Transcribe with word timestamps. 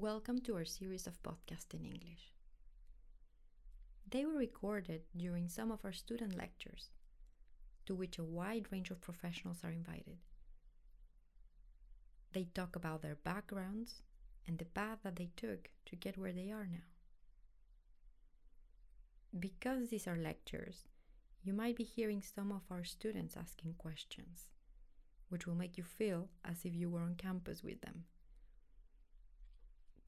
Welcome 0.00 0.42
to 0.42 0.54
our 0.54 0.64
series 0.64 1.08
of 1.08 1.20
podcasts 1.24 1.74
in 1.74 1.84
English. 1.84 2.30
They 4.08 4.24
were 4.24 4.38
recorded 4.38 5.02
during 5.16 5.48
some 5.48 5.72
of 5.72 5.84
our 5.84 5.92
student 5.92 6.36
lectures, 6.36 6.90
to 7.84 7.96
which 7.96 8.16
a 8.16 8.22
wide 8.22 8.66
range 8.70 8.92
of 8.92 9.00
professionals 9.00 9.58
are 9.64 9.72
invited. 9.72 10.18
They 12.32 12.44
talk 12.44 12.76
about 12.76 13.02
their 13.02 13.16
backgrounds 13.16 14.02
and 14.46 14.56
the 14.56 14.66
path 14.66 14.98
that 15.02 15.16
they 15.16 15.30
took 15.36 15.68
to 15.86 15.96
get 15.96 16.16
where 16.16 16.32
they 16.32 16.52
are 16.52 16.68
now. 16.70 16.86
Because 19.36 19.88
these 19.88 20.06
are 20.06 20.16
lectures, 20.16 20.84
you 21.42 21.52
might 21.52 21.74
be 21.74 21.82
hearing 21.82 22.22
some 22.22 22.52
of 22.52 22.62
our 22.70 22.84
students 22.84 23.36
asking 23.36 23.74
questions, 23.78 24.44
which 25.28 25.44
will 25.44 25.56
make 25.56 25.76
you 25.76 25.82
feel 25.82 26.28
as 26.44 26.58
if 26.64 26.72
you 26.72 26.88
were 26.88 27.02
on 27.02 27.16
campus 27.16 27.64
with 27.64 27.80
them. 27.80 28.04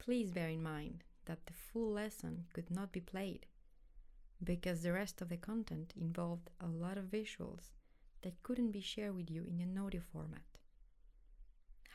Please 0.01 0.31
bear 0.31 0.49
in 0.49 0.63
mind 0.63 1.05
that 1.27 1.47
the 1.47 1.53
full 1.53 1.93
lesson 1.93 2.47
could 2.55 2.71
not 2.71 2.91
be 2.91 3.01
played 3.01 3.45
because 4.43 4.83
the 4.83 4.95
rest 4.95 5.21
of 5.21 5.29
the 5.29 5.37
content 5.37 5.93
involved 5.95 6.49
a 6.59 6.67
lot 6.67 6.97
of 6.97 7.05
visuals 7.05 7.69
that 8.23 8.43
couldn't 8.43 8.73
be 8.73 8.81
shared 8.81 9.15
with 9.15 9.31
you 9.31 9.45
in 9.47 9.61
an 9.61 9.79
audio 9.79 10.01
format. 10.11 10.41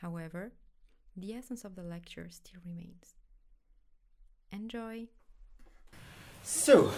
However, 0.00 0.52
the 1.16 1.34
essence 1.34 1.64
of 1.64 1.74
the 1.74 1.82
lecture 1.82 2.28
still 2.30 2.60
remains. 2.64 3.16
Enjoy! 4.52 5.08
So, 6.44 6.92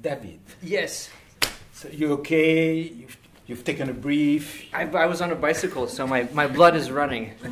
David, 0.00 0.40
Yes, 0.62 1.10
so 1.72 1.88
you 1.88 2.12
okay? 2.12 2.78
You've, 2.82 3.18
you've 3.48 3.64
taken 3.64 3.90
a 3.90 3.92
brief. 3.92 4.72
I, 4.72 4.82
I 4.82 5.06
was 5.06 5.20
on 5.20 5.32
a 5.32 5.34
bicycle, 5.34 5.88
so 5.88 6.06
my, 6.06 6.28
my 6.32 6.46
blood 6.46 6.76
is 6.76 6.92
running. 6.92 7.34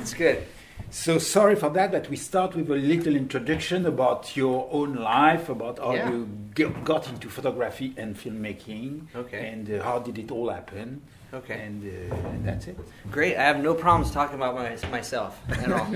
it's 0.00 0.14
good. 0.14 0.46
So 0.92 1.18
sorry 1.18 1.54
for 1.54 1.70
that, 1.70 1.92
but 1.92 2.10
we 2.10 2.16
start 2.16 2.56
with 2.56 2.68
a 2.68 2.74
little 2.74 3.14
introduction 3.14 3.86
about 3.86 4.36
your 4.36 4.68
own 4.72 4.96
life, 4.96 5.48
about 5.48 5.78
how 5.78 5.94
Yeah. 5.94 6.10
you 6.10 6.68
got 6.84 7.08
into 7.08 7.28
photography 7.28 7.94
and 7.96 8.16
filmmaking, 8.16 9.06
Okay. 9.14 9.48
and 9.52 9.70
uh, 9.70 9.84
how 9.84 10.00
did 10.00 10.18
it 10.18 10.32
all 10.32 10.48
happen, 10.50 11.00
Okay. 11.32 11.60
and, 11.60 11.84
uh, 11.84 12.14
and 12.30 12.44
that's 12.44 12.66
it. 12.66 12.76
Great. 13.10 13.36
I 13.36 13.44
have 13.44 13.62
no 13.62 13.72
problems 13.72 14.10
talking 14.10 14.34
about 14.34 14.56
my, 14.56 14.76
myself 14.90 15.40
at 15.48 15.70
all. 15.70 15.86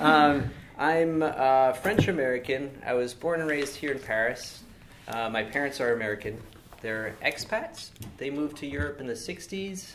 um, 0.00 0.50
I'm 0.78 1.22
uh, 1.22 1.72
French 1.74 2.08
American. 2.08 2.70
I 2.84 2.94
was 2.94 3.14
born 3.14 3.40
and 3.40 3.48
raised 3.48 3.76
here 3.76 3.92
in 3.92 4.00
Paris. 4.00 4.64
Uh, 5.06 5.30
my 5.30 5.44
parents 5.44 5.80
are 5.80 5.92
American. 5.94 6.42
They're 6.82 7.14
expats. 7.24 7.90
They 8.18 8.30
moved 8.30 8.56
to 8.58 8.66
Europe 8.66 9.00
in 9.00 9.06
the 9.06 9.14
60s 9.14 9.92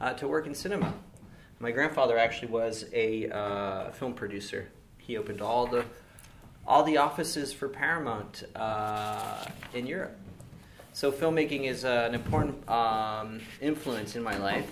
uh, 0.00 0.12
to 0.14 0.28
work 0.28 0.46
in 0.46 0.54
cinema. 0.54 0.94
My 1.62 1.72
grandfather 1.72 2.16
actually 2.16 2.48
was 2.48 2.86
a 2.94 3.28
uh, 3.28 3.90
film 3.90 4.14
producer. 4.14 4.68
He 4.96 5.18
opened 5.18 5.42
all 5.42 5.66
the 5.66 5.84
all 6.66 6.84
the 6.84 6.96
offices 6.96 7.52
for 7.52 7.68
Paramount 7.68 8.44
uh, 8.56 9.44
in 9.74 9.86
Europe. 9.86 10.16
So 10.94 11.12
filmmaking 11.12 11.64
is 11.64 11.84
uh, 11.84 12.06
an 12.08 12.14
important 12.14 12.66
um, 12.68 13.40
influence 13.60 14.16
in 14.16 14.22
my 14.22 14.38
life, 14.38 14.70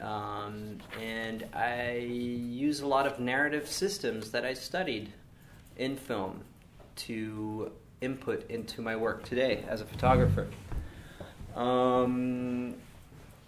um, 0.00 0.78
and 1.00 1.46
I 1.54 1.96
use 1.96 2.80
a 2.80 2.86
lot 2.86 3.06
of 3.06 3.18
narrative 3.18 3.66
systems 3.66 4.30
that 4.32 4.44
I 4.44 4.52
studied 4.52 5.14
in 5.78 5.96
film 5.96 6.42
to 7.06 7.72
input 8.02 8.50
into 8.50 8.82
my 8.82 8.96
work 8.96 9.24
today 9.24 9.64
as 9.66 9.80
a 9.80 9.86
photographer. 9.86 10.46
Um, 11.54 12.74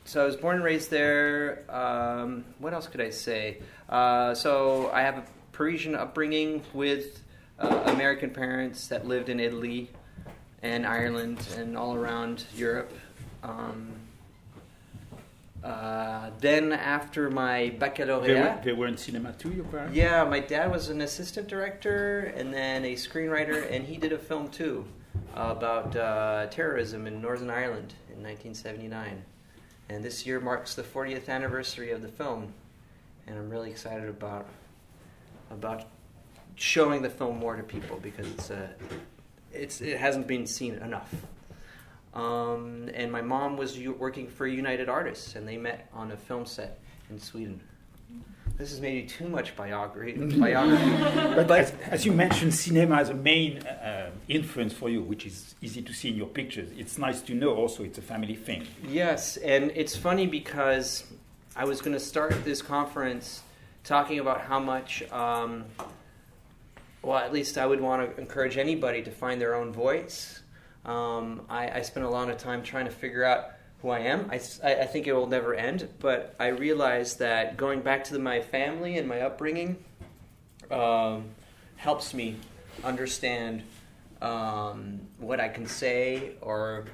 so 0.04 0.22
I 0.22 0.26
was 0.26 0.36
born 0.36 0.56
and 0.56 0.64
raised 0.64 0.90
there. 0.90 1.64
Um, 1.68 2.44
what 2.58 2.72
else 2.72 2.86
could 2.86 3.00
I 3.00 3.10
say? 3.10 3.58
Uh, 3.88 4.34
so 4.34 4.90
I 4.92 5.02
have 5.02 5.18
a 5.18 5.24
Parisian 5.52 5.94
upbringing 5.94 6.62
with 6.72 7.22
uh, 7.58 7.82
American 7.86 8.30
parents 8.30 8.88
that 8.88 9.06
lived 9.06 9.28
in 9.28 9.38
Italy 9.40 9.90
and 10.62 10.86
Ireland 10.86 11.46
and 11.56 11.76
all 11.76 11.94
around 11.94 12.44
Europe. 12.56 12.92
Um, 13.42 13.92
uh, 15.62 16.30
then 16.40 16.72
after 16.72 17.30
my 17.30 17.58
They 17.58 17.70
were, 17.70 17.78
baccalaureate, 17.78 18.62
they 18.64 18.72
were 18.72 18.88
in 18.88 18.96
cinema 18.96 19.32
too, 19.34 19.50
your 19.52 19.64
parents? 19.64 19.94
yeah, 19.94 20.24
my 20.24 20.40
dad 20.40 20.70
was 20.70 20.88
an 20.88 21.00
assistant 21.02 21.46
director 21.46 22.32
and 22.36 22.52
then 22.52 22.84
a 22.84 22.94
screenwriter, 22.94 23.70
and 23.70 23.84
he 23.84 23.96
did 23.96 24.12
a 24.12 24.18
film 24.18 24.48
too 24.48 24.84
about 25.34 25.94
uh, 25.94 26.46
terrorism 26.50 27.06
in 27.06 27.20
Northern 27.22 27.48
Ireland 27.50 27.94
in 28.08 28.22
1979. 28.22 29.22
And 29.92 30.02
this 30.02 30.24
year 30.24 30.40
marks 30.40 30.74
the 30.74 30.82
40th 30.82 31.28
anniversary 31.28 31.90
of 31.90 32.00
the 32.00 32.08
film, 32.08 32.54
and 33.26 33.36
I'm 33.36 33.50
really 33.50 33.70
excited 33.70 34.08
about 34.08 34.48
about 35.50 35.84
showing 36.54 37.02
the 37.02 37.10
film 37.10 37.38
more 37.38 37.56
to 37.56 37.62
people 37.62 37.98
because 38.02 38.26
it's 38.26 38.48
a 38.48 38.70
it's 39.52 39.80
it 39.82 39.98
hasn't 39.98 40.26
been 40.26 40.46
seen 40.46 40.76
enough. 40.76 41.14
Um, 42.14 42.88
and 42.94 43.12
my 43.12 43.20
mom 43.20 43.58
was 43.58 43.78
working 43.78 44.28
for 44.28 44.46
United 44.46 44.88
Artists, 44.88 45.34
and 45.34 45.46
they 45.46 45.58
met 45.58 45.90
on 45.92 46.10
a 46.10 46.16
film 46.16 46.46
set 46.46 46.80
in 47.10 47.20
Sweden. 47.20 47.60
This 48.62 48.70
is 48.70 48.80
maybe 48.80 49.08
too 49.08 49.28
much 49.28 49.56
biography. 49.56 50.12
biography. 50.38 51.34
But, 51.34 51.50
as, 51.50 51.72
as 51.90 52.06
you 52.06 52.12
mentioned, 52.12 52.54
cinema 52.54 52.94
as 52.94 53.08
a 53.08 53.14
main 53.14 53.58
uh, 53.58 54.12
influence 54.28 54.72
for 54.72 54.88
you, 54.88 55.02
which 55.02 55.26
is 55.26 55.56
easy 55.60 55.82
to 55.82 55.92
see 55.92 56.10
in 56.10 56.14
your 56.16 56.28
pictures. 56.28 56.68
It's 56.78 56.96
nice 56.96 57.22
to 57.22 57.34
know 57.34 57.56
also 57.56 57.82
it's 57.82 57.98
a 57.98 58.02
family 58.02 58.36
thing. 58.36 58.64
Yes, 58.86 59.36
and 59.38 59.72
it's 59.74 59.96
funny 59.96 60.28
because 60.28 61.02
I 61.56 61.64
was 61.64 61.80
going 61.80 61.94
to 61.94 61.98
start 61.98 62.44
this 62.44 62.62
conference 62.62 63.42
talking 63.82 64.20
about 64.20 64.42
how 64.42 64.60
much, 64.60 65.02
um, 65.10 65.64
well, 67.02 67.18
at 67.18 67.32
least 67.32 67.58
I 67.58 67.66
would 67.66 67.80
want 67.80 68.14
to 68.14 68.20
encourage 68.20 68.58
anybody 68.58 69.02
to 69.02 69.10
find 69.10 69.40
their 69.40 69.56
own 69.56 69.72
voice. 69.72 70.40
Um, 70.84 71.46
I, 71.48 71.68
I 71.68 71.82
spent 71.82 72.06
a 72.06 72.08
lot 72.08 72.30
of 72.30 72.38
time 72.38 72.62
trying 72.62 72.84
to 72.84 72.92
figure 72.92 73.24
out 73.24 73.54
who 73.82 73.90
I 73.90 73.98
am. 73.98 74.30
I, 74.30 74.36
I 74.64 74.86
think 74.86 75.08
it 75.08 75.12
will 75.12 75.26
never 75.26 75.54
end, 75.54 75.88
but 75.98 76.34
I 76.38 76.48
realize 76.48 77.16
that 77.16 77.56
going 77.56 77.80
back 77.80 78.04
to 78.04 78.12
the, 78.12 78.20
my 78.20 78.40
family 78.40 78.96
and 78.96 79.08
my 79.08 79.20
upbringing 79.22 79.76
um, 80.70 81.24
helps 81.76 82.14
me 82.14 82.36
understand 82.84 83.64
um, 84.22 85.00
what 85.18 85.40
I 85.40 85.48
can 85.48 85.66
say 85.66 86.32
or 86.40 86.84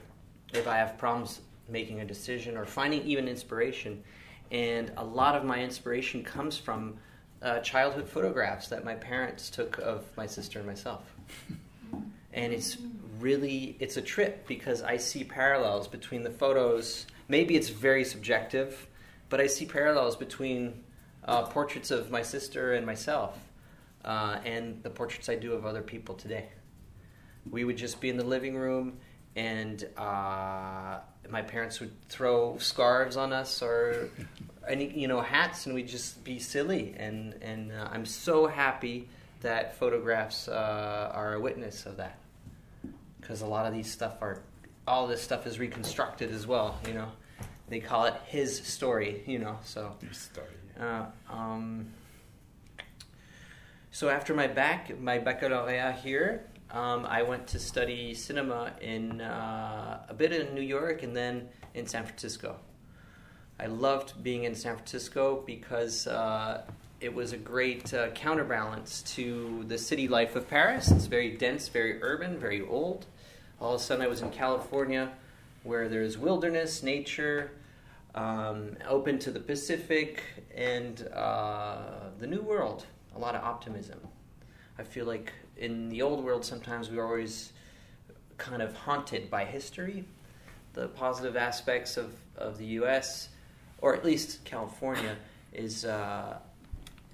if 0.55 0.67
I 0.67 0.79
have 0.79 0.97
problems 0.97 1.41
making 1.69 2.01
a 2.01 2.07
decision 2.07 2.57
or 2.57 2.65
finding 2.65 3.03
even 3.03 3.29
inspiration. 3.29 4.03
And 4.51 4.91
a 4.97 5.05
lot 5.05 5.35
of 5.35 5.45
my 5.45 5.63
inspiration 5.63 6.25
comes 6.25 6.57
from 6.57 6.97
uh, 7.43 7.61
childhood 7.61 8.09
photographs 8.09 8.69
that 8.69 8.83
my 8.83 8.95
parents 8.95 9.51
took 9.51 9.79
of 9.79 10.05
my 10.17 10.25
sister 10.27 10.59
and 10.59 10.67
myself. 10.67 11.05
And 12.33 12.53
it's 12.53 12.79
really 13.21 13.77
it's 13.81 13.97
a 13.97 14.03
trip 14.03 14.47
because 14.47 14.83
I 14.83 14.97
see 14.97 15.25
parallels 15.25 15.89
between 15.89 16.23
the 16.23 16.31
photos. 16.31 17.07
Maybe 17.29 17.57
it's 17.57 17.69
very 17.69 18.05
subjective, 18.05 18.87
but 19.29 19.41
I 19.41 19.47
see 19.47 19.67
parallels 19.67 20.17
between 20.17 20.85
uh, 21.25 21.43
portraits 21.45 21.91
of 21.91 22.11
my 22.11 22.23
sister 22.23 22.73
and 22.75 22.87
myself 22.87 23.39
uh, 24.05 24.39
and 24.45 24.83
the 24.83 24.91
portraits 24.91 25.29
I 25.29 25.35
do 25.35 25.53
of 25.53 25.67
other 25.67 25.83
people 25.83 26.15
today. 26.15 26.49
We 27.51 27.65
would 27.65 27.77
just 27.77 28.01
be 28.01 28.09
in 28.09 28.17
the 28.17 28.25
living 28.25 28.57
room 28.57 28.99
and 29.37 29.87
uh, 29.97 30.99
my 31.29 31.43
parents 31.43 31.81
would 31.81 31.93
throw 32.09 32.57
scarves 32.59 33.17
on 33.17 33.33
us 33.33 33.63
or 33.63 34.11
any 34.67 34.91
you 34.99 35.09
know 35.09 35.21
hats 35.21 35.67
and 35.67 35.75
we'd 35.75 35.89
just 35.89 36.25
be 36.25 36.39
silly. 36.39 36.95
And 36.97 37.35
and 37.43 37.73
uh, 37.73 37.89
i'm 37.93 38.07
so 38.07 38.47
happy 38.47 39.09
that 39.41 39.79
photographs 39.79 40.49
uh, 40.49 41.13
are 41.15 41.35
a 41.35 41.41
witness 41.41 41.87
of 41.87 41.97
that 41.99 42.19
because 43.29 43.43
a 43.43 43.47
lot 43.47 43.67
of 43.67 43.75
these 43.75 43.91
stuff 43.91 44.23
are 44.23 44.41
all 44.87 45.07
this 45.07 45.21
stuff 45.21 45.47
is 45.47 45.59
reconstructed 45.59 46.33
as 46.33 46.47
well 46.47 46.79
you 46.87 46.95
know 46.95 47.09
they 47.69 47.79
call 47.79 48.07
it 48.07 48.15
his 48.27 48.59
story 48.59 49.23
you 49.27 49.39
know 49.39 49.59
so 49.63 49.95
Your 50.01 50.13
story. 50.15 50.47
uh, 50.81 51.05
um, 51.31 51.93
so 53.91 54.09
after 54.09 54.33
my 54.33 54.47
bac, 54.47 55.01
my 55.01 55.19
baccalaureate 55.19 55.97
here, 55.97 56.45
um, 56.71 57.05
I 57.07 57.23
went 57.23 57.49
to 57.49 57.59
study 57.59 58.15
cinema 58.15 58.73
in 58.81 59.21
uh, 59.21 60.07
a 60.09 60.15
bit 60.15 60.31
in 60.31 60.55
New 60.55 60.63
York 60.63 61.03
and 61.03 61.17
then 61.17 61.49
in 61.75 61.87
San 61.87 62.05
Francisco. 62.05 62.57
I 63.59 63.67
loved 63.67 64.23
being 64.23 64.45
in 64.45 64.55
San 64.55 64.77
Francisco 64.77 65.43
because 65.45 66.07
uh, 66.07 66.63
it 67.01 67.13
was 67.13 67.33
a 67.33 67.37
great 67.39 67.93
uh, 67.93 68.11
counterbalance 68.11 69.03
to 69.15 69.65
the 69.67 69.79
city 69.79 70.07
life 70.07 70.37
of 70.37 70.49
Paris. 70.49 70.91
It's 70.93 71.07
very 71.07 71.37
dense, 71.37 71.67
very 71.69 72.01
urban, 72.01 72.39
very 72.39 72.61
old. 72.61 73.07
All 73.61 73.75
of 73.75 73.81
a 73.81 73.85
sudden, 73.85 74.05
I 74.05 74.09
was 74.09 74.23
in 74.23 74.31
California, 74.31 75.11
where 75.65 75.89
there's 75.89 76.17
wilderness, 76.17 76.85
nature, 76.85 77.51
um, 78.15 78.77
open 78.87 79.19
to 79.21 79.33
the 79.33 79.41
Pacific, 79.41 80.23
and 80.55 81.09
uh, 81.09 82.11
the 82.21 82.27
new 82.27 82.41
world. 82.41 82.87
A 83.17 83.19
lot 83.19 83.35
of 83.35 83.43
optimism. 83.43 83.99
I 84.79 84.85
feel 84.85 85.07
like 85.07 85.33
in 85.57 85.89
the 85.89 86.03
old 86.03 86.23
world, 86.23 86.45
sometimes 86.45 86.89
we're 86.89 87.05
always 87.05 87.53
kind 88.37 88.63
of 88.63 88.75
haunted 88.77 89.29
by 89.29 89.45
history, 89.45 90.05
the 90.75 90.87
positive 90.87 91.37
aspects 91.37 91.97
of, 91.97 92.15
of 92.37 92.59
the 92.59 92.67
U.S., 92.67 93.29
or 93.81 93.97
at 93.97 94.05
least 94.05 94.45
California, 94.45 95.17
is 95.53 95.85
uh, 95.85 96.39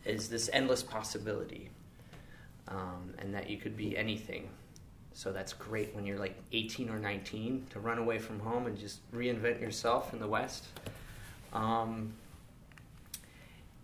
is 0.04 0.28
this 0.28 0.50
endless 0.52 0.82
possibility, 0.82 1.70
um, 2.68 3.14
and 3.18 3.34
that 3.34 3.48
you 3.48 3.56
could 3.56 3.76
be 3.76 3.96
anything. 3.96 4.50
So 5.14 5.32
that's 5.32 5.52
great 5.52 5.94
when 5.94 6.04
you're 6.04 6.18
like 6.18 6.36
18 6.52 6.90
or 6.90 6.98
19 6.98 7.66
to 7.70 7.80
run 7.80 7.98
away 7.98 8.18
from 8.18 8.40
home 8.40 8.66
and 8.66 8.76
just 8.76 8.98
reinvent 9.12 9.60
yourself 9.60 10.12
in 10.12 10.18
the 10.18 10.26
West. 10.26 10.66
Um, 11.52 12.12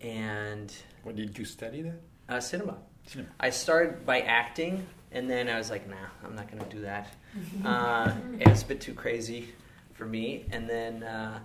and 0.01 0.73
What 1.03 1.15
did 1.15 1.37
you 1.37 1.45
study 1.45 1.81
there? 1.81 1.97
uh, 2.29 2.39
cinema. 2.39 2.77
Cinema. 3.07 3.29
I 3.39 3.49
started 3.49 4.05
by 4.05 4.21
acting, 4.21 4.85
and 5.11 5.29
then 5.29 5.49
I 5.49 5.57
was 5.57 5.69
like, 5.69 5.89
nah, 5.89 5.95
I'm 6.23 6.35
not 6.35 6.49
going 6.51 6.63
to 6.63 6.69
do 6.69 6.81
that. 6.81 7.07
Uh, 7.65 8.13
it 8.39 8.47
was 8.49 8.61
a 8.63 8.65
bit 8.65 8.81
too 8.81 8.93
crazy 8.93 9.47
for 9.93 10.05
me. 10.05 10.45
And 10.51 10.69
then, 10.69 11.01
uh, 11.01 11.39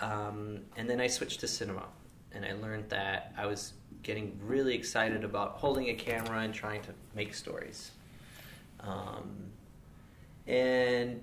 um, 0.00 0.58
and 0.76 0.88
then 0.90 1.00
I 1.00 1.06
switched 1.06 1.40
to 1.40 1.48
cinema, 1.48 1.84
and 2.32 2.44
I 2.44 2.52
learned 2.52 2.90
that 2.90 3.32
I 3.38 3.46
was 3.46 3.72
getting 4.02 4.38
really 4.44 4.74
excited 4.74 5.24
about 5.24 5.52
holding 5.52 5.88
a 5.88 5.94
camera 5.94 6.40
and 6.40 6.52
trying 6.52 6.82
to 6.82 6.90
make 7.14 7.32
stories. 7.32 7.92
Um, 8.86 9.52
and 10.46 11.22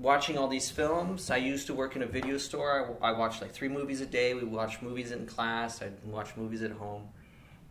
watching 0.00 0.36
all 0.36 0.48
these 0.48 0.70
films, 0.70 1.30
I 1.30 1.36
used 1.36 1.66
to 1.68 1.74
work 1.74 1.96
in 1.96 2.02
a 2.02 2.06
video 2.06 2.38
store. 2.38 2.98
I, 3.02 3.10
I 3.10 3.12
watched 3.12 3.40
like 3.40 3.52
three 3.52 3.68
movies 3.68 4.00
a 4.00 4.06
day. 4.06 4.34
We 4.34 4.44
watched 4.44 4.82
movies 4.82 5.12
in 5.12 5.26
class. 5.26 5.82
I'd 5.82 5.92
watch 6.04 6.36
movies 6.36 6.62
at 6.62 6.72
home. 6.72 7.08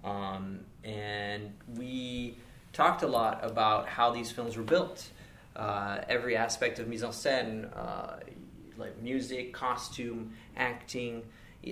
Um, 0.04 0.62
and 0.84 1.54
we 1.76 2.38
talked 2.74 3.04
a 3.04 3.08
lot 3.08 3.40
about 3.44 3.88
how 3.88 4.12
these 4.12 4.32
films 4.32 4.58
were 4.58 4.64
built. 4.64 5.10
Uh, 5.56 6.00
every 6.08 6.36
aspect 6.36 6.80
of 6.80 6.88
mise 6.88 7.04
en 7.04 7.10
scène, 7.12 7.78
uh, 7.78 8.16
like 8.78 9.00
music, 9.02 9.54
costume, 9.54 10.34
acting, 10.56 11.24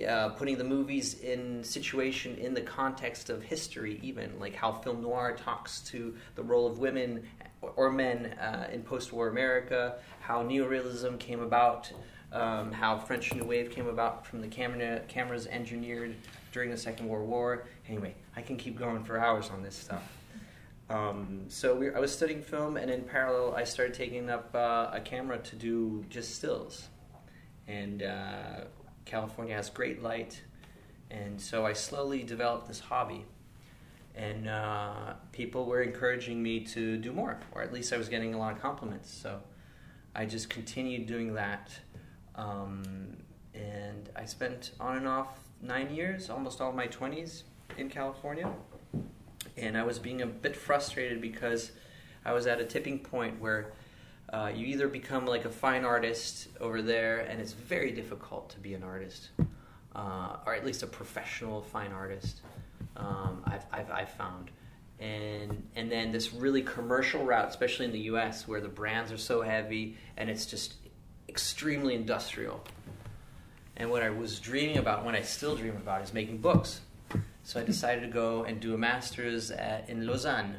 uh, 0.08 0.28
putting 0.30 0.56
the 0.56 0.64
movies 0.64 1.20
in 1.20 1.64
situation 1.64 2.36
in 2.36 2.54
the 2.54 2.60
context 2.60 3.28
of 3.28 3.42
history, 3.42 3.98
even 4.02 4.38
like 4.38 4.54
how 4.54 4.72
film 4.72 5.02
noir 5.02 5.36
talks 5.36 5.80
to 5.80 6.14
the 6.36 6.42
role 6.42 6.66
of 6.66 6.78
women 6.78 7.26
or 7.76 7.90
men 7.90 8.26
uh, 8.40 8.68
in 8.72 8.82
post-war 8.82 9.28
America, 9.28 9.96
how 10.20 10.42
neorealism 10.42 11.18
came 11.18 11.40
about, 11.40 11.90
um, 12.32 12.70
how 12.72 12.96
French 12.96 13.34
New 13.34 13.44
Wave 13.44 13.70
came 13.70 13.88
about 13.88 14.24
from 14.24 14.40
the 14.40 14.48
camera, 14.48 15.00
cameras 15.08 15.46
engineered 15.48 16.14
during 16.52 16.70
the 16.70 16.76
Second 16.76 17.08
World 17.08 17.28
War. 17.28 17.66
Anyway, 17.88 18.14
I 18.36 18.42
can 18.42 18.56
keep 18.56 18.78
going 18.78 19.02
for 19.04 19.18
hours 19.18 19.50
on 19.50 19.62
this 19.62 19.76
stuff. 19.76 20.04
Um, 20.88 21.44
so 21.48 21.74
we, 21.74 21.92
I 21.92 22.00
was 22.00 22.12
studying 22.12 22.42
film, 22.42 22.76
and 22.76 22.90
in 22.90 23.02
parallel, 23.02 23.54
I 23.54 23.64
started 23.64 23.94
taking 23.94 24.30
up 24.30 24.54
uh, 24.54 24.90
a 24.92 25.00
camera 25.00 25.38
to 25.38 25.56
do 25.56 26.04
just 26.08 26.34
stills. 26.34 26.88
And 27.68 28.02
uh, 28.02 28.64
California 29.10 29.54
has 29.54 29.68
great 29.68 30.02
light, 30.02 30.40
and 31.10 31.40
so 31.40 31.66
I 31.66 31.72
slowly 31.72 32.22
developed 32.22 32.68
this 32.68 32.78
hobby. 32.78 33.24
And 34.14 34.48
uh, 34.48 35.14
people 35.32 35.66
were 35.66 35.82
encouraging 35.82 36.42
me 36.42 36.60
to 36.66 36.96
do 36.96 37.12
more, 37.12 37.38
or 37.52 37.62
at 37.62 37.72
least 37.72 37.92
I 37.92 37.96
was 37.96 38.08
getting 38.08 38.34
a 38.34 38.38
lot 38.38 38.52
of 38.52 38.60
compliments. 38.60 39.10
So 39.10 39.40
I 40.14 40.26
just 40.26 40.48
continued 40.50 41.06
doing 41.06 41.34
that. 41.34 41.70
Um, 42.34 43.16
and 43.54 44.08
I 44.16 44.24
spent 44.24 44.72
on 44.80 44.96
and 44.96 45.08
off 45.08 45.38
nine 45.62 45.94
years, 45.94 46.30
almost 46.30 46.60
all 46.60 46.72
my 46.72 46.86
20s 46.86 47.42
in 47.78 47.88
California. 47.88 48.50
And 49.56 49.76
I 49.76 49.82
was 49.84 49.98
being 49.98 50.22
a 50.22 50.26
bit 50.26 50.56
frustrated 50.56 51.20
because 51.20 51.72
I 52.24 52.32
was 52.32 52.46
at 52.46 52.60
a 52.60 52.64
tipping 52.64 52.98
point 52.98 53.40
where 53.40 53.72
uh, 54.32 54.52
you 54.54 54.66
either 54.66 54.88
become 54.88 55.26
like 55.26 55.44
a 55.44 55.50
fine 55.50 55.84
artist 55.84 56.48
over 56.60 56.82
there, 56.82 57.20
and 57.20 57.40
it's 57.40 57.52
very 57.52 57.90
difficult 57.90 58.50
to 58.50 58.60
be 58.60 58.74
an 58.74 58.82
artist, 58.82 59.30
uh, 59.94 60.36
or 60.46 60.54
at 60.54 60.64
least 60.64 60.82
a 60.82 60.86
professional 60.86 61.62
fine 61.62 61.92
artist. 61.92 62.40
Um, 62.96 63.42
I've, 63.44 63.64
I've, 63.72 63.90
I've 63.90 64.10
found, 64.10 64.50
and 65.00 65.66
and 65.74 65.90
then 65.90 66.12
this 66.12 66.32
really 66.32 66.62
commercial 66.62 67.24
route, 67.24 67.48
especially 67.48 67.86
in 67.86 67.92
the 67.92 68.00
U.S., 68.00 68.46
where 68.46 68.60
the 68.60 68.68
brands 68.68 69.10
are 69.10 69.18
so 69.18 69.42
heavy 69.42 69.96
and 70.16 70.30
it's 70.30 70.46
just 70.46 70.74
extremely 71.28 71.94
industrial. 71.94 72.62
And 73.76 73.90
what 73.90 74.02
I 74.02 74.10
was 74.10 74.38
dreaming 74.38 74.76
about, 74.76 75.04
what 75.04 75.14
I 75.14 75.22
still 75.22 75.56
dream 75.56 75.76
about, 75.76 76.02
is 76.02 76.12
making 76.12 76.38
books. 76.38 76.80
So 77.44 77.58
I 77.58 77.64
decided 77.64 78.02
to 78.02 78.08
go 78.08 78.44
and 78.44 78.60
do 78.60 78.74
a 78.74 78.78
master's 78.78 79.50
at, 79.50 79.88
in 79.88 80.06
Lausanne, 80.06 80.56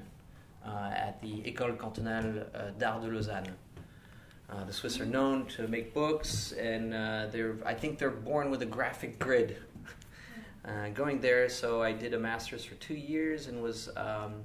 at 0.66 1.22
the 1.22 1.42
École 1.44 1.78
Cantonale 1.78 2.46
uh, 2.54 2.72
d'Art 2.78 3.02
de 3.04 3.08
Lausanne. 3.08 3.56
Uh, 4.50 4.66
the 4.66 4.74
Swiss 4.74 5.00
are 5.00 5.06
known 5.06 5.46
to 5.46 5.68
make 5.68 5.94
books, 5.94 6.52
and 6.54 6.94
uh, 6.94 7.28
they're 7.32 7.56
I 7.66 7.74
think 7.74 7.98
they're 7.98 8.10
born 8.10 8.52
with 8.52 8.62
a 8.62 8.66
graphic 8.66 9.20
grid. 9.20 9.58
Uh, 10.64 10.90
going 10.90 11.20
there, 11.20 11.50
so 11.50 11.82
I 11.82 11.92
did 11.92 12.14
a 12.14 12.20
master's 12.20 12.64
for 12.64 12.76
two 12.76 12.94
years 12.94 13.48
and 13.48 13.64
was 13.64 13.90
um, 13.98 14.44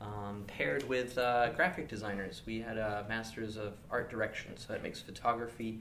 um, 0.00 0.42
paired 0.48 0.82
with 0.88 1.16
uh, 1.16 1.50
graphic 1.50 1.86
designers. 1.86 2.42
We 2.44 2.60
had 2.60 2.76
a 2.76 3.06
master's 3.08 3.56
of 3.56 3.74
art 3.88 4.10
direction, 4.10 4.56
so 4.56 4.72
that 4.72 4.82
makes 4.82 5.00
photography 5.00 5.78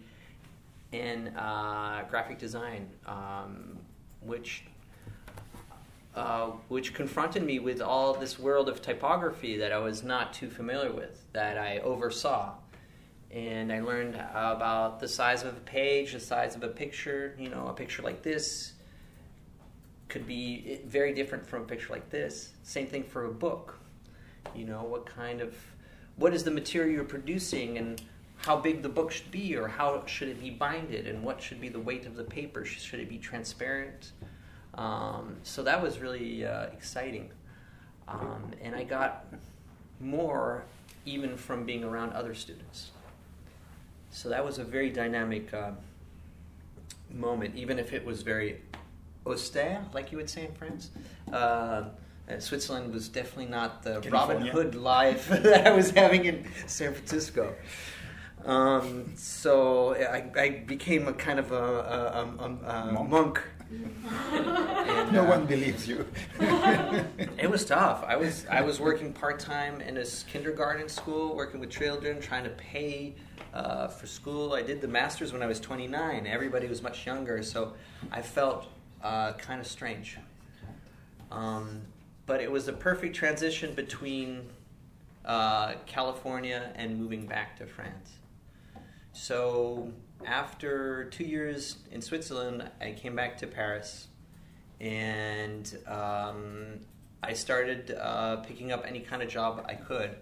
and 0.93 1.31
uh, 1.35 2.03
graphic 2.09 2.37
design, 2.37 2.87
um, 3.07 3.77
which 4.21 4.65
uh, 6.15 6.51
which 6.67 6.93
confronted 6.93 7.43
me 7.43 7.59
with 7.59 7.81
all 7.81 8.13
this 8.13 8.37
world 8.37 8.69
of 8.69 8.81
typography 8.81 9.57
that 9.57 9.71
I 9.71 9.79
was 9.79 10.03
not 10.03 10.33
too 10.33 10.49
familiar 10.49 10.91
with, 10.91 11.25
that 11.33 11.57
I 11.57 11.79
oversaw. 11.79 12.53
And 13.31 13.71
I 13.73 13.81
learned 13.81 14.15
about 14.15 14.99
the 14.99 15.07
size 15.07 15.41
of 15.41 15.57
a 15.57 15.61
page, 15.61 16.13
the 16.13 16.19
size 16.19 16.55
of 16.55 16.63
a 16.63 16.67
picture. 16.67 17.35
You 17.39 17.49
know, 17.49 17.65
a 17.67 17.73
picture 17.73 18.03
like 18.03 18.21
this 18.21 18.73
could 20.07 20.27
be 20.27 20.81
very 20.85 21.15
different 21.15 21.47
from 21.47 21.63
a 21.63 21.65
picture 21.65 21.91
like 21.91 22.11
this. 22.11 22.51
Same 22.61 22.85
thing 22.85 23.03
for 23.03 23.25
a 23.25 23.31
book. 23.31 23.79
You 24.55 24.65
know, 24.65 24.83
what 24.83 25.07
kind 25.07 25.41
of, 25.41 25.55
what 26.17 26.35
is 26.35 26.43
the 26.43 26.51
material 26.51 26.93
you're 26.93 27.03
producing 27.03 27.79
and 27.79 27.99
how 28.35 28.57
big 28.57 28.83
the 28.83 28.89
book 28.89 29.11
should 29.11 29.31
be 29.31 29.55
or 29.55 29.67
how 29.67 30.05
should 30.05 30.27
it 30.27 30.39
be 30.39 30.51
binded 30.51 31.07
and 31.07 31.23
what 31.23 31.41
should 31.41 31.59
be 31.59 31.69
the 31.69 31.79
weight 31.79 32.05
of 32.05 32.15
the 32.15 32.23
paper? 32.23 32.63
Should 32.63 32.99
it 32.99 33.09
be 33.09 33.17
transparent? 33.17 34.11
Um, 34.75 35.37
so 35.43 35.63
that 35.63 35.81
was 35.81 35.99
really 35.99 36.45
uh, 36.45 36.63
exciting. 36.67 37.31
Um, 38.07 38.51
and 38.61 38.75
I 38.75 38.83
got 38.83 39.25
more 39.99 40.63
even 41.05 41.37
from 41.37 41.65
being 41.65 41.83
around 41.83 42.13
other 42.13 42.33
students. 42.33 42.91
So 44.09 44.29
that 44.29 44.43
was 44.45 44.57
a 44.57 44.63
very 44.63 44.89
dynamic 44.89 45.53
uh, 45.53 45.71
moment, 47.11 47.55
even 47.55 47.79
if 47.79 47.93
it 47.93 48.05
was 48.05 48.21
very 48.21 48.61
austere, 49.25 49.83
like 49.93 50.11
you 50.11 50.17
would 50.17 50.29
say 50.29 50.45
in 50.45 50.53
France. 50.53 50.89
Uh, 51.31 51.85
uh, 52.29 52.39
Switzerland 52.39 52.93
was 52.93 53.09
definitely 53.09 53.47
not 53.47 53.83
the 53.83 53.99
Robin 54.09 54.41
Hood 54.45 54.75
life 54.75 55.27
that 55.29 55.67
I 55.67 55.71
was 55.71 55.91
having 55.91 56.25
in 56.25 56.45
San 56.67 56.93
Francisco. 56.93 57.53
Um, 58.45 59.13
so 59.15 59.95
I, 59.95 60.29
I 60.39 60.49
became 60.49 61.07
a 61.07 61.13
kind 61.13 61.39
of 61.39 61.51
a, 61.51 61.55
a, 61.55 62.35
a, 62.39 62.45
a 62.45 62.91
Monk. 62.91 63.09
monk. 63.09 63.43
And, 63.73 65.11
No 65.13 65.23
uh, 65.25 65.29
one 65.29 65.45
believes 65.45 65.87
you. 65.87 66.05
it 66.39 67.49
was 67.49 67.65
tough. 67.65 68.03
I 68.07 68.15
was 68.15 68.45
I 68.49 68.61
was 68.61 68.79
working 68.79 69.13
part 69.13 69.39
time 69.39 69.81
in 69.81 69.97
a 69.97 70.05
kindergarten 70.27 70.89
school, 70.89 71.35
working 71.35 71.59
with 71.59 71.69
children, 71.69 72.19
trying 72.19 72.43
to 72.43 72.49
pay 72.51 73.15
uh, 73.53 73.87
for 73.87 74.07
school. 74.07 74.53
I 74.53 74.61
did 74.61 74.81
the 74.81 74.87
masters 74.87 75.33
when 75.33 75.41
I 75.41 75.47
was 75.47 75.59
29. 75.59 76.27
Everybody 76.27 76.67
was 76.67 76.81
much 76.81 77.05
younger, 77.05 77.43
so 77.43 77.73
I 78.11 78.21
felt 78.21 78.67
uh, 79.03 79.33
kind 79.33 79.59
of 79.61 79.67
strange. 79.67 80.17
Um, 81.31 81.81
but 82.25 82.41
it 82.41 82.51
was 82.51 82.65
the 82.65 82.73
perfect 82.73 83.15
transition 83.15 83.73
between 83.73 84.49
uh, 85.25 85.73
California 85.85 86.71
and 86.75 86.99
moving 86.99 87.25
back 87.25 87.57
to 87.57 87.65
France. 87.65 88.11
So 89.13 89.91
after 90.25 91.05
two 91.05 91.23
years 91.23 91.77
in 91.91 92.01
Switzerland, 92.01 92.69
I 92.81 92.91
came 92.91 93.15
back 93.15 93.37
to 93.39 93.47
Paris, 93.47 94.07
and 94.79 95.77
um, 95.87 96.79
I 97.21 97.33
started 97.33 97.91
uh, 97.91 98.37
picking 98.37 98.71
up 98.71 98.85
any 98.87 98.99
kind 98.99 99.21
of 99.21 99.29
job 99.29 99.65
I 99.67 99.75
could. 99.75 100.15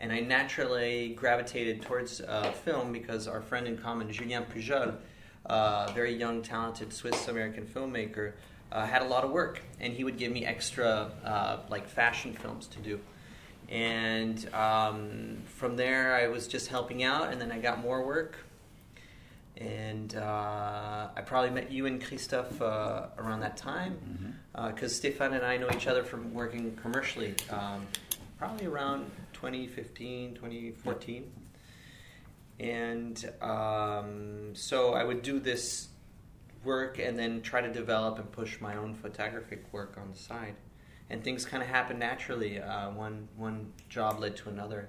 And 0.00 0.12
I 0.12 0.20
naturally 0.20 1.10
gravitated 1.10 1.82
towards 1.82 2.20
uh, 2.20 2.50
film 2.64 2.92
because 2.92 3.28
our 3.28 3.40
friend 3.40 3.66
in 3.68 3.78
common, 3.78 4.12
Julien 4.12 4.44
Pujol, 4.44 4.96
uh, 5.46 5.92
very 5.92 6.14
young, 6.14 6.42
talented 6.42 6.92
Swiss 6.92 7.28
American 7.28 7.64
filmmaker, 7.66 8.32
uh, 8.72 8.86
had 8.86 9.02
a 9.02 9.04
lot 9.04 9.22
of 9.24 9.30
work, 9.30 9.62
and 9.80 9.92
he 9.92 10.02
would 10.02 10.18
give 10.18 10.32
me 10.32 10.44
extra 10.44 11.10
uh, 11.24 11.58
like 11.68 11.88
fashion 11.88 12.34
films 12.34 12.66
to 12.68 12.78
do. 12.80 12.98
And 13.68 14.52
um, 14.54 15.38
from 15.46 15.76
there, 15.76 16.14
I 16.14 16.28
was 16.28 16.48
just 16.48 16.68
helping 16.68 17.02
out, 17.02 17.32
and 17.32 17.40
then 17.40 17.52
I 17.52 17.58
got 17.58 17.80
more 17.80 18.04
work. 18.04 18.36
And 19.56 20.16
uh, 20.16 21.08
I 21.14 21.20
probably 21.20 21.50
met 21.50 21.70
you 21.70 21.86
and 21.86 22.02
Christophe 22.02 22.60
uh, 22.60 23.06
around 23.18 23.40
that 23.40 23.56
time, 23.56 24.38
because 24.68 24.96
Stefan 24.96 25.34
and 25.34 25.44
I 25.44 25.56
know 25.56 25.68
each 25.74 25.86
other 25.86 26.02
from 26.02 26.32
working 26.32 26.74
commercially, 26.76 27.34
um, 27.50 27.86
probably 28.38 28.66
around 28.66 29.10
2015, 29.34 30.34
2014. 30.34 31.30
And 32.60 33.30
um, 33.40 34.54
so 34.54 34.94
I 34.94 35.04
would 35.04 35.22
do 35.22 35.38
this 35.38 35.88
work 36.64 36.98
and 36.98 37.18
then 37.18 37.42
try 37.42 37.60
to 37.60 37.72
develop 37.72 38.18
and 38.18 38.30
push 38.30 38.60
my 38.60 38.76
own 38.76 38.94
photographic 38.94 39.64
work 39.72 39.96
on 40.00 40.10
the 40.10 40.16
side. 40.16 40.54
And 41.10 41.22
things 41.22 41.44
kind 41.44 41.62
of 41.62 41.68
happen 41.68 41.98
naturally. 41.98 42.60
Uh, 42.60 42.90
one 42.90 43.28
one 43.36 43.72
job 43.88 44.20
led 44.20 44.36
to 44.38 44.48
another, 44.48 44.88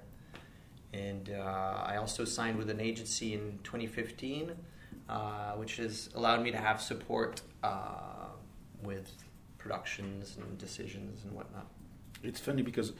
and 0.93 1.29
uh, 1.29 1.83
I 1.85 1.97
also 1.97 2.23
signed 2.25 2.57
with 2.57 2.69
an 2.69 2.79
agency 2.79 3.33
in 3.33 3.59
2015, 3.63 4.51
uh, 5.09 5.53
which 5.53 5.77
has 5.77 6.09
allowed 6.15 6.41
me 6.43 6.51
to 6.51 6.57
have 6.57 6.81
support 6.81 7.41
uh, 7.63 8.27
with 8.83 9.11
productions 9.57 10.37
and 10.37 10.57
decisions 10.57 11.23
and 11.23 11.33
whatnot. 11.33 11.67
It's 12.23 12.39
funny 12.39 12.61
because 12.61 12.93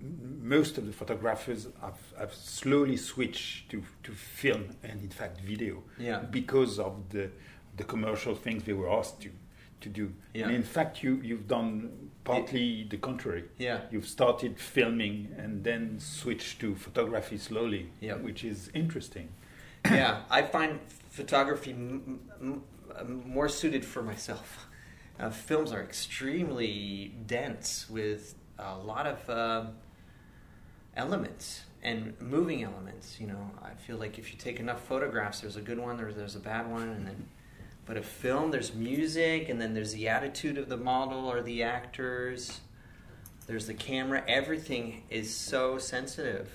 most 0.00 0.78
of 0.78 0.86
the 0.86 0.92
photographers 0.92 1.68
have, 1.80 1.98
have 2.18 2.34
slowly 2.34 2.96
switched 2.96 3.70
to, 3.70 3.82
to 4.02 4.12
film 4.12 4.76
and 4.82 5.00
in 5.02 5.08
fact 5.10 5.40
video 5.40 5.82
Yeah. 5.98 6.18
because 6.20 6.78
of 6.78 7.08
the 7.10 7.30
the 7.76 7.84
commercial 7.84 8.34
things 8.34 8.62
they 8.64 8.72
were 8.72 8.90
asked 8.90 9.20
to 9.20 9.30
to 9.80 9.88
do. 9.88 10.12
Yeah. 10.34 10.46
And 10.46 10.54
in 10.56 10.62
fact, 10.62 11.02
you 11.02 11.20
you've 11.22 11.46
done 11.48 12.10
partly 12.24 12.86
the 12.90 12.96
contrary. 12.96 13.44
Yeah. 13.58 13.80
You've 13.90 14.08
started 14.08 14.58
filming 14.58 15.34
and 15.38 15.62
then 15.64 15.98
switched 16.00 16.60
to 16.60 16.74
photography 16.74 17.38
slowly, 17.38 17.90
Yeah. 18.00 18.14
which 18.16 18.44
is 18.44 18.70
interesting. 18.74 19.28
yeah, 19.84 20.22
I 20.30 20.42
find 20.42 20.80
photography 21.10 21.70
m- 21.72 22.20
m- 22.40 22.62
m- 22.98 23.22
more 23.26 23.48
suited 23.48 23.84
for 23.84 24.02
myself. 24.02 24.66
Uh, 25.20 25.30
films 25.30 25.72
are 25.72 25.82
extremely 25.82 27.14
dense 27.26 27.88
with 27.88 28.34
a 28.58 28.76
lot 28.76 29.06
of 29.06 29.30
um 29.30 29.74
elements 30.96 31.62
and 31.82 32.14
moving 32.20 32.62
elements. 32.64 33.20
You 33.20 33.28
know, 33.28 33.50
I 33.62 33.74
feel 33.74 33.96
like 33.98 34.18
if 34.18 34.32
you 34.32 34.38
take 34.38 34.58
enough 34.60 34.82
photographs, 34.82 35.40
there's 35.40 35.56
a 35.56 35.60
good 35.60 35.78
one, 35.78 35.96
there's 35.96 36.16
there's 36.16 36.36
a 36.36 36.40
bad 36.40 36.70
one, 36.70 36.88
and 36.88 37.06
then. 37.06 37.28
But 37.86 37.96
a 37.96 38.02
film, 38.02 38.50
there's 38.50 38.74
music, 38.74 39.48
and 39.48 39.60
then 39.60 39.72
there's 39.72 39.92
the 39.92 40.08
attitude 40.08 40.58
of 40.58 40.68
the 40.68 40.76
model 40.76 41.30
or 41.30 41.40
the 41.40 41.62
actors. 41.62 42.60
There's 43.46 43.66
the 43.66 43.74
camera. 43.74 44.24
Everything 44.26 45.04
is 45.08 45.32
so 45.34 45.78
sensitive 45.78 46.50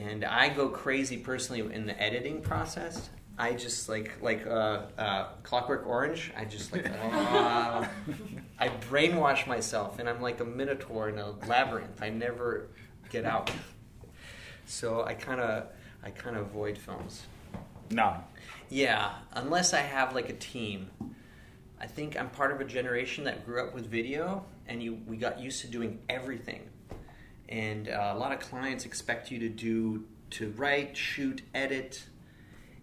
and 0.00 0.24
I 0.24 0.48
go 0.48 0.68
crazy 0.68 1.18
personally 1.18 1.60
in 1.74 1.86
the 1.86 2.00
editing 2.00 2.40
process. 2.40 3.10
I 3.38 3.52
just 3.52 3.88
like 3.88 4.20
like 4.20 4.46
uh, 4.46 4.82
uh, 4.98 5.28
Clockwork 5.42 5.86
Orange. 5.86 6.32
I 6.36 6.44
just 6.44 6.72
like 6.72 6.86
uh, 7.02 7.86
I 8.58 8.68
brainwash 8.90 9.46
myself, 9.46 9.98
and 9.98 10.08
I'm 10.08 10.20
like 10.20 10.40
a 10.40 10.44
minotaur 10.44 11.08
in 11.08 11.18
a 11.18 11.30
labyrinth. 11.46 12.02
I 12.02 12.10
never 12.10 12.68
get 13.10 13.24
out. 13.24 13.50
So 14.66 15.04
I 15.04 15.14
kind 15.14 15.40
of 15.40 15.66
I 16.02 16.10
kind 16.10 16.36
of 16.36 16.46
avoid 16.46 16.78
films. 16.78 17.26
Now, 17.90 18.24
Yeah, 18.70 19.10
unless 19.32 19.74
I 19.74 19.80
have 19.80 20.14
like 20.14 20.28
a 20.28 20.34
team. 20.34 20.90
I 21.80 21.86
think 21.86 22.18
I'm 22.18 22.30
part 22.30 22.52
of 22.52 22.60
a 22.60 22.64
generation 22.64 23.24
that 23.24 23.44
grew 23.44 23.66
up 23.66 23.74
with 23.74 23.86
video, 23.86 24.44
and 24.68 24.80
you 24.80 25.00
we 25.08 25.16
got 25.16 25.40
used 25.40 25.60
to 25.62 25.66
doing 25.66 25.98
everything. 26.08 26.68
And 27.48 27.88
uh, 27.88 28.12
a 28.14 28.18
lot 28.18 28.30
of 28.30 28.38
clients 28.38 28.84
expect 28.84 29.30
you 29.30 29.40
to 29.40 29.48
do 29.48 30.04
to 30.30 30.50
write, 30.56 30.96
shoot, 30.96 31.42
edit, 31.52 32.04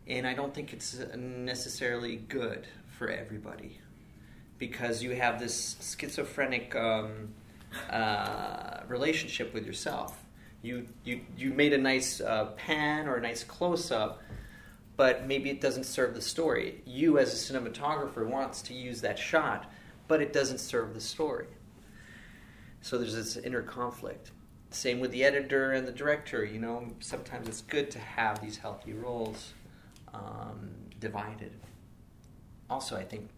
and 0.08 0.28
I 0.28 0.34
don't 0.34 0.54
think 0.54 0.74
it's 0.74 1.00
necessarily 1.16 2.18
good 2.18 2.68
for 2.98 3.10
everybody 3.10 3.80
because 4.58 5.02
you 5.02 5.12
have 5.12 5.40
this 5.40 5.78
schizophrenic 5.98 6.76
um, 6.76 7.30
uh, 7.90 8.82
relationship 8.90 9.54
with 9.54 9.66
yourself. 9.66 10.18
You 10.62 10.88
you 11.06 11.22
you 11.38 11.54
made 11.54 11.72
a 11.72 11.78
nice 11.78 12.20
uh, 12.20 12.48
pan 12.58 13.08
or 13.08 13.16
a 13.16 13.22
nice 13.22 13.46
close 13.46 13.90
up, 13.90 14.22
but 14.98 15.28
maybe 15.28 15.50
it 15.52 15.62
doesn't 15.62 15.86
serve 15.86 16.16
the 16.16 16.22
story. 16.22 16.82
You, 16.86 17.20
as 17.20 17.32
a 17.32 17.54
cinematographer, 17.54 18.28
wants 18.28 18.64
to 18.64 18.74
use 18.74 19.00
that 19.02 19.18
shot, 19.18 19.72
but 20.08 20.22
it 20.22 20.34
doesn't 20.34 20.58
serve 20.60 20.96
the 20.96 21.02
story. 21.02 21.48
So 22.82 22.98
there's 22.98 23.16
this 23.16 23.38
inner 23.38 23.62
conflict. 23.62 24.32
Same 24.72 25.00
with 25.00 25.12
the 25.12 25.24
editor 25.24 25.72
and 25.72 25.88
the 25.88 25.92
director. 25.92 26.44
You 26.44 26.60
know, 26.60 26.88
sometimes 27.00 27.48
it's 27.48 27.62
good 27.62 27.92
to 27.92 28.00
have 28.00 28.42
these 28.42 28.58
healthy 28.58 28.94
roles 28.94 29.54
um, 30.14 30.72
divided. 31.00 31.54
Also, 32.70 32.98
I 32.98 33.04
think 33.04 33.30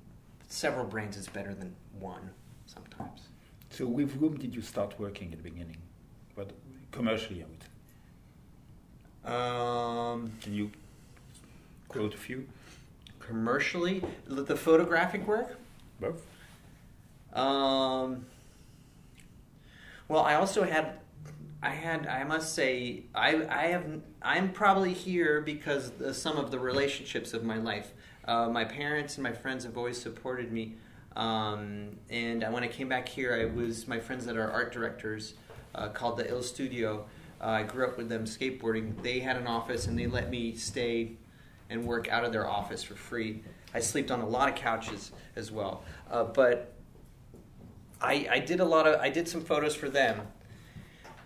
several 0.47 0.85
brains 0.85 1.17
is 1.17 1.27
better 1.27 1.53
than 1.53 1.75
one 1.99 2.31
sometimes. 2.65 3.21
so 3.69 3.85
with 3.85 4.11
whom 4.19 4.37
did 4.37 4.55
you 4.55 4.61
start 4.61 4.93
working 4.99 5.31
at 5.31 5.37
the 5.37 5.49
beginning? 5.49 5.77
But 6.35 6.51
commercially, 6.91 7.43
I 7.43 7.45
would. 7.51 7.63
Um, 9.33 10.31
Can 10.41 10.53
you 10.53 10.71
quote 11.89 12.13
a 12.13 12.17
few? 12.17 12.47
commercially, 13.29 14.03
the 14.25 14.41
the 14.41 14.55
photographic 14.55 15.25
work. 15.27 15.57
Both. 15.99 16.25
Um, 17.33 18.25
well, 20.07 20.23
I 20.23 20.33
also 20.33 20.63
had, 20.63 20.99
I 21.61 21.69
had, 21.69 22.07
I 22.07 22.23
must 22.23 22.55
say, 22.55 23.03
I, 23.13 23.45
I 23.47 23.67
have, 23.67 23.85
I'm 24.23 24.51
probably 24.51 24.93
here 24.93 25.41
because 25.41 25.91
the, 25.91 26.11
some 26.11 26.37
of 26.37 26.49
the 26.49 26.57
relationships 26.57 27.33
of 27.33 27.43
my 27.43 27.57
life. 27.57 27.91
Uh, 28.25 28.49
my 28.49 28.65
parents 28.65 29.15
and 29.15 29.23
my 29.23 29.31
friends 29.31 29.63
have 29.63 29.77
always 29.77 30.01
supported 30.01 30.51
me, 30.51 30.73
um, 31.15 31.89
and 32.09 32.43
when 32.51 32.63
I 32.63 32.67
came 32.67 32.89
back 32.89 33.07
here, 33.07 33.33
I 33.33 33.45
was 33.55 33.87
my 33.87 33.99
friends 33.99 34.25
that 34.25 34.37
are 34.37 34.51
art 34.51 34.73
directors, 34.73 35.35
uh, 35.75 35.89
called 35.89 36.17
the 36.17 36.27
Ill 36.27 36.41
Studio. 36.41 37.05
Uh, 37.41 37.47
I 37.47 37.63
grew 37.63 37.85
up 37.85 37.97
with 37.97 38.09
them 38.09 38.25
skateboarding. 38.25 39.01
They 39.03 39.19
had 39.19 39.37
an 39.37 39.47
office, 39.47 39.85
and 39.87 39.97
they 39.97 40.07
let 40.07 40.29
me 40.29 40.55
stay 40.55 41.13
and 41.69 41.85
work 41.85 42.09
out 42.09 42.23
of 42.23 42.31
their 42.31 42.47
office 42.47 42.83
for 42.83 42.95
free. 42.95 43.43
I 43.73 43.79
slept 43.79 44.11
on 44.11 44.21
a 44.21 44.27
lot 44.27 44.49
of 44.49 44.55
couches 44.55 45.11
as 45.35 45.51
well, 45.51 45.83
uh, 46.09 46.23
but 46.23 46.73
I, 48.01 48.27
I 48.29 48.39
did 48.39 48.59
a 48.59 48.65
lot 48.65 48.87
of 48.87 48.99
I 48.99 49.09
did 49.09 49.27
some 49.27 49.41
photos 49.41 49.75
for 49.75 49.89
them, 49.89 50.21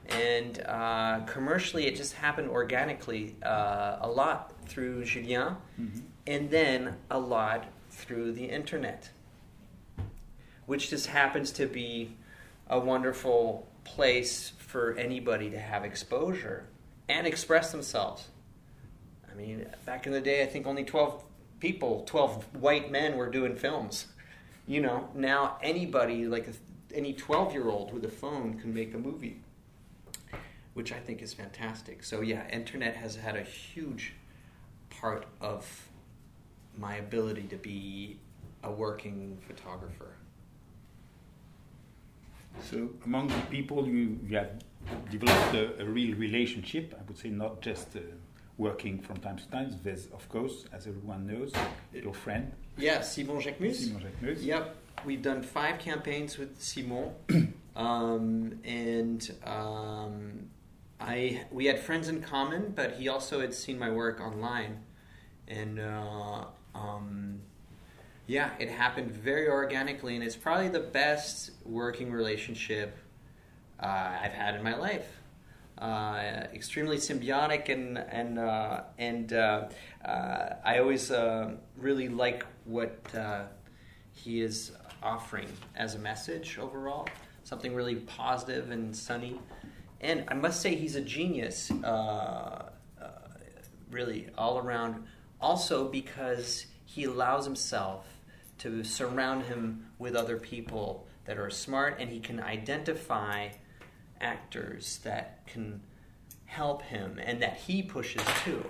and 0.10 0.60
uh, 0.66 1.22
commercially 1.26 1.86
it 1.88 1.96
just 1.96 2.14
happened 2.14 2.50
organically 2.50 3.36
uh, 3.44 3.98
a 4.02 4.10
lot 4.10 4.54
through 4.68 5.06
Julien, 5.06 5.56
and 6.28 6.50
then 6.50 6.96
a 7.10 7.20
lot 7.20 7.66
through 7.92 8.34
the 8.34 8.46
internet, 8.46 9.10
which 10.66 10.90
just 10.90 11.08
happens 11.08 11.52
to 11.52 11.66
be 11.66 12.16
a 12.70 12.80
wonderful 12.80 13.68
place 13.84 14.54
for 14.58 14.94
anybody 14.98 15.50
to 15.50 15.60
have 15.60 15.84
exposure 15.86 16.66
and 17.08 17.28
express 17.28 17.72
themselves. 17.72 18.30
I 19.34 19.38
mean, 19.38 19.66
back 19.86 20.06
in 20.06 20.12
the 20.12 20.22
day, 20.22 20.44
I 20.44 20.46
think 20.46 20.68
only 20.68 20.84
12 20.84 21.24
people, 21.60 22.04
12 22.06 22.56
white 22.60 22.92
men 22.92 23.18
were 23.18 23.30
doing 23.30 23.56
films. 23.56 24.08
You 24.68 24.82
know, 24.82 25.10
now 25.16 25.58
anybody, 25.62 26.28
like 26.28 26.48
any 26.94 27.14
12 27.14 27.54
year 27.54 27.70
old 27.70 27.94
with 27.94 28.06
a 28.06 28.10
phone, 28.10 28.60
can 28.60 28.74
make 28.74 28.94
a 28.94 28.98
movie, 28.98 29.42
which 30.74 30.92
I 30.92 31.00
think 31.00 31.22
is 31.22 31.34
fantastic. 31.34 32.04
So, 32.04 32.22
yeah, 32.22 32.48
internet 32.50 32.96
has 32.96 33.16
had 33.16 33.36
a 33.36 33.44
huge 33.44 34.14
part 34.90 35.26
of 35.42 35.90
my 36.78 36.96
ability 36.96 37.44
to 37.44 37.58
be 37.58 38.20
a 38.64 38.72
working 38.72 39.38
photographer. 39.48 40.16
So 42.62 42.90
among 43.06 43.28
the 43.28 43.42
people 43.50 43.88
you, 43.88 44.20
you 44.28 44.38
have 44.38 44.64
developed 45.10 45.56
a, 45.56 45.82
a 45.82 45.86
real 45.86 46.16
relationship, 46.18 46.94
I 46.98 47.04
would 47.08 47.18
say 47.18 47.30
not 47.30 47.62
just 47.62 47.96
uh, 47.96 48.00
working 48.58 49.00
from 49.00 49.18
time 49.18 49.38
to 49.38 49.48
time. 49.50 49.80
There's, 49.84 50.08
of 50.08 50.28
course, 50.30 50.66
as 50.74 50.88
everyone 50.88 51.26
knows, 51.28 51.52
your 51.94 52.14
friend, 52.14 52.52
Yeah, 52.78 53.02
Simon 53.02 53.40
Jacquemus. 53.42 53.88
Simon 53.88 54.04
Jacquemus. 54.04 54.44
Yep, 54.44 54.76
we've 55.06 55.22
done 55.22 55.42
five 55.42 55.80
campaigns 55.80 56.38
with 56.38 56.62
Simon, 56.62 57.12
um, 57.76 58.60
and 58.64 59.32
um, 59.44 60.50
I 61.00 61.46
we 61.52 61.66
had 61.66 61.80
friends 61.80 62.08
in 62.10 62.22
common, 62.22 62.74
but 62.76 62.94
he 62.94 63.08
also 63.10 63.40
had 63.42 63.54
seen 63.54 63.78
my 63.80 63.92
work 63.92 64.22
online, 64.22 64.80
and 65.48 65.80
uh, 65.80 66.46
um, 66.76 67.40
yeah, 68.28 68.52
it 68.60 68.70
happened 68.70 69.12
very 69.12 69.48
organically, 69.50 70.16
and 70.16 70.24
it's 70.24 70.36
probably 70.36 70.70
the 70.70 70.80
best 70.80 71.52
working 71.66 72.12
relationship 72.12 72.98
uh, 73.80 74.18
I've 74.22 74.32
had 74.32 74.56
in 74.56 74.64
my 74.64 74.76
life. 74.76 75.08
Uh, 75.78 76.46
extremely 76.54 76.98
symbiotic 76.98 77.68
and 77.68 77.98
and 77.98 78.38
uh, 78.38 78.82
and 79.00 79.34
uh, 79.34 79.68
uh, 80.06 80.50
I 80.64 80.78
always 80.78 81.10
uh, 81.10 81.56
really 81.76 82.10
like 82.10 82.46
what 82.66 83.04
uh, 83.16 83.46
he 84.12 84.42
is 84.42 84.72
offering 85.02 85.50
as 85.76 85.96
a 85.96 86.00
message 86.00 86.60
overall. 86.60 87.08
Something 87.44 87.74
really 87.74 87.96
positive 87.96 88.72
and 88.72 88.96
sunny. 88.96 89.40
And 90.00 90.26
I 90.28 90.36
must 90.36 90.62
say, 90.62 90.76
he's 90.76 90.96
a 90.96 91.02
genius, 91.02 91.72
really, 93.90 94.28
all 94.38 94.60
around. 94.60 95.04
Also, 95.42 95.90
because 95.90 96.68
he 96.86 97.06
allows 97.06 97.46
himself 97.46 98.06
to 98.60 98.84
surround 98.84 99.44
him 99.44 99.88
with 99.98 100.16
other 100.16 100.38
people 100.38 101.08
that 101.26 101.38
are 101.38 101.50
smart 101.50 101.98
and 102.00 102.10
he 102.10 102.20
can 102.20 102.40
identify 102.40 103.50
actors 104.24 105.00
that 105.04 105.46
can 105.46 105.82
help 106.46 106.82
him 106.84 107.20
and 107.24 107.42
that 107.42 107.58
he 107.58 107.84
pushes 107.84 108.24
too. 108.44 108.66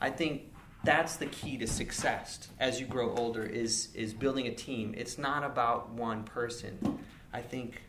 I 0.00 0.10
think 0.10 0.52
that's 0.84 1.16
the 1.16 1.26
key 1.26 1.56
to 1.58 1.66
success 1.66 2.48
as 2.60 2.78
you 2.78 2.86
grow 2.86 3.14
older 3.14 3.44
is 3.44 3.88
is 3.94 4.12
building 4.12 4.46
a 4.46 4.54
team. 4.54 4.94
It's 4.96 5.16
not 5.16 5.42
about 5.42 5.90
one 5.90 6.24
person. 6.24 6.98
I 7.32 7.40
think 7.40 7.82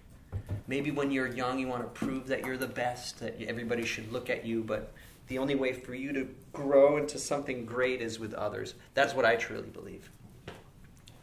maybe 0.68 0.92
when 0.92 1.12
you're 1.12 1.28
young 1.28 1.60
you 1.60 1.68
want 1.68 1.84
to 1.84 1.90
prove 1.90 2.28
that 2.28 2.46
you're 2.46 2.58
the 2.58 2.68
best, 2.68 3.20
that 3.20 3.42
everybody 3.42 3.86
should 3.86 4.12
look 4.12 4.30
at 4.30 4.46
you, 4.46 4.64
but 4.64 4.94
the 5.28 5.38
only 5.40 5.56
way 5.56 5.74
for 5.74 5.94
you 5.94 6.14
to 6.14 6.28
grow 6.54 6.98
into 6.98 7.18
something 7.18 7.66
great 7.66 8.02
is 8.02 8.20
with 8.20 8.34
others. 8.34 8.76
That's 8.94 9.14
what 9.14 9.26
I 9.26 9.36
truly 9.36 9.70
believe. 9.70 10.10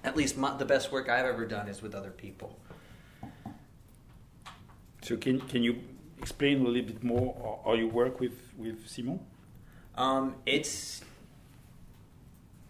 At 0.04 0.16
least 0.16 0.36
my, 0.36 0.56
the 0.56 0.64
best 0.64 0.90
work 0.90 1.08
I've 1.08 1.24
ever 1.26 1.46
done 1.46 1.68
is 1.68 1.80
with 1.80 1.94
other 1.94 2.10
people. 2.10 2.58
So 5.02 5.16
can 5.16 5.40
can 5.40 5.64
you 5.64 5.80
explain 6.18 6.64
a 6.64 6.68
little 6.68 6.86
bit 6.92 7.02
more 7.02 7.60
how 7.64 7.74
you 7.74 7.88
work 7.88 8.20
with 8.20 8.38
with 8.56 8.88
Simon? 8.88 9.18
Um, 9.96 10.36
it's 10.46 11.02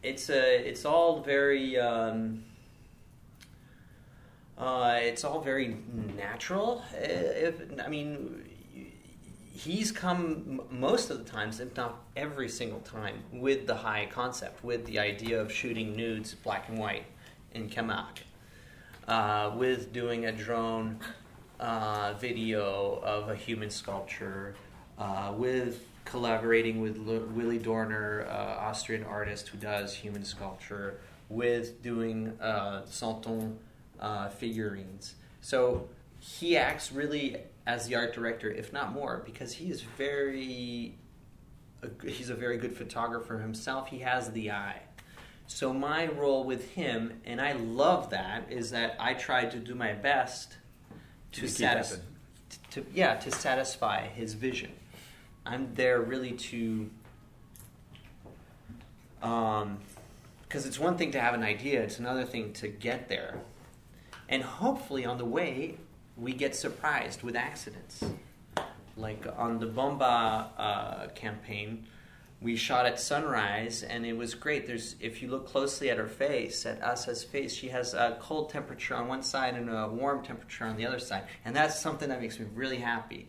it's 0.03 0.31
a 0.31 0.69
it's 0.69 0.87
all 0.87 1.21
very 1.21 1.79
um, 1.79 2.45
uh, 4.57 4.99
it's 5.03 5.25
all 5.25 5.43
very 5.43 5.77
natural. 6.17 6.83
If 6.95 7.55
I 7.85 7.89
mean, 7.89 8.43
he's 9.53 9.93
come 9.93 10.63
most 10.71 11.11
of 11.11 11.19
the 11.19 11.31
times, 11.31 11.61
if 11.61 11.77
not 11.77 12.01
every 12.17 12.49
single 12.49 12.81
time, 12.81 13.23
with 13.31 13.67
the 13.67 13.77
high 13.77 14.09
concept, 14.11 14.65
with 14.65 14.87
the 14.87 14.99
idea 14.99 15.39
of 15.39 15.53
shooting 15.53 15.95
nudes, 15.95 16.35
black 16.35 16.71
and 16.71 16.79
white, 16.79 17.05
in 17.53 17.69
Camargue, 17.69 18.25
uh, 19.07 19.51
with 19.55 19.93
doing 19.93 20.25
a 20.25 20.33
drone 20.33 20.99
uh, 21.63 22.13
video 22.19 23.01
of 23.05 23.29
a 23.29 23.37
human 23.37 23.71
sculpture, 23.71 24.55
uh, 24.99 25.33
with 25.37 25.87
collaborating 26.05 26.81
with 26.81 26.97
L- 26.97 27.27
Willi 27.29 27.59
Dorner, 27.59 28.27
uh, 28.29 28.67
Austrian 28.69 29.05
artist 29.05 29.49
who 29.49 29.59
does 29.59 29.95
human 29.95 30.25
sculpture, 30.25 30.99
with 31.29 31.81
doing 31.83 32.37
uh, 32.41 32.85
Santon 32.87 33.59
uh, 34.01 34.29
figurines. 34.29 35.15
So 35.41 35.89
he 36.19 36.57
acts 36.57 36.93
really 36.93 37.37
as 37.65 37.87
the 37.87 37.95
art 37.95 38.13
director, 38.13 38.51
if 38.51 38.73
not 38.73 38.93
more, 38.93 39.23
because 39.25 39.53
he 39.55 39.71
is 39.71 39.83
very. 39.83 40.97
He's 42.05 42.31
a 42.31 42.37
very 42.37 42.59
good 42.59 42.77
photographer 42.77 43.39
himself. 43.39 43.89
He 43.89 43.99
has 44.01 44.31
the 44.31 44.53
eye. 44.53 44.83
So 45.49 45.73
my 45.73 46.07
role 46.07 46.45
with 46.45 46.71
him, 46.71 47.21
and 47.25 47.41
I 47.41 47.53
love 47.55 48.11
that, 48.11 48.53
is 48.53 48.71
that 48.71 48.95
I 49.01 49.15
try 49.15 49.47
to 49.47 49.59
do 49.59 49.75
my 49.75 49.93
best 49.93 50.59
to 51.33 51.49
satisfy, 51.49 52.03
to 52.71 52.85
yeah, 52.95 53.15
to 53.17 53.31
satisfy 53.31 54.07
his 54.07 54.35
vision. 54.35 54.73
I'm 55.45 55.75
there 55.75 56.01
really 56.01 56.33
to, 56.33 56.91
um, 59.23 59.79
because 60.43 60.67
it's 60.67 60.79
one 60.79 60.97
thing 60.97 61.11
to 61.13 61.21
have 61.21 61.35
an 61.35 61.43
idea; 61.43 61.83
it's 61.83 61.99
another 61.99 62.25
thing 62.25 62.53
to 62.55 62.69
get 62.69 63.09
there, 63.09 63.41
and 64.29 64.43
hopefully 64.43 65.05
on 65.05 65.19
the 65.19 65.25
way 65.25 65.77
we 66.17 66.33
get 66.33 66.55
surprised 66.55 67.23
with 67.23 67.37
accidents. 67.37 68.05
Like 68.97 69.27
on 69.39 69.59
the 69.59 69.67
Bomba 69.67 70.51
uh, 70.59 71.07
campaign, 71.15 71.87
we 72.43 72.57
shot 72.57 72.87
at 72.87 72.99
sunrise 72.99 73.83
and 73.83 74.05
it 74.05 74.17
was 74.17 74.35
great. 74.35 74.67
There's 74.67 74.97
if 75.01 75.23
you 75.23 75.29
look 75.29 75.47
closely 75.47 75.91
at 75.91 75.99
her 75.99 76.09
face 76.09 76.67
at 76.67 76.83
asa's 76.83 77.23
face 77.23 77.55
she 77.55 77.69
has 77.69 77.95
a 77.95 78.17
cold 78.21 78.51
temperature 78.51 78.95
on 78.95 79.09
one 79.09 79.23
side 79.23 79.55
and 79.55 79.71
a 79.71 79.89
warm 79.89 80.25
temperature 80.25 80.65
on 80.65 80.77
the 80.77 80.87
other 80.87 80.99
side. 80.99 81.25
And 81.45 81.55
that's 81.55 81.81
something 81.81 82.09
that 82.09 82.21
makes 82.21 82.39
me 82.39 82.47
really 82.55 82.79
happy. 82.79 83.29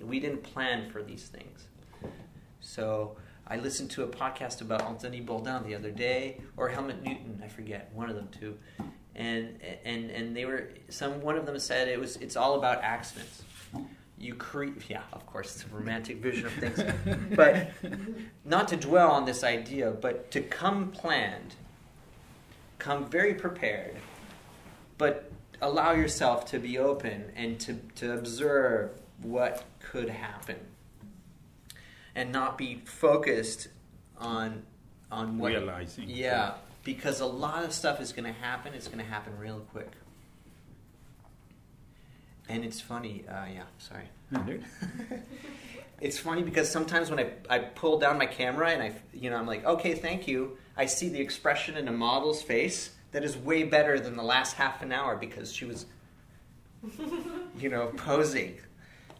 We 0.00 0.20
didn't 0.20 0.42
plan 0.42 0.90
for 0.90 1.02
these 1.02 1.28
things. 1.28 1.66
So 2.60 3.16
i 3.46 3.56
listened 3.56 3.90
to 3.90 4.02
a 4.02 4.06
podcast 4.06 4.62
about 4.62 4.82
anthony 4.82 5.20
bourdain 5.20 5.66
the 5.66 5.74
other 5.74 5.90
day 5.90 6.40
or 6.56 6.68
helmut 6.68 7.02
newton 7.02 7.38
i 7.44 7.48
forget 7.48 7.90
one 7.92 8.08
of 8.08 8.16
them 8.16 8.28
too 8.28 8.56
and 9.14 9.60
and 9.84 10.10
and 10.10 10.36
they 10.36 10.44
were 10.44 10.70
some 10.88 11.20
one 11.20 11.36
of 11.36 11.46
them 11.46 11.58
said 11.58 11.88
it 11.88 12.00
was 12.00 12.16
it's 12.16 12.36
all 12.36 12.56
about 12.58 12.82
accidents 12.82 13.42
you 14.18 14.34
create 14.34 14.74
yeah 14.88 15.02
of 15.12 15.26
course 15.26 15.54
it's 15.56 15.64
a 15.70 15.74
romantic 15.74 16.18
vision 16.18 16.46
of 16.46 16.52
things. 16.52 16.82
But 17.34 17.70
not 18.44 18.68
to 18.68 18.76
dwell 18.76 19.10
on 19.10 19.24
this 19.24 19.42
idea 19.44 19.90
but 19.90 20.30
to 20.32 20.40
come 20.40 20.90
planned 20.90 21.54
come 22.78 23.06
very 23.06 23.34
prepared 23.34 23.96
but 24.98 25.30
allow 25.60 25.92
yourself 25.92 26.44
to 26.46 26.58
be 26.58 26.78
open 26.78 27.32
and 27.34 27.58
to, 27.60 27.74
to 27.96 28.12
observe 28.12 28.90
what 29.22 29.64
could 29.80 30.08
happen. 30.08 30.56
And 32.14 32.30
not 32.30 32.56
be 32.56 32.80
focused 32.84 33.68
on 34.18 34.62
on 35.10 35.38
what 35.38 35.48
realizing. 35.48 36.08
yeah 36.08 36.54
because 36.84 37.20
a 37.20 37.26
lot 37.26 37.64
of 37.64 37.72
stuff 37.72 38.00
is 38.00 38.12
going 38.12 38.24
to 38.24 38.40
happen 38.40 38.72
it's 38.72 38.86
going 38.86 38.98
to 38.98 39.04
happen 39.04 39.36
real 39.36 39.60
quick 39.72 39.90
and 42.48 42.64
it's 42.64 42.80
funny, 42.80 43.24
uh, 43.28 43.46
yeah, 43.52 43.62
sorry. 43.78 44.04
it's 46.00 46.18
funny 46.18 46.42
because 46.42 46.70
sometimes 46.70 47.10
when 47.10 47.18
I, 47.18 47.30
I 47.48 47.58
pull 47.60 47.98
down 47.98 48.18
my 48.18 48.26
camera 48.26 48.70
and 48.70 48.82
I, 48.82 48.92
you 49.12 49.30
know, 49.30 49.36
I'm 49.36 49.46
like, 49.46 49.64
okay, 49.64 49.94
thank 49.94 50.28
you. 50.28 50.58
I 50.76 50.86
see 50.86 51.08
the 51.08 51.20
expression 51.20 51.76
in 51.76 51.88
a 51.88 51.92
model's 51.92 52.42
face 52.42 52.90
that 53.12 53.24
is 53.24 53.36
way 53.36 53.62
better 53.62 54.00
than 54.00 54.16
the 54.16 54.22
last 54.22 54.54
half 54.54 54.82
an 54.82 54.92
hour 54.92 55.16
because 55.16 55.52
she 55.52 55.64
was, 55.64 55.86
you 57.58 57.68
know, 57.68 57.92
posing. 57.96 58.58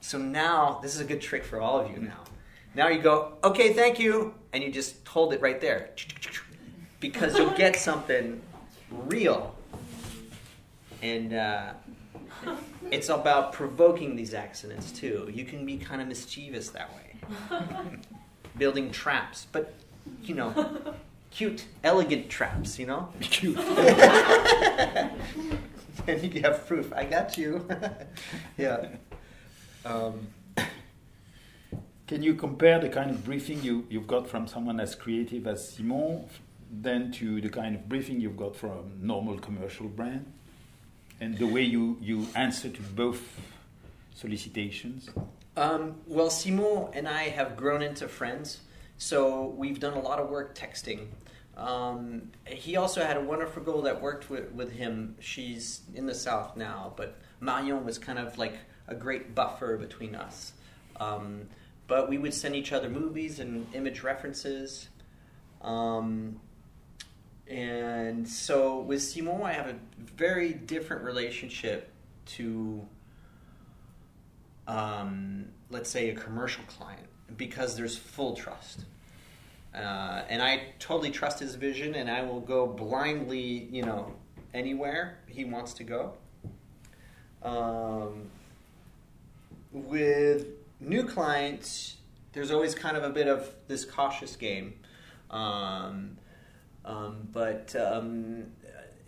So 0.00 0.18
now, 0.18 0.80
this 0.82 0.94
is 0.94 1.00
a 1.00 1.04
good 1.04 1.20
trick 1.20 1.44
for 1.44 1.60
all 1.60 1.80
of 1.80 1.90
you 1.90 1.98
now. 1.98 2.24
Now 2.74 2.88
you 2.88 3.00
go, 3.00 3.38
okay, 3.44 3.72
thank 3.72 3.98
you, 3.98 4.34
and 4.52 4.62
you 4.62 4.70
just 4.70 5.06
hold 5.06 5.32
it 5.32 5.40
right 5.40 5.60
there. 5.60 5.90
Because 7.00 7.38
you'll 7.38 7.56
get 7.56 7.76
something 7.90 8.42
real. 8.90 9.54
And, 11.00 11.32
uh, 11.34 11.72
it's 12.90 13.08
about 13.08 13.52
provoking 13.52 14.16
these 14.16 14.34
accidents 14.34 14.92
too. 14.92 15.30
You 15.32 15.44
can 15.44 15.64
be 15.66 15.76
kind 15.78 16.02
of 16.02 16.08
mischievous 16.08 16.70
that 16.70 16.90
way, 16.94 17.16
building 18.58 18.90
traps, 18.90 19.46
but 19.50 19.74
you 20.22 20.34
know, 20.34 20.94
cute, 21.30 21.66
elegant 21.82 22.28
traps. 22.28 22.78
You 22.78 22.86
know, 22.86 23.08
cute. 23.20 23.58
and 26.06 26.22
you 26.22 26.40
have 26.42 26.66
proof. 26.66 26.92
I 26.92 27.04
got 27.04 27.38
you. 27.38 27.66
yeah. 28.56 28.86
Um, 29.84 30.28
can 32.06 32.22
you 32.22 32.34
compare 32.34 32.78
the 32.78 32.88
kind 32.88 33.10
of 33.10 33.24
briefing 33.24 33.62
you, 33.62 33.86
you've 33.90 34.06
got 34.06 34.28
from 34.28 34.46
someone 34.46 34.80
as 34.80 34.94
creative 34.94 35.46
as 35.46 35.76
Simon, 35.76 36.26
then 36.70 37.12
to 37.12 37.40
the 37.40 37.48
kind 37.48 37.74
of 37.74 37.88
briefing 37.88 38.20
you've 38.20 38.36
got 38.36 38.56
from 38.56 38.98
normal 39.00 39.38
commercial 39.38 39.88
brand? 39.88 40.32
And 41.20 41.38
the 41.38 41.46
way 41.46 41.62
you, 41.62 41.98
you 42.00 42.26
answer 42.34 42.68
to 42.68 42.82
both 42.82 43.40
solicitations? 44.14 45.10
Um, 45.56 45.96
well, 46.06 46.30
Simon 46.30 46.88
and 46.92 47.08
I 47.08 47.24
have 47.24 47.56
grown 47.56 47.82
into 47.82 48.08
friends, 48.08 48.60
so 48.98 49.46
we've 49.56 49.78
done 49.78 49.94
a 49.94 50.00
lot 50.00 50.18
of 50.18 50.28
work 50.28 50.56
texting. 50.56 51.06
Um, 51.56 52.32
he 52.46 52.76
also 52.76 53.04
had 53.04 53.16
a 53.16 53.20
wonderful 53.20 53.62
girl 53.62 53.82
that 53.82 54.00
worked 54.00 54.28
with, 54.28 54.50
with 54.52 54.72
him. 54.72 55.16
She's 55.20 55.82
in 55.94 56.06
the 56.06 56.14
South 56.14 56.56
now, 56.56 56.92
but 56.96 57.16
Marion 57.40 57.84
was 57.84 57.98
kind 57.98 58.18
of 58.18 58.36
like 58.38 58.58
a 58.88 58.94
great 58.94 59.34
buffer 59.34 59.76
between 59.76 60.14
us. 60.14 60.52
Um, 60.96 61.48
but 61.86 62.08
we 62.08 62.18
would 62.18 62.34
send 62.34 62.56
each 62.56 62.72
other 62.72 62.88
movies 62.88 63.38
and 63.38 63.66
image 63.74 64.02
references. 64.02 64.88
Um, 65.62 66.40
and 67.48 68.26
so 68.26 68.80
with 68.80 69.02
Simon, 69.02 69.42
I 69.42 69.52
have 69.52 69.66
a 69.66 69.76
very 69.98 70.52
different 70.52 71.02
relationship 71.02 71.90
to, 72.26 72.86
um, 74.66 75.46
let's 75.70 75.90
say, 75.90 76.10
a 76.10 76.14
commercial 76.14 76.64
client 76.64 77.06
because 77.36 77.76
there's 77.76 77.96
full 77.96 78.34
trust. 78.34 78.80
Uh, 79.74 80.22
and 80.28 80.40
I 80.40 80.68
totally 80.78 81.10
trust 81.10 81.40
his 81.40 81.56
vision, 81.56 81.96
and 81.96 82.08
I 82.10 82.22
will 82.22 82.40
go 82.40 82.66
blindly, 82.66 83.68
you 83.70 83.82
know, 83.82 84.14
anywhere 84.54 85.18
he 85.26 85.44
wants 85.44 85.74
to 85.74 85.84
go. 85.84 86.14
Um, 87.42 88.30
with 89.72 90.46
new 90.80 91.04
clients, 91.04 91.96
there's 92.32 92.50
always 92.50 92.74
kind 92.74 92.96
of 92.96 93.02
a 93.02 93.10
bit 93.10 93.26
of 93.26 93.52
this 93.66 93.84
cautious 93.84 94.36
game. 94.36 94.74
Um, 95.30 96.16
um, 96.84 97.28
but 97.32 97.74
um, 97.76 98.46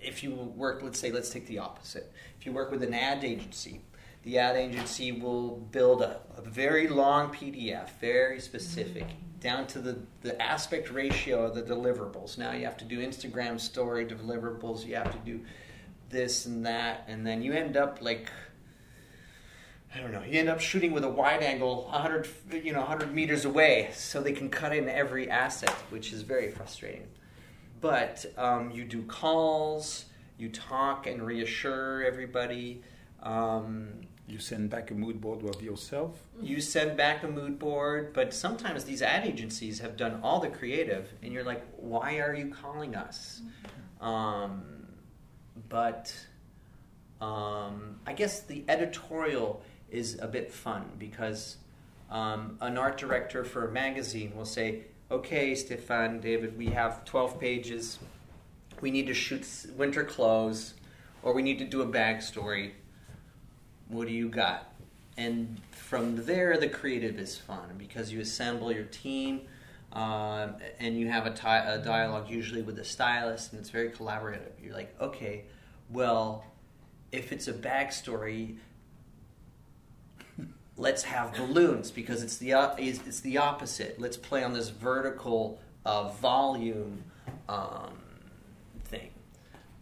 if 0.00 0.22
you 0.22 0.32
work, 0.32 0.82
let's 0.82 0.98
say, 0.98 1.10
let's 1.10 1.30
take 1.30 1.46
the 1.46 1.58
opposite. 1.58 2.12
If 2.38 2.46
you 2.46 2.52
work 2.52 2.70
with 2.70 2.82
an 2.82 2.94
ad 2.94 3.24
agency, 3.24 3.80
the 4.22 4.38
ad 4.38 4.56
agency 4.56 5.12
will 5.12 5.56
build 5.56 6.02
a, 6.02 6.20
a 6.36 6.42
very 6.42 6.88
long 6.88 7.32
PDF, 7.32 7.90
very 8.00 8.40
specific, 8.40 9.06
down 9.40 9.66
to 9.68 9.78
the, 9.78 9.98
the 10.22 10.40
aspect 10.40 10.90
ratio 10.90 11.44
of 11.44 11.54
the 11.54 11.62
deliverables. 11.62 12.38
Now 12.38 12.52
you 12.52 12.64
have 12.64 12.76
to 12.78 12.84
do 12.84 12.98
Instagram 12.98 13.60
story 13.60 14.06
deliverables, 14.06 14.84
you 14.86 14.96
have 14.96 15.12
to 15.12 15.18
do 15.18 15.40
this 16.08 16.46
and 16.46 16.64
that, 16.66 17.04
and 17.08 17.26
then 17.26 17.42
you 17.42 17.52
end 17.52 17.76
up 17.76 17.98
like 18.00 18.30
I 19.94 20.00
don't 20.00 20.12
know. 20.12 20.22
You 20.22 20.40
end 20.40 20.50
up 20.50 20.60
shooting 20.60 20.92
with 20.92 21.04
a 21.04 21.08
wide 21.08 21.42
angle, 21.42 21.84
100 21.84 22.28
you 22.64 22.72
know 22.72 22.80
100 22.80 23.14
meters 23.14 23.44
away, 23.44 23.90
so 23.94 24.20
they 24.20 24.32
can 24.32 24.50
cut 24.50 24.74
in 24.74 24.88
every 24.88 25.30
asset, 25.30 25.74
which 25.90 26.12
is 26.12 26.22
very 26.22 26.50
frustrating. 26.50 27.06
But 27.80 28.24
um, 28.36 28.70
you 28.70 28.84
do 28.84 29.02
calls, 29.02 30.06
you 30.38 30.48
talk 30.48 31.06
and 31.06 31.22
reassure 31.24 32.02
everybody. 32.04 32.82
Um, 33.22 33.88
You 34.28 34.38
send 34.38 34.70
back 34.70 34.90
a 34.90 34.94
mood 34.94 35.20
board 35.20 35.44
of 35.44 35.62
yourself. 35.62 36.18
you 36.40 36.60
send 36.60 36.96
back 36.96 37.22
a 37.22 37.28
mood 37.28 37.58
board, 37.58 38.12
but 38.12 38.34
sometimes 38.34 38.84
these 38.84 39.00
ad 39.02 39.24
agencies 39.24 39.78
have 39.80 39.96
done 39.96 40.18
all 40.22 40.40
the 40.40 40.48
creative, 40.48 41.12
and 41.22 41.32
you're 41.32 41.44
like, 41.44 41.64
why 41.76 42.18
are 42.18 42.34
you 42.34 42.48
calling 42.48 42.96
us? 42.96 43.42
Um, 44.00 44.86
but 45.68 46.12
um, 47.20 48.00
I 48.06 48.12
guess 48.14 48.40
the 48.40 48.64
editorial 48.68 49.62
is 49.90 50.18
a 50.20 50.26
bit 50.26 50.50
fun 50.52 50.84
because 50.98 51.56
um, 52.10 52.58
an 52.60 52.76
art 52.76 52.98
director 52.98 53.44
for 53.44 53.68
a 53.68 53.72
magazine 53.72 54.34
will 54.36 54.44
say, 54.44 54.82
okay, 55.10 55.54
Stefan, 55.54 56.20
David, 56.20 56.56
we 56.56 56.66
have 56.66 57.04
12 57.04 57.40
pages. 57.40 57.98
We 58.80 58.90
need 58.90 59.06
to 59.06 59.14
shoot 59.14 59.46
winter 59.76 60.04
clothes, 60.04 60.74
or 61.22 61.32
we 61.32 61.42
need 61.42 61.58
to 61.58 61.64
do 61.64 61.82
a 61.82 61.86
bag 61.86 62.22
story. 62.22 62.74
What 63.88 64.06
do 64.06 64.12
you 64.12 64.28
got? 64.28 64.72
and 65.16 65.60
from 65.70 66.24
there 66.24 66.58
the 66.58 66.68
creative 66.68 67.18
is 67.18 67.36
fun 67.36 67.74
because 67.78 68.12
you 68.12 68.20
assemble 68.20 68.72
your 68.72 68.84
team 68.84 69.40
um, 69.92 70.56
and 70.78 70.98
you 70.98 71.08
have 71.08 71.26
a, 71.26 71.30
ti- 71.32 71.46
a 71.46 71.80
dialogue 71.82 72.28
usually 72.28 72.62
with 72.62 72.76
the 72.76 72.84
stylist 72.84 73.52
and 73.52 73.60
it's 73.60 73.70
very 73.70 73.90
collaborative 73.90 74.52
you're 74.62 74.74
like 74.74 74.94
okay 75.00 75.44
well 75.90 76.44
if 77.12 77.32
it's 77.32 77.48
a 77.48 77.52
backstory 77.52 78.56
let's 80.76 81.02
have 81.04 81.34
balloons 81.34 81.90
because 81.90 82.22
it's 82.22 82.36
the 82.36 82.52
it's 82.78 83.20
the 83.20 83.38
opposite 83.38 83.98
let's 84.00 84.16
play 84.16 84.44
on 84.44 84.52
this 84.52 84.68
vertical 84.68 85.58
uh, 85.84 86.08
volume 86.08 87.02
um, 87.48 87.98
thing 88.84 89.10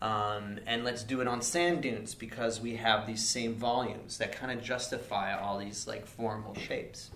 um, 0.05 0.59
and 0.67 0.85
let's 0.85 1.03
do 1.03 1.23
it 1.23 1.27
on 1.27 1.41
sand 1.41 1.81
dunes 1.83 2.15
because 2.15 2.61
we 2.61 2.77
have 2.77 3.07
these 3.07 3.27
same 3.27 3.55
volumes 3.55 4.19
that 4.19 4.33
kind 4.33 4.53
of 4.53 4.63
justify 4.63 5.35
all 5.35 5.59
these 5.59 5.87
like 5.87 6.07
formal 6.07 6.55
shapes. 6.55 7.11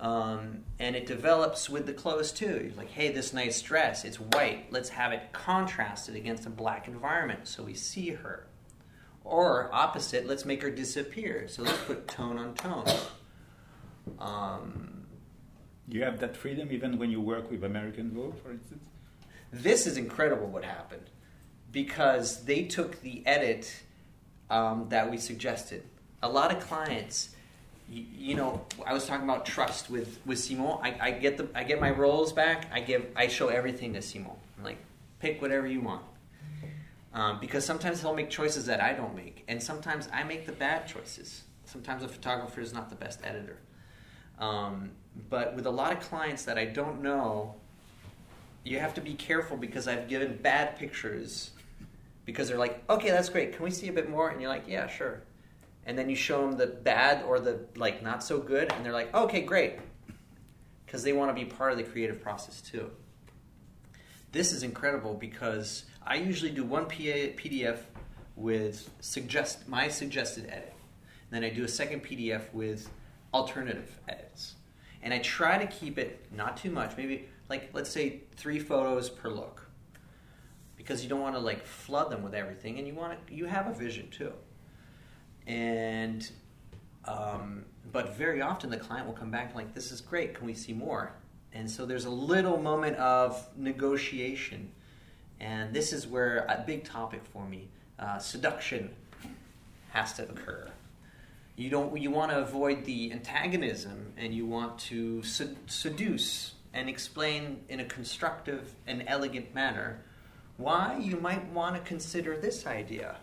Um, 0.00 0.64
and 0.78 0.96
it 0.96 1.06
develops 1.06 1.68
with 1.68 1.84
the 1.84 1.92
clothes 1.92 2.32
too. 2.32 2.62
You're 2.64 2.76
like, 2.78 2.90
hey, 2.90 3.12
this 3.12 3.34
nice 3.34 3.60
dress, 3.60 4.06
it's 4.06 4.18
white. 4.18 4.72
Let's 4.72 4.88
have 4.88 5.12
it 5.12 5.30
contrasted 5.32 6.16
against 6.16 6.46
a 6.46 6.50
black 6.50 6.88
environment 6.88 7.46
so 7.46 7.62
we 7.62 7.74
see 7.74 8.08
her. 8.10 8.46
Or 9.24 9.70
opposite, 9.72 10.26
let's 10.26 10.44
make 10.44 10.62
her 10.62 10.70
disappear. 10.70 11.48
So 11.48 11.62
let's 11.62 11.78
put 11.84 12.06
tone 12.06 12.38
on 12.38 12.54
tone. 12.54 12.86
Um, 14.18 15.06
You 15.88 16.02
have 16.04 16.20
that 16.20 16.36
freedom 16.36 16.68
even 16.70 16.98
when 16.98 17.10
you 17.10 17.20
work 17.20 17.50
with 17.50 17.64
American 17.64 18.10
Vogue, 18.10 18.36
for 18.42 18.50
instance. 18.52 18.82
this 19.52 19.86
is 19.86 19.96
incredible 19.96 20.46
what 20.46 20.64
happened 20.64 21.08
because 21.72 22.44
they 22.44 22.64
took 22.64 23.00
the 23.02 23.22
edit 23.26 23.82
um, 24.50 24.86
that 24.90 25.10
we 25.10 25.16
suggested. 25.16 25.82
A 26.22 26.28
lot 26.28 26.52
of 26.54 26.60
clients, 26.60 27.30
you, 27.88 28.04
you 28.16 28.34
know, 28.34 28.64
I 28.86 28.92
was 28.94 29.06
talking 29.06 29.24
about 29.24 29.44
trust 29.46 29.90
with 29.90 30.18
with 30.26 30.38
Simon. 30.38 30.78
I, 30.82 30.96
I 31.00 31.10
get 31.12 31.36
the 31.36 31.48
I 31.54 31.64
get 31.64 31.80
my 31.80 31.90
roles 31.90 32.32
back. 32.32 32.66
I 32.72 32.80
give 32.80 33.06
I 33.16 33.28
show 33.28 33.48
everything 33.48 33.92
to 33.94 34.02
Simon. 34.02 34.32
I'm 34.58 34.64
like, 34.64 34.78
pick 35.18 35.40
whatever 35.42 35.66
you 35.66 35.80
want. 35.80 36.02
Um, 37.14 37.38
because 37.38 37.64
sometimes 37.64 38.00
he'll 38.00 38.14
make 38.14 38.28
choices 38.28 38.66
that 38.66 38.80
I 38.80 38.92
don't 38.92 39.14
make, 39.14 39.44
and 39.46 39.62
sometimes 39.62 40.08
I 40.12 40.24
make 40.24 40.46
the 40.46 40.52
bad 40.52 40.88
choices. 40.88 41.44
Sometimes 41.64 42.02
a 42.02 42.08
photographer 42.08 42.60
is 42.60 42.74
not 42.74 42.90
the 42.90 42.96
best 42.96 43.20
editor. 43.22 43.58
Um, 44.40 44.90
but 45.30 45.54
with 45.54 45.66
a 45.66 45.70
lot 45.70 45.92
of 45.92 46.00
clients 46.00 46.44
that 46.44 46.58
I 46.58 46.64
don't 46.64 47.02
know, 47.02 47.54
you 48.64 48.80
have 48.80 48.94
to 48.94 49.00
be 49.00 49.14
careful 49.14 49.56
because 49.56 49.86
I've 49.86 50.08
given 50.08 50.38
bad 50.38 50.76
pictures 50.76 51.50
because 52.24 52.48
they're 52.48 52.58
like, 52.58 52.82
okay, 52.90 53.10
that's 53.10 53.28
great. 53.28 53.54
Can 53.54 53.64
we 53.64 53.70
see 53.70 53.88
a 53.88 53.92
bit 53.92 54.10
more? 54.10 54.30
And 54.30 54.40
you're 54.40 54.50
like, 54.50 54.64
yeah, 54.66 54.88
sure. 54.88 55.22
And 55.86 55.96
then 55.96 56.08
you 56.10 56.16
show 56.16 56.40
them 56.40 56.56
the 56.56 56.66
bad 56.66 57.22
or 57.24 57.38
the 57.38 57.60
like 57.76 58.02
not 58.02 58.24
so 58.24 58.38
good, 58.38 58.72
and 58.72 58.84
they're 58.84 58.92
like, 58.92 59.14
okay, 59.14 59.42
great, 59.42 59.78
because 60.84 61.02
they 61.04 61.12
want 61.12 61.30
to 61.30 61.34
be 61.34 61.48
part 61.48 61.70
of 61.70 61.78
the 61.78 61.84
creative 61.84 62.20
process 62.20 62.60
too. 62.60 62.90
This 64.32 64.50
is 64.50 64.64
incredible 64.64 65.14
because 65.14 65.84
I 66.06 66.16
usually 66.16 66.50
do 66.50 66.64
one 66.64 66.86
PDF 66.86 67.78
with 68.36 68.90
suggest 69.00 69.68
my 69.68 69.88
suggested 69.88 70.46
edit, 70.46 70.74
and 71.30 71.42
then 71.42 71.44
I 71.44 71.54
do 71.54 71.64
a 71.64 71.68
second 71.68 72.04
PDF 72.04 72.52
with 72.52 72.90
alternative 73.32 73.98
edits, 74.08 74.54
and 75.02 75.14
I 75.14 75.18
try 75.18 75.58
to 75.58 75.66
keep 75.66 75.98
it 75.98 76.26
not 76.30 76.56
too 76.56 76.70
much, 76.70 76.96
maybe 76.96 77.28
like 77.48 77.70
let's 77.72 77.90
say 77.90 78.22
three 78.36 78.58
photos 78.58 79.08
per 79.08 79.30
look. 79.30 79.62
Because 80.76 81.02
you 81.02 81.08
don't 81.08 81.20
want 81.20 81.34
to 81.34 81.40
like 81.40 81.64
flood 81.64 82.10
them 82.10 82.22
with 82.22 82.34
everything 82.34 82.78
and 82.78 82.86
you 82.86 82.94
want 82.94 83.26
to 83.26 83.34
you 83.34 83.46
have 83.46 83.66
a 83.66 83.72
vision 83.72 84.10
too. 84.10 84.32
And 85.46 86.30
um, 87.06 87.64
but 87.90 88.16
very 88.16 88.42
often 88.42 88.68
the 88.68 88.76
client 88.76 89.06
will 89.06 89.14
come 89.14 89.30
back 89.30 89.54
like 89.54 89.72
this 89.74 89.92
is 89.92 90.00
great 90.00 90.34
can 90.34 90.46
we 90.46 90.52
see 90.52 90.74
more? 90.74 91.12
And 91.54 91.70
so 91.70 91.86
there's 91.86 92.04
a 92.04 92.10
little 92.10 92.58
moment 92.58 92.96
of 92.96 93.48
negotiation 93.56 94.72
and 95.40 95.74
this 95.74 95.92
is 95.92 96.06
where 96.06 96.46
a 96.48 96.62
big 96.66 96.84
topic 96.84 97.22
for 97.32 97.44
me 97.46 97.68
uh, 97.98 98.18
seduction 98.18 98.90
has 99.90 100.12
to 100.14 100.22
occur. 100.24 100.68
You 101.56 101.70
don't 101.70 101.96
you 102.00 102.10
want 102.10 102.32
to 102.32 102.38
avoid 102.38 102.84
the 102.84 103.12
antagonism 103.12 104.12
and 104.16 104.34
you 104.34 104.46
want 104.46 104.78
to 104.90 105.22
sed- 105.22 105.56
seduce 105.66 106.54
and 106.72 106.88
explain 106.88 107.60
in 107.68 107.78
a 107.80 107.84
constructive 107.84 108.74
and 108.86 109.04
elegant 109.06 109.54
manner 109.54 110.00
why 110.56 110.98
you 111.00 111.16
might 111.16 111.46
want 111.52 111.76
to 111.76 111.80
consider 111.82 112.36
this 112.36 112.66
idea. 112.66 113.16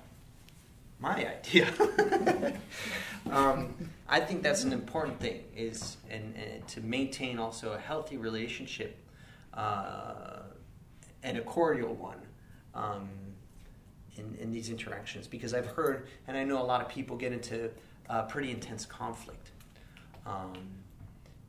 My 0.99 1.27
idea. 1.27 1.67
Um, 3.29 3.75
i 4.09 4.19
think 4.19 4.41
that's 4.41 4.63
an 4.63 4.73
important 4.73 5.19
thing 5.19 5.43
is 5.55 5.97
and, 6.09 6.35
and 6.35 6.67
to 6.69 6.81
maintain 6.81 7.37
also 7.37 7.73
a 7.73 7.77
healthy 7.77 8.17
relationship 8.17 8.97
uh, 9.53 10.39
and 11.23 11.37
a 11.37 11.41
cordial 11.41 11.93
one 11.95 12.17
um, 12.73 13.09
in, 14.17 14.35
in 14.39 14.51
these 14.51 14.69
interactions 14.69 15.27
because 15.27 15.53
i've 15.53 15.67
heard 15.67 16.07
and 16.27 16.37
i 16.37 16.43
know 16.43 16.61
a 16.61 16.63
lot 16.63 16.81
of 16.81 16.89
people 16.89 17.15
get 17.17 17.31
into 17.31 17.69
uh, 18.09 18.23
pretty 18.23 18.51
intense 18.51 18.85
conflict 18.85 19.51
um, 20.25 20.53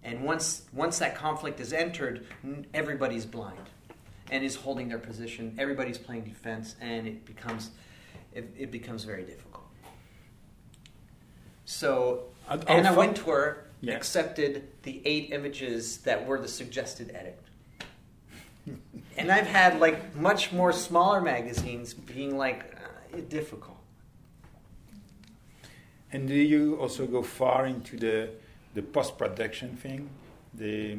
and 0.03 0.23
once 0.25 0.63
once 0.73 0.99
that 0.99 1.15
conflict 1.15 1.61
is 1.61 1.73
entered 1.73 2.27
everybody's 2.75 3.27
blind 3.27 3.69
and 4.31 4.43
is 4.45 4.55
holding 4.55 4.89
their 4.89 4.99
position. 4.99 5.55
Everybody's 5.59 5.99
playing 5.99 6.25
defense, 6.25 6.75
and 6.81 7.07
it 7.07 7.27
becomes 7.27 7.71
it, 8.33 8.51
it 8.57 8.71
becomes 8.71 9.05
very 9.05 9.25
difficult. 9.25 9.67
So 11.67 12.25
Anna 12.67 12.89
I'll 12.89 12.95
fo- 12.95 13.01
Wintour 13.01 13.65
Yeah. 13.83 13.95
accepted 13.95 14.69
the 14.85 15.03
eight 15.05 15.33
images 15.33 15.99
that 15.99 16.27
were 16.27 16.41
the 16.41 16.49
suggested 16.49 17.11
edit. 17.15 17.42
And 19.17 19.31
I've 19.31 19.47
had 19.47 19.81
like 19.81 20.15
much 20.15 20.53
more 20.53 20.73
smaller 20.73 21.21
magazines 21.21 21.95
being 21.95 22.37
like 22.37 22.77
uh, 23.15 23.21
difficult. 23.29 23.79
And 26.13 26.29
do 26.29 26.35
you 26.35 26.77
also 26.77 27.07
go 27.07 27.23
far 27.23 27.67
into 27.67 27.97
the 27.97 28.31
the 28.75 28.83
post 28.83 29.19
production 29.19 29.77
thing, 29.77 30.09
the 30.55 30.99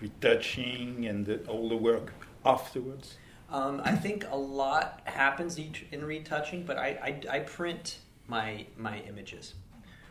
retouching 0.00 1.06
and 1.06 1.24
the, 1.24 1.44
all 1.46 1.68
the 1.68 1.76
work 1.76 2.12
afterwards? 2.44 3.16
Um, 3.50 3.80
I 3.84 3.92
think 3.92 4.26
a 4.30 4.36
lot 4.36 5.00
happens 5.04 5.58
each 5.58 5.86
in 5.92 6.04
retouching, 6.04 6.64
but 6.64 6.78
I, 6.78 7.20
I, 7.30 7.36
I 7.36 7.38
print 7.40 7.98
my 8.26 8.66
my 8.76 9.00
images. 9.00 9.54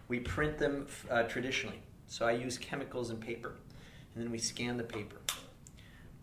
We 0.08 0.20
print 0.20 0.58
them 0.58 0.88
uh, 1.10 1.24
traditionally, 1.24 1.82
so 2.08 2.26
I 2.26 2.32
use 2.32 2.58
chemicals 2.58 3.10
and 3.10 3.20
paper, 3.20 3.56
and 4.14 4.24
then 4.24 4.32
we 4.32 4.38
scan 4.38 4.78
the 4.78 4.84
paper. 4.84 5.18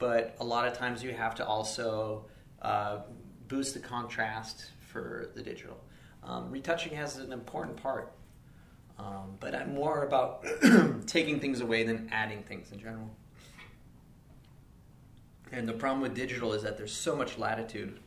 But 0.03 0.35
a 0.41 0.45
lot 0.45 0.67
of 0.67 0.77
times 0.77 1.05
you 1.05 1.13
have 1.13 1.37
to 1.37 1.47
also 1.47 2.25
uh, 2.61 3.03
boost 3.47 3.73
the 3.73 3.79
contrast 3.79 4.73
for 4.81 5.31
the 5.37 5.43
digital. 5.45 5.79
Um, 6.25 6.51
retouching 6.51 6.93
has 6.97 7.19
an 7.19 7.33
important 7.33 7.77
part, 7.77 8.13
um, 8.99 9.37
but 9.39 9.55
I'm 9.55 9.75
more 9.75 10.03
about 10.03 10.45
taking 11.07 11.39
things 11.39 11.61
away 11.61 11.85
than 11.85 12.09
adding 12.11 12.43
things 12.43 12.73
in 12.73 12.81
general. 12.81 13.15
And 15.53 15.69
the 15.69 15.73
problem 15.73 16.01
with 16.01 16.17
digital 16.17 16.53
is 16.53 16.65
that 16.65 16.77
there's 16.77 16.93
so 16.93 17.15
much 17.15 17.39
latitude 17.39 18.01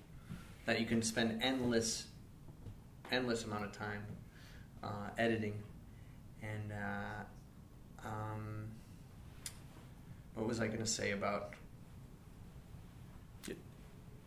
that 0.65 0.81
you 0.81 0.85
can 0.85 1.01
spend 1.01 1.41
endless, 1.41 2.07
endless 3.09 3.45
amount 3.45 3.63
of 3.63 3.71
time 3.71 4.01
uh, 4.83 5.11
editing. 5.17 5.53
And 6.43 6.73
uh, 6.73 8.05
um, 8.05 8.65
what 10.33 10.45
was 10.45 10.59
I 10.59 10.67
going 10.67 10.79
to 10.79 10.85
say 10.85 11.11
about 11.11 11.53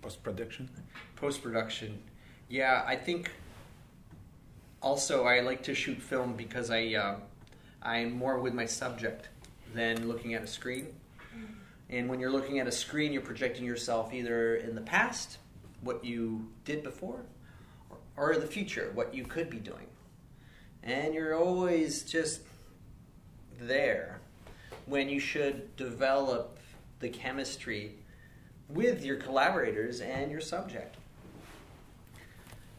Post 0.08 0.22
production? 0.22 0.70
post 1.16 1.42
production? 1.42 1.98
Yeah, 2.48 2.82
I 2.86 2.96
think 2.96 3.30
also, 4.80 5.26
I 5.26 5.40
like 5.40 5.62
to 5.64 5.74
shoot 5.74 6.00
film 6.00 6.32
because 6.32 6.70
I 6.70 6.94
uh, 6.94 7.16
I'm 7.82 8.12
more 8.12 8.38
with 8.38 8.54
my 8.54 8.64
subject 8.64 9.28
than 9.74 10.08
looking 10.08 10.32
at 10.32 10.42
a 10.42 10.46
screen. 10.46 10.86
And 11.90 12.08
when 12.08 12.20
you're 12.20 12.30
looking 12.30 12.58
at 12.58 12.66
a 12.66 12.72
screen, 12.72 13.12
you're 13.12 13.20
projecting 13.20 13.66
yourself 13.66 14.14
either 14.14 14.56
in 14.56 14.74
the 14.74 14.80
past, 14.80 15.36
what 15.82 16.02
you 16.02 16.48
did 16.64 16.82
before, 16.82 17.20
or, 18.16 18.30
or 18.30 18.38
the 18.38 18.46
future, 18.46 18.90
what 18.94 19.14
you 19.14 19.24
could 19.24 19.50
be 19.50 19.58
doing. 19.58 19.88
And 20.82 21.12
you're 21.12 21.36
always 21.36 22.02
just 22.02 22.40
there 23.60 24.20
when 24.86 25.10
you 25.10 25.20
should 25.20 25.76
develop 25.76 26.58
the 27.00 27.10
chemistry 27.10 27.96
with 28.68 29.04
your 29.04 29.16
collaborators 29.16 30.00
and 30.00 30.30
your 30.30 30.40
subject. 30.40 30.96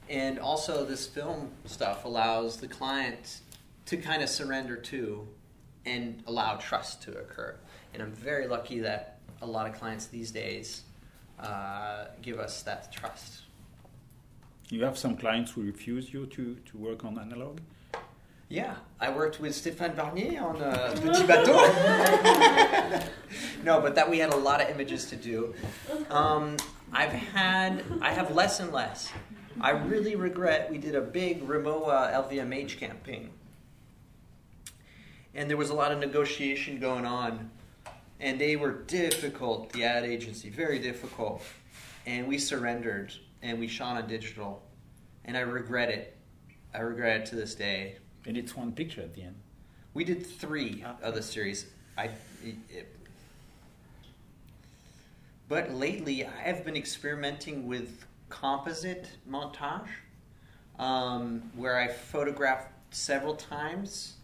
And 0.10 0.40
also, 0.40 0.86
this 0.86 1.06
film 1.06 1.52
stuff 1.66 2.06
allows 2.06 2.58
the 2.58 2.68
client 2.68 3.42
to 3.86 3.98
kind 3.98 4.24
of 4.24 4.30
surrender 4.30 4.76
to 4.76 5.28
and 5.86 6.24
allow 6.26 6.56
trust 6.56 7.02
to 7.04 7.12
occur. 7.12 7.56
And 7.94 8.02
I'm 8.02 8.12
very 8.12 8.48
lucky 8.48 8.80
that 8.80 9.20
a 9.42 9.46
lot 9.46 9.68
of 9.68 9.78
clients 9.80 10.08
these 10.08 10.32
days 10.32 10.84
uh, 11.40 12.06
give 12.22 12.40
us 12.40 12.64
that 12.64 12.92
trust. 12.92 13.42
You 14.70 14.84
have 14.84 14.98
some 14.98 15.16
clients 15.18 15.52
who 15.52 15.62
refuse 15.62 16.14
you 16.14 16.26
to, 16.28 16.56
to 16.56 16.78
work 16.78 17.06
on 17.06 17.18
analog? 17.18 17.60
Yeah, 18.50 18.78
I 19.00 19.12
worked 19.12 19.40
with 19.40 19.54
Stéphane 19.54 19.96
Barnier 19.96 20.42
on 20.42 20.60
uh, 20.60 20.96
Petit 21.02 21.28
Bateau. 21.28 21.68
no, 23.64 23.80
but 23.80 23.94
that 23.94 24.10
we 24.10 24.18
had 24.18 24.34
a 24.34 24.36
lot 24.36 24.60
of 24.60 24.70
images 24.70 25.06
to 25.12 25.16
do. 25.16 25.54
Um, 26.10 26.58
I've 26.92 27.12
had, 27.12 27.84
I 28.02 28.12
have 28.12 28.34
less 28.34 28.60
and 28.60 28.74
less. 28.74 29.12
I 29.62 29.70
really 29.70 30.16
regret 30.16 30.72
we 30.72 30.80
did 30.80 30.96
a 30.96 31.02
big 31.02 31.48
Rimowa 31.48 32.12
LVMH 32.12 32.78
campaign. 32.78 33.30
And 35.36 35.48
there 35.48 35.58
was 35.58 35.70
a 35.70 35.76
lot 35.76 35.92
of 35.92 36.00
negotiation 36.00 36.80
going 36.80 37.06
on. 37.06 37.52
And 38.20 38.42
they 38.42 38.56
were 38.56 38.72
difficult, 38.72 39.72
the 39.74 39.84
ad 39.84 40.06
agency, 40.06 40.50
very 40.50 40.80
difficult. 40.80 41.44
And 42.08 42.28
we 42.28 42.40
surrendered 42.40 43.14
and 43.44 43.60
we 43.60 43.68
shot 43.68 44.02
on 44.02 44.10
digital. 44.10 44.64
And 45.24 45.38
I 45.38 45.42
regret 45.42 45.90
it. 45.90 46.18
I 46.74 46.80
regret 46.80 47.22
it 47.22 47.26
to 47.28 47.36
this 47.36 47.54
day. 47.54 47.98
And 48.30 48.38
it's 48.38 48.56
one 48.56 48.74
picture 48.74 49.02
at 49.02 49.16
the 49.16 49.24
end. 49.24 49.34
We 49.96 50.04
did 50.04 50.24
three 50.24 50.84
Ah. 50.86 50.96
of 51.02 51.16
the 51.16 51.24
series. 51.24 51.66
I, 51.98 52.12
it, 52.44 52.88
but 55.48 55.72
lately, 55.74 56.28
I've 56.28 56.64
been 56.64 56.76
experimenting 56.76 57.66
with 57.66 58.06
composite 58.30 59.10
montage, 59.28 59.88
um, 60.78 61.42
where 61.56 61.80
I 61.80 61.88
photograph 61.88 62.68
several 62.92 63.34
times 63.36 64.18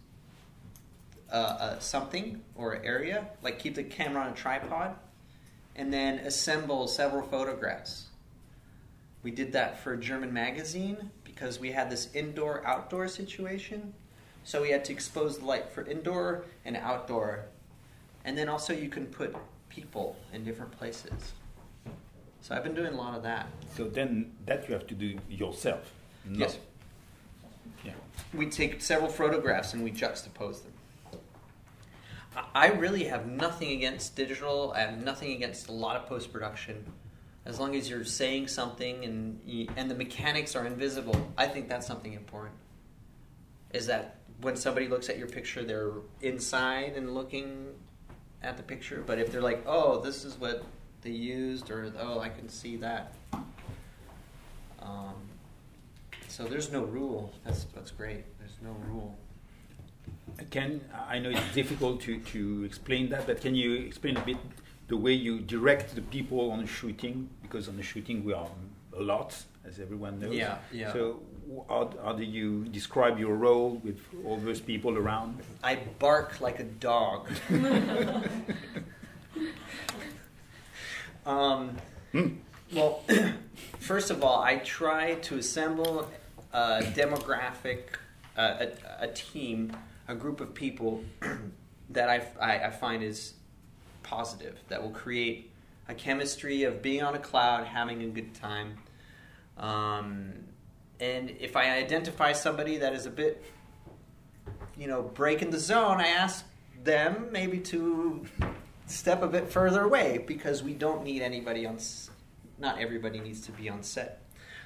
uh, 1.32 1.34
uh, 1.34 1.78
something 1.80 2.44
or 2.54 2.76
area, 2.84 3.26
like 3.42 3.58
keep 3.58 3.74
the 3.74 3.82
camera 3.82 4.22
on 4.22 4.28
a 4.32 4.36
tripod, 4.36 4.94
and 5.74 5.92
then 5.92 6.20
assemble 6.20 6.86
several 6.86 7.26
photographs. 7.26 8.06
We 9.24 9.32
did 9.32 9.50
that 9.54 9.80
for 9.80 9.94
a 9.94 9.98
German 9.98 10.32
magazine 10.32 11.10
because 11.36 11.60
we 11.60 11.70
had 11.70 11.90
this 11.90 12.08
indoor 12.14 12.66
outdoor 12.66 13.06
situation. 13.08 13.92
So 14.42 14.62
we 14.62 14.70
had 14.70 14.84
to 14.86 14.92
expose 14.92 15.38
the 15.38 15.44
light 15.44 15.68
for 15.70 15.84
indoor 15.86 16.44
and 16.64 16.76
outdoor. 16.76 17.44
And 18.24 18.36
then 18.38 18.48
also 18.48 18.72
you 18.72 18.88
can 18.88 19.06
put 19.06 19.36
people 19.68 20.16
in 20.32 20.44
different 20.44 20.72
places. 20.72 21.32
So 22.40 22.54
I've 22.54 22.64
been 22.64 22.74
doing 22.74 22.94
a 22.94 22.96
lot 22.96 23.14
of 23.14 23.22
that. 23.24 23.48
So 23.76 23.84
then 23.84 24.32
that 24.46 24.66
you 24.68 24.74
have 24.74 24.86
to 24.88 24.94
do 24.94 25.18
yourself. 25.28 25.92
not- 26.24 26.38
Yes. 26.40 26.58
Yeah. 27.84 27.92
We 28.34 28.48
take 28.48 28.80
several 28.80 29.10
photographs 29.10 29.74
and 29.74 29.84
we 29.84 29.92
juxtapose 29.92 30.62
them. 30.64 30.72
I- 32.36 32.46
I 32.54 32.66
really 32.68 33.04
have 33.04 33.26
nothing 33.28 33.70
against 33.72 34.16
digital. 34.16 34.72
I 34.74 34.80
have 34.80 34.98
nothing 35.04 35.32
against 35.32 35.68
a 35.68 35.72
lot 35.72 35.96
of 35.96 36.06
post 36.06 36.32
production. 36.32 36.92
As 37.46 37.60
long 37.60 37.76
as 37.76 37.88
you're 37.88 38.04
saying 38.04 38.48
something 38.48 39.04
and 39.04 39.40
you, 39.46 39.68
and 39.76 39.88
the 39.88 39.94
mechanics 39.94 40.56
are 40.56 40.66
invisible, 40.66 41.32
I 41.38 41.46
think 41.46 41.68
that's 41.68 41.86
something 41.86 42.12
important. 42.12 42.56
Is 43.72 43.86
that 43.86 44.16
when 44.40 44.56
somebody 44.56 44.88
looks 44.88 45.08
at 45.08 45.16
your 45.16 45.28
picture, 45.28 45.62
they're 45.62 45.92
inside 46.20 46.94
and 46.96 47.14
looking 47.14 47.68
at 48.42 48.56
the 48.56 48.64
picture. 48.64 49.02
But 49.06 49.20
if 49.20 49.30
they're 49.30 49.42
like, 49.42 49.62
"Oh, 49.64 50.00
this 50.00 50.24
is 50.24 50.38
what 50.38 50.64
they 51.02 51.10
used," 51.10 51.70
or 51.70 51.92
"Oh, 51.98 52.18
I 52.18 52.30
can 52.30 52.48
see 52.48 52.76
that," 52.78 53.14
um, 54.80 55.14
so 56.28 56.44
there's 56.44 56.72
no 56.72 56.82
rule. 56.84 57.32
That's 57.44 57.64
that's 57.74 57.92
great. 57.92 58.24
There's 58.38 58.58
no 58.60 58.72
rule. 58.88 59.16
Can 60.50 60.80
I 61.08 61.18
know 61.18 61.30
it's 61.30 61.54
difficult 61.54 62.00
to, 62.02 62.18
to 62.18 62.64
explain 62.64 63.08
that, 63.10 63.26
but 63.26 63.40
can 63.40 63.54
you 63.54 63.74
explain 63.74 64.16
a 64.16 64.20
bit 64.20 64.36
the 64.88 64.96
way 64.96 65.12
you 65.12 65.40
direct 65.40 65.94
the 65.94 66.02
people 66.02 66.50
on 66.50 66.60
the 66.60 66.66
shooting? 66.66 67.28
Because 67.42 67.68
on 67.68 67.76
the 67.76 67.82
shooting 67.82 68.24
we 68.24 68.32
are 68.32 68.48
a 68.96 69.02
lot, 69.02 69.36
as 69.64 69.78
everyone 69.80 70.20
knows. 70.20 70.34
Yeah, 70.34 70.58
yeah. 70.72 70.92
So 70.92 71.20
how, 71.68 71.92
how 72.02 72.12
do 72.12 72.24
you 72.24 72.64
describe 72.66 73.18
your 73.18 73.34
role 73.34 73.80
with 73.84 74.00
all 74.24 74.36
those 74.36 74.60
people 74.60 74.96
around? 74.96 75.40
I 75.62 75.78
bark 75.98 76.40
like 76.40 76.60
a 76.60 76.64
dog. 76.64 77.28
um, 81.26 81.76
well, 82.72 83.02
first 83.78 84.10
of 84.10 84.24
all, 84.24 84.42
I 84.42 84.56
try 84.56 85.14
to 85.14 85.38
assemble 85.38 86.10
a 86.52 86.82
demographic, 86.94 87.80
uh, 88.36 88.66
a, 89.00 89.04
a 89.04 89.08
team, 89.08 89.76
a 90.08 90.14
group 90.14 90.40
of 90.40 90.54
people 90.54 91.04
that 91.90 92.08
I, 92.08 92.26
I, 92.40 92.66
I 92.66 92.70
find 92.70 93.02
is 93.02 93.34
positive, 94.06 94.58
that 94.68 94.82
will 94.82 94.90
create 94.90 95.52
a 95.88 95.94
chemistry 95.94 96.64
of 96.64 96.82
being 96.82 97.02
on 97.02 97.14
a 97.14 97.18
cloud, 97.18 97.66
having 97.66 98.02
a 98.02 98.08
good 98.08 98.34
time. 98.34 98.78
Um, 99.56 100.32
and 100.98 101.30
if 101.38 101.56
I 101.56 101.76
identify 101.76 102.32
somebody 102.32 102.78
that 102.78 102.92
is 102.94 103.06
a 103.06 103.10
bit 103.10 103.44
you 104.76 104.86
know, 104.86 105.02
breaking 105.02 105.50
the 105.50 105.58
zone, 105.58 106.00
I 106.00 106.08
ask 106.08 106.44
them 106.84 107.28
maybe 107.32 107.58
to 107.58 108.26
step 108.86 109.22
a 109.22 109.26
bit 109.26 109.48
further 109.48 109.82
away 109.82 110.18
because 110.18 110.62
we 110.62 110.74
don't 110.74 111.02
need 111.02 111.22
anybody 111.22 111.66
on. 111.66 111.78
Not 112.58 112.78
everybody 112.78 113.20
needs 113.20 113.40
to 113.42 113.52
be 113.52 113.68
on 113.68 113.82
set. 113.82 114.22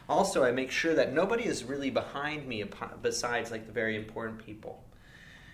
Also, 0.08 0.44
I 0.44 0.50
make 0.50 0.70
sure 0.70 0.94
that 0.94 1.12
nobody 1.12 1.44
is 1.44 1.64
really 1.64 1.90
behind 1.90 2.46
me 2.46 2.64
besides 3.00 3.50
like 3.50 3.66
the 3.66 3.72
very 3.72 3.96
important 3.96 4.44
people. 4.44 4.82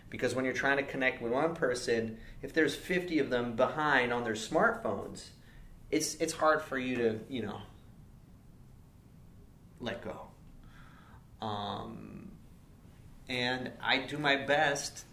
Because 0.08 0.34
when 0.34 0.44
you're 0.44 0.54
trying 0.54 0.76
to 0.76 0.82
connect 0.82 1.20
with 1.20 1.32
one 1.32 1.54
person, 1.54 2.18
if 2.42 2.52
there's 2.52 2.74
50 2.74 3.18
of 3.18 3.30
them 3.30 3.56
behind 3.56 4.12
on 4.12 4.24
their 4.24 4.34
smartphones, 4.34 5.30
it's 5.90 6.14
it's 6.16 6.32
hard 6.32 6.62
for 6.62 6.78
you 6.78 6.96
to, 6.96 7.20
you 7.28 7.42
know, 7.42 7.60
let 9.80 10.02
go. 10.02 10.28
Um, 11.40 12.32
and 13.28 13.72
I 13.82 13.98
do 13.98 14.18
my 14.18 14.36
best 14.36 15.04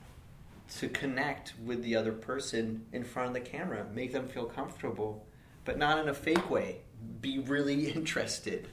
to 0.79 0.89
connect 0.89 1.53
with 1.63 1.83
the 1.83 1.95
other 1.95 2.11
person 2.11 2.85
in 2.91 3.03
front 3.03 3.27
of 3.27 3.33
the 3.33 3.41
camera, 3.41 3.85
make 3.93 4.13
them 4.13 4.27
feel 4.27 4.45
comfortable, 4.45 5.25
but 5.65 5.77
not 5.77 5.99
in 5.99 6.09
a 6.09 6.13
fake 6.13 6.49
way. 6.49 6.81
Be 7.21 7.39
really 7.39 7.91
interested, 7.95 8.67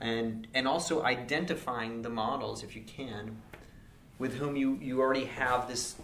and 0.00 0.46
and 0.54 0.68
also 0.68 1.02
identifying 1.02 2.02
the 2.02 2.10
models 2.10 2.62
if 2.62 2.76
you 2.76 2.82
can, 2.82 3.40
with 4.20 4.34
whom 4.34 4.54
you 4.54 4.78
you 4.80 5.00
already 5.00 5.24
have 5.24 5.66
this 5.66 5.96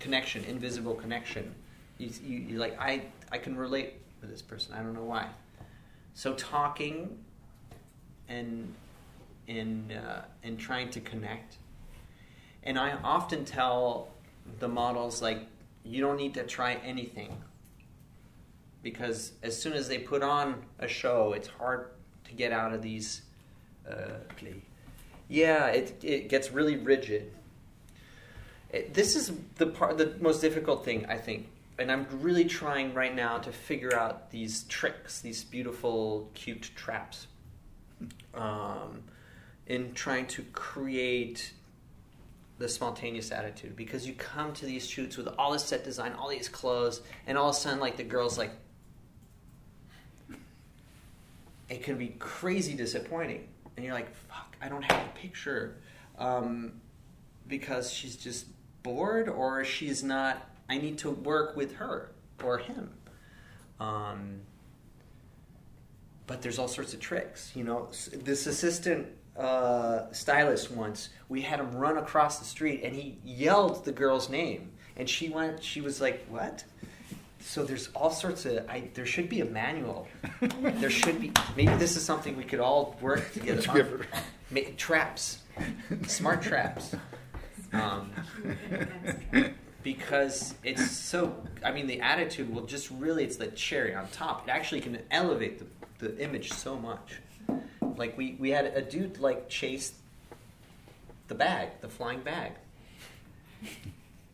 connection, 0.00 0.44
invisible 0.44 0.94
connection. 0.94 1.54
You 1.98 2.10
you 2.24 2.38
you 2.38 2.58
like 2.58 2.80
I 2.80 3.02
I 3.30 3.36
can 3.36 3.54
relate 3.56 3.94
with 4.22 4.30
this 4.30 4.40
person. 4.40 4.72
I 4.72 4.78
don't 4.78 4.94
know 4.94 5.04
why. 5.04 5.26
So 6.14 6.32
talking 6.34 7.18
and 8.28 8.72
in 9.48 9.92
uh, 9.92 10.24
in 10.42 10.56
trying 10.56 10.88
to 10.90 11.00
connect. 11.00 11.56
And 12.62 12.78
I 12.78 12.92
often 13.04 13.44
tell 13.44 14.08
the 14.58 14.68
models 14.68 15.20
like 15.20 15.40
you 15.84 16.00
don't 16.00 16.16
need 16.16 16.34
to 16.34 16.44
try 16.44 16.74
anything 16.84 17.36
because 18.82 19.32
as 19.42 19.60
soon 19.60 19.72
as 19.72 19.88
they 19.88 19.98
put 19.98 20.22
on 20.22 20.62
a 20.78 20.88
show, 20.88 21.32
it's 21.32 21.48
hard 21.48 21.90
to 22.24 22.32
get 22.32 22.52
out 22.52 22.72
of 22.72 22.82
these. 22.82 23.22
Uh. 23.88 24.18
Yeah, 25.28 25.66
it 25.68 26.02
it 26.02 26.28
gets 26.28 26.52
really 26.52 26.76
rigid. 26.76 27.32
It, 28.70 28.94
this 28.94 29.16
is 29.16 29.32
the 29.56 29.66
part, 29.66 29.98
the 29.98 30.14
most 30.20 30.40
difficult 30.40 30.84
thing 30.84 31.06
I 31.06 31.16
think, 31.16 31.48
and 31.78 31.90
I'm 31.90 32.06
really 32.20 32.44
trying 32.44 32.94
right 32.94 33.14
now 33.14 33.38
to 33.38 33.52
figure 33.52 33.94
out 33.94 34.30
these 34.30 34.64
tricks, 34.64 35.20
these 35.20 35.44
beautiful, 35.44 36.30
cute 36.34 36.70
traps, 36.74 37.26
um, 38.34 39.02
in 39.66 39.94
trying 39.94 40.26
to 40.28 40.42
create 40.52 41.52
the 42.58 42.68
spontaneous 42.68 43.32
attitude. 43.32 43.76
Because 43.76 44.06
you 44.06 44.14
come 44.14 44.52
to 44.54 44.66
these 44.66 44.88
shoots 44.88 45.16
with 45.16 45.28
all 45.38 45.52
this 45.52 45.64
set 45.64 45.84
design, 45.84 46.12
all 46.12 46.28
these 46.28 46.48
clothes, 46.48 47.02
and 47.26 47.36
all 47.36 47.50
of 47.50 47.56
a 47.56 47.58
sudden, 47.58 47.80
like 47.80 47.96
the 47.96 48.04
girl's 48.04 48.38
like, 48.38 48.52
it 51.68 51.82
can 51.82 51.98
be 51.98 52.08
crazy 52.18 52.74
disappointing 52.74 53.48
and 53.76 53.84
you're 53.84 53.94
like, 53.94 54.14
fuck, 54.28 54.45
I 54.60 54.68
don't 54.68 54.82
have 54.82 55.06
a 55.06 55.18
picture 55.18 55.76
um, 56.18 56.80
because 57.46 57.92
she's 57.92 58.16
just 58.16 58.46
bored 58.82 59.28
or 59.28 59.64
she's 59.64 60.02
not. 60.02 60.48
I 60.68 60.78
need 60.78 60.98
to 60.98 61.10
work 61.10 61.56
with 61.56 61.76
her 61.76 62.12
or 62.42 62.58
him. 62.58 62.90
Um, 63.78 64.40
but 66.26 66.42
there's 66.42 66.58
all 66.58 66.68
sorts 66.68 66.94
of 66.94 67.00
tricks. 67.00 67.52
You 67.54 67.64
know, 67.64 67.88
this 68.12 68.46
assistant 68.46 69.08
uh, 69.38 70.10
stylist 70.12 70.70
once, 70.70 71.10
we 71.28 71.42
had 71.42 71.60
him 71.60 71.74
run 71.74 71.98
across 71.98 72.38
the 72.38 72.44
street 72.44 72.82
and 72.82 72.94
he 72.94 73.18
yelled 73.24 73.84
the 73.84 73.92
girl's 73.92 74.28
name, 74.28 74.72
and 74.96 75.08
she 75.08 75.28
went. 75.28 75.62
She 75.62 75.80
was 75.80 76.00
like, 76.00 76.24
"What?" 76.28 76.64
So 77.40 77.64
there's 77.64 77.88
all 77.94 78.10
sorts 78.10 78.44
of. 78.46 78.68
I, 78.68 78.88
there 78.94 79.06
should 79.06 79.28
be 79.28 79.40
a 79.40 79.44
manual. 79.44 80.08
there 80.40 80.90
should 80.90 81.20
be. 81.20 81.32
Maybe 81.56 81.74
this 81.74 81.96
is 81.96 82.04
something 82.04 82.36
we 82.36 82.44
could 82.44 82.60
all 82.60 82.96
work 83.00 83.32
together. 83.32 84.06
Ma- 84.50 84.60
traps, 84.76 85.38
smart 86.06 86.42
traps. 86.42 86.94
Um, 87.72 88.12
because 89.82 90.54
it's 90.64 90.90
so. 90.90 91.34
I 91.64 91.70
mean, 91.70 91.86
the 91.86 92.00
attitude 92.00 92.52
will 92.52 92.66
just 92.66 92.90
really. 92.90 93.24
It's 93.24 93.36
the 93.36 93.48
cherry 93.48 93.94
on 93.94 94.08
top. 94.08 94.48
It 94.48 94.50
actually 94.50 94.80
can 94.80 94.98
elevate 95.10 95.60
the, 95.60 96.06
the 96.06 96.18
image 96.22 96.52
so 96.52 96.76
much. 96.76 97.20
Like 97.96 98.16
we 98.16 98.36
we 98.38 98.50
had 98.50 98.66
a 98.66 98.82
dude 98.82 99.18
like 99.18 99.48
chase 99.48 99.92
the 101.28 101.34
bag, 101.34 101.68
the 101.80 101.88
flying 101.88 102.20
bag. 102.20 102.52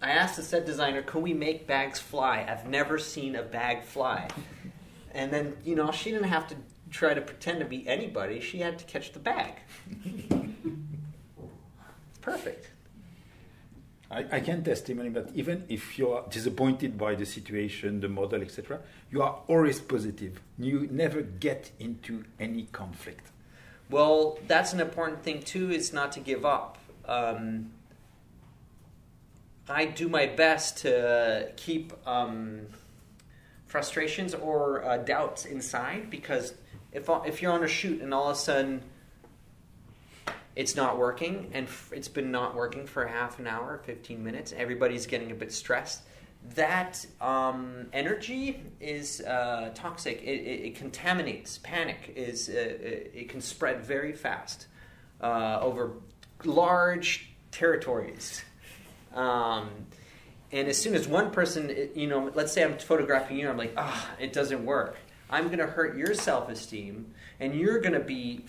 I 0.01 0.11
asked 0.11 0.37
the 0.37 0.43
set 0.43 0.67
designer, 0.67 1.03
"Can 1.03 1.23
we 1.23 1.35
make 1.35 1.67
bags 1.67 1.99
fly?" 1.99 2.47
I've 2.49 2.69
never 2.69 2.99
seen 2.99 3.37
a 3.37 3.43
bag 3.43 3.83
fly. 3.85 4.29
And 5.13 5.31
then 5.31 5.57
you 5.65 5.75
know 5.75 5.91
she 5.93 6.11
didn't 6.11 6.29
have 6.29 6.49
to 6.49 6.57
try 6.93 7.15
to 7.15 7.21
pretend 7.21 7.59
to 7.61 7.65
be 7.65 7.89
anybody. 7.89 8.41
She 8.41 8.59
had 8.59 8.79
to 8.79 8.85
catch 8.85 9.13
the 9.13 9.19
bag. 9.19 9.55
Perfect. 12.21 12.71
I, 14.11 14.27
I 14.31 14.41
can 14.41 14.63
testimony 14.63 15.09
that 15.09 15.31
even 15.35 15.65
if 15.69 15.99
you 15.99 16.13
are 16.13 16.25
disappointed 16.29 16.99
by 16.99 17.15
the 17.15 17.25
situation, 17.25 18.01
the 18.01 18.09
model, 18.09 18.43
etc., 18.43 18.81
you 19.11 19.23
are 19.23 19.41
always 19.49 19.81
positive. 19.81 20.41
You 20.59 20.87
never 20.91 21.23
get 21.23 21.73
into 21.81 22.25
any 22.39 22.65
conflict. 22.65 23.31
Well, 23.91 24.39
that's 24.47 24.73
an 24.73 24.81
important 24.81 25.23
thing 25.23 25.43
too. 25.43 25.71
Is 25.71 25.93
not 25.93 26.13
to 26.13 26.21
give 26.21 26.45
up. 26.45 26.79
Um, 27.07 27.73
I 29.69 29.87
do 29.87 30.09
my 30.09 30.27
best 30.27 30.79
to 30.79 31.51
keep 31.57 31.93
um, 32.07 32.67
frustrations 33.67 34.35
or 34.35 34.85
uh, 34.85 34.99
doubts 34.99 35.47
inside 35.47 36.11
because 36.11 36.55
if 36.93 37.09
if 37.27 37.43
you're 37.43 37.53
on 37.53 37.65
a 37.65 37.69
shoot 37.69 38.01
and 38.01 38.13
all 38.13 38.29
of 38.29 38.37
a 38.37 38.39
sudden 38.39 38.83
it's 40.55 40.77
not 40.77 40.99
working 40.99 41.51
and 41.55 41.67
it's 41.93 42.09
been 42.09 42.31
not 42.31 42.55
working 42.55 42.87
for 42.87 43.07
half 43.07 43.39
an 43.39 43.47
hour, 43.47 43.81
15 43.85 44.23
minutes, 44.23 44.53
everybody's 44.55 45.07
getting 45.07 45.31
a 45.31 45.35
bit 45.35 45.51
stressed. 45.53 46.03
That 46.55 47.07
um, 47.21 47.87
energy 47.93 48.63
is 48.81 49.21
uh, 49.21 49.71
toxic. 49.75 50.21
It, 50.23 50.41
it, 50.41 50.67
it 50.67 50.75
contaminates. 50.75 51.59
Panic 51.59 52.13
is 52.17 52.49
uh, 52.49 52.53
it 52.53 53.13
it 53.15 53.29
can 53.29 53.41
spread 53.41 53.85
very 53.85 54.13
fast 54.13 54.67
uh, 55.21 55.61
over 55.61 55.93
large 56.45 57.31
territories. 57.53 58.43
Um, 59.15 59.71
and 60.51 60.69
as 60.69 60.77
soon 60.77 60.95
as 60.95 61.07
one 61.07 61.31
person, 61.31 61.91
you 61.95 62.09
know, 62.09 62.31
let's 62.35 62.53
say 62.53 62.65
I'm 62.65 62.77
photographing 62.77 63.39
you, 63.39 63.49
I'm 63.49 63.57
like, 63.57 63.75
ah, 63.77 64.11
it 64.19 64.33
doesn't 64.33 64.65
work. 64.65 64.97
I'm 65.33 65.47
going 65.47 65.59
to 65.59 65.67
hurt 65.67 65.97
your 65.97 66.15
self 66.15 66.49
esteem, 66.51 67.13
and 67.41 67.55
you're 67.55 67.81
going 67.81 67.95
to 67.95 68.01
be 68.01 68.45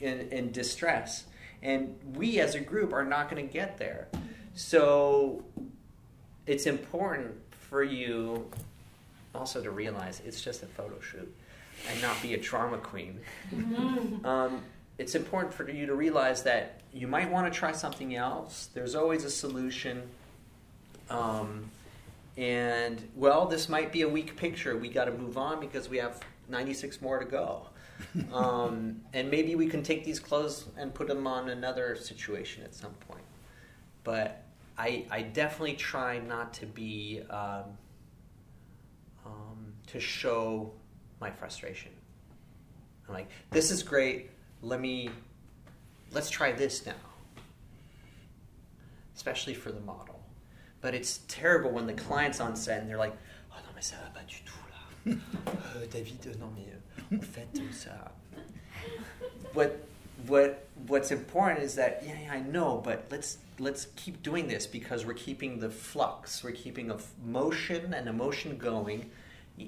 in, 0.00 0.28
in 0.30 0.50
distress. 0.50 1.24
And 1.62 1.96
we 2.14 2.40
as 2.40 2.54
a 2.54 2.60
group 2.60 2.92
are 2.92 3.04
not 3.04 3.30
going 3.30 3.46
to 3.46 3.52
get 3.52 3.78
there. 3.78 4.08
So 4.54 5.44
it's 6.46 6.66
important 6.66 7.34
for 7.50 7.82
you 7.82 8.50
also 9.34 9.62
to 9.62 9.70
realize 9.70 10.22
it's 10.24 10.40
just 10.40 10.62
a 10.62 10.66
photo 10.66 10.98
shoot 11.00 11.32
and 11.90 12.00
not 12.00 12.20
be 12.22 12.34
a 12.34 12.38
trauma 12.38 12.78
queen. 12.78 13.20
um, 14.24 14.62
it's 14.98 15.14
important 15.14 15.52
for 15.52 15.68
you 15.68 15.86
to 15.86 15.94
realize 15.94 16.42
that 16.44 16.80
you 16.94 17.06
might 17.06 17.30
want 17.30 17.52
to 17.52 17.58
try 17.58 17.72
something 17.72 18.14
else. 18.14 18.70
There's 18.72 18.94
always 18.94 19.24
a 19.24 19.30
solution. 19.30 20.02
Um, 21.10 21.70
and 22.36 23.08
well, 23.14 23.46
this 23.46 23.68
might 23.68 23.92
be 23.92 24.02
a 24.02 24.08
weak 24.08 24.36
picture. 24.36 24.76
We 24.76 24.88
got 24.88 25.06
to 25.06 25.12
move 25.12 25.38
on 25.38 25.60
because 25.60 25.88
we 25.88 25.96
have 25.98 26.20
96 26.48 27.00
more 27.00 27.18
to 27.18 27.24
go. 27.24 27.68
um, 28.32 29.00
and 29.14 29.30
maybe 29.30 29.54
we 29.54 29.66
can 29.66 29.82
take 29.82 30.04
these 30.04 30.20
clothes 30.20 30.66
and 30.76 30.92
put 30.92 31.08
them 31.08 31.26
on 31.26 31.48
another 31.48 31.96
situation 31.96 32.62
at 32.62 32.74
some 32.74 32.92
point. 33.08 33.24
But 34.04 34.44
I, 34.76 35.06
I 35.10 35.22
definitely 35.22 35.76
try 35.76 36.18
not 36.18 36.52
to 36.54 36.66
be 36.66 37.22
um, 37.30 37.64
um, 39.24 39.72
to 39.88 39.98
show 39.98 40.72
my 41.20 41.30
frustration. 41.30 41.92
I'm 43.08 43.14
like, 43.14 43.28
this 43.50 43.70
is 43.70 43.82
great. 43.82 44.30
Let 44.62 44.80
me 44.80 45.08
let's 46.12 46.28
try 46.28 46.52
this 46.52 46.84
now. 46.84 46.92
Especially 49.14 49.54
for 49.54 49.72
the 49.72 49.80
model. 49.80 50.15
But 50.80 50.94
it's 50.94 51.20
terrible 51.28 51.70
when 51.70 51.86
the 51.86 51.94
client's 51.94 52.40
on 52.40 52.56
set 52.56 52.80
and 52.80 52.88
they're 52.88 52.98
like, 52.98 53.16
oh 53.50 53.56
non 53.56 53.72
mais 53.74 53.82
ça 53.82 53.96
va 53.96 54.10
pas 54.12 54.26
du 54.26 54.36
tout 54.44 54.54
là. 54.70 55.16
Euh, 55.76 55.86
David, 55.90 56.26
euh, 56.26 56.34
non 56.40 56.50
mais 56.54 56.66
euh, 56.72 57.16
en 57.16 57.20
fait 57.20 57.48
euh, 57.56 57.72
ça. 57.72 58.12
What 59.54 59.76
what 60.26 60.66
what's 60.86 61.10
important 61.10 61.62
is 61.62 61.74
that 61.76 62.02
yeah, 62.04 62.14
yeah 62.20 62.32
I 62.32 62.40
know, 62.40 62.80
but 62.84 63.06
let's 63.10 63.38
let's 63.58 63.86
keep 63.96 64.22
doing 64.22 64.48
this 64.48 64.66
because 64.66 65.06
we're 65.06 65.14
keeping 65.14 65.60
the 65.60 65.70
flux, 65.70 66.42
we're 66.42 66.52
keeping 66.52 66.90
a 66.90 66.96
motion 67.24 67.94
and 67.94 68.08
emotion 68.08 68.56
going. 68.56 69.10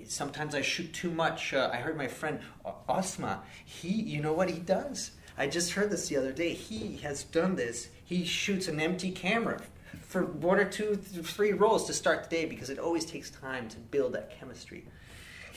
Sometimes 0.06 0.54
I 0.54 0.60
shoot 0.60 0.92
too 0.92 1.10
much. 1.10 1.54
Uh, 1.54 1.70
I 1.72 1.76
heard 1.76 1.96
my 1.96 2.08
friend 2.08 2.40
Osma. 2.88 3.40
He, 3.64 3.88
you 3.88 4.20
know 4.20 4.34
what 4.34 4.50
he 4.50 4.58
does? 4.58 5.12
I 5.38 5.46
just 5.46 5.72
heard 5.72 5.90
this 5.90 6.08
the 6.08 6.16
other 6.18 6.32
day. 6.32 6.52
He 6.52 6.98
has 6.98 7.24
done 7.24 7.56
this. 7.56 7.88
He 8.04 8.24
shoots 8.24 8.68
an 8.68 8.80
empty 8.80 9.10
camera 9.10 9.60
for 10.02 10.24
one 10.24 10.58
or 10.58 10.64
two, 10.64 10.96
th- 11.12 11.26
three 11.26 11.52
rolls 11.52 11.86
to 11.86 11.92
start 11.92 12.24
the 12.24 12.30
day 12.36 12.44
because 12.44 12.70
it 12.70 12.78
always 12.78 13.04
takes 13.04 13.30
time 13.30 13.68
to 13.68 13.76
build 13.78 14.12
that 14.14 14.38
chemistry. 14.38 14.84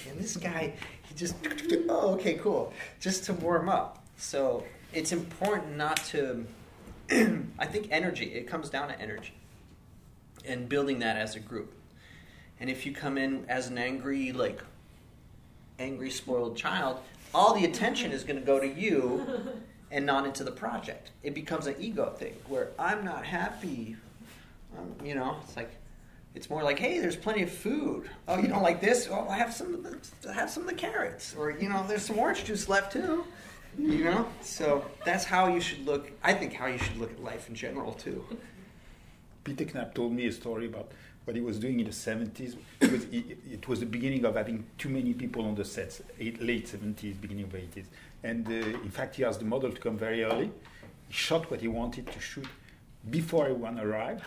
And 0.09 0.19
this 0.19 0.35
guy, 0.35 0.73
he 1.03 1.15
just, 1.15 1.35
oh, 1.89 2.13
okay, 2.13 2.35
cool, 2.35 2.73
just 2.99 3.23
to 3.25 3.33
warm 3.33 3.69
up. 3.69 4.03
So 4.17 4.63
it's 4.93 5.11
important 5.11 5.77
not 5.77 5.97
to, 6.07 6.45
I 7.59 7.65
think 7.65 7.87
energy, 7.91 8.25
it 8.33 8.47
comes 8.47 8.69
down 8.69 8.89
to 8.89 8.99
energy 8.99 9.33
and 10.45 10.67
building 10.67 10.99
that 10.99 11.17
as 11.17 11.35
a 11.35 11.39
group. 11.39 11.73
And 12.59 12.69
if 12.69 12.85
you 12.85 12.93
come 12.93 13.17
in 13.17 13.45
as 13.47 13.67
an 13.67 13.77
angry, 13.77 14.31
like, 14.31 14.61
angry, 15.79 16.09
spoiled 16.09 16.55
child, 16.55 16.99
all 17.33 17.53
the 17.53 17.65
attention 17.65 18.11
is 18.11 18.23
going 18.23 18.39
to 18.39 18.45
go 18.45 18.59
to 18.59 18.67
you 18.67 19.25
and 19.91 20.05
not 20.05 20.25
into 20.25 20.43
the 20.43 20.51
project. 20.51 21.11
It 21.23 21.33
becomes 21.33 21.67
an 21.67 21.75
ego 21.79 22.11
thing 22.11 22.35
where 22.47 22.69
I'm 22.79 23.03
not 23.03 23.25
happy. 23.25 23.97
Um, 24.77 24.95
you 25.05 25.15
know, 25.15 25.37
it's 25.43 25.55
like, 25.55 25.71
it's 26.33 26.49
more 26.49 26.63
like, 26.63 26.79
hey, 26.79 26.99
there's 26.99 27.15
plenty 27.15 27.43
of 27.43 27.51
food. 27.51 28.09
Oh, 28.27 28.39
you 28.39 28.47
don't 28.47 28.63
like 28.63 28.79
this? 28.79 29.07
Oh, 29.11 29.27
I 29.29 29.37
have 29.37 29.53
some. 29.53 29.73
Of 29.73 29.83
the, 29.83 30.33
have 30.33 30.49
some 30.49 30.63
of 30.63 30.69
the 30.69 30.75
carrots, 30.75 31.35
or 31.35 31.51
you 31.51 31.67
know, 31.67 31.85
there's 31.87 32.05
some 32.05 32.17
orange 32.17 32.45
juice 32.45 32.69
left 32.69 32.93
too. 32.93 33.25
You 33.77 34.03
know, 34.03 34.27
so 34.41 34.85
that's 35.05 35.23
how 35.23 35.47
you 35.47 35.61
should 35.61 35.85
look. 35.85 36.11
I 36.23 36.33
think 36.33 36.53
how 36.53 36.67
you 36.67 36.77
should 36.77 36.97
look 36.97 37.11
at 37.11 37.23
life 37.23 37.47
in 37.49 37.55
general 37.55 37.93
too. 37.93 38.25
Peter 39.43 39.65
Knapp 39.65 39.95
told 39.95 40.13
me 40.13 40.27
a 40.27 40.31
story 40.31 40.67
about 40.67 40.91
what 41.25 41.35
he 41.35 41.41
was 41.41 41.59
doing 41.59 41.79
in 41.79 41.85
the 41.85 41.91
70s. 41.91 42.57
It 42.79 42.91
was, 42.91 43.03
it, 43.05 43.37
it 43.51 43.67
was 43.67 43.79
the 43.79 43.85
beginning 43.85 44.25
of 44.25 44.35
having 44.35 44.65
too 44.77 44.89
many 44.89 45.13
people 45.13 45.45
on 45.45 45.55
the 45.55 45.65
sets, 45.65 46.01
eight, 46.19 46.41
late 46.41 46.67
70s, 46.67 47.19
beginning 47.19 47.45
of 47.45 47.53
80s. 47.53 47.85
And 48.23 48.47
uh, 48.47 48.51
in 48.51 48.89
fact, 48.89 49.15
he 49.15 49.23
asked 49.23 49.39
the 49.39 49.45
model 49.45 49.71
to 49.71 49.79
come 49.79 49.97
very 49.97 50.23
early. 50.23 50.51
He 51.07 51.13
shot 51.13 51.49
what 51.49 51.61
he 51.61 51.67
wanted 51.67 52.11
to 52.11 52.19
shoot 52.19 52.47
before 53.09 53.45
everyone 53.45 53.79
arrived. 53.79 54.23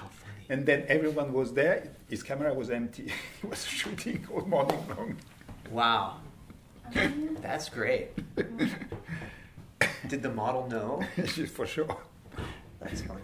How 0.49 0.55
funny. 0.55 0.59
And 0.59 0.67
then 0.67 0.85
everyone 0.89 1.33
was 1.33 1.53
there. 1.53 1.89
His 2.09 2.23
camera 2.23 2.55
was 2.55 2.71
empty. 2.71 3.13
he 3.41 3.47
was 3.47 3.65
shooting 3.65 4.27
all 4.33 4.43
morning 4.43 4.85
long. 4.89 5.17
Wow, 5.71 6.17
that's 7.41 7.69
great. 7.69 8.11
Did 10.09 10.23
the 10.23 10.31
model 10.31 10.69
know? 10.69 11.03
For 11.55 11.67
sure. 11.67 11.97
That's 12.81 13.03
funny. 13.03 13.21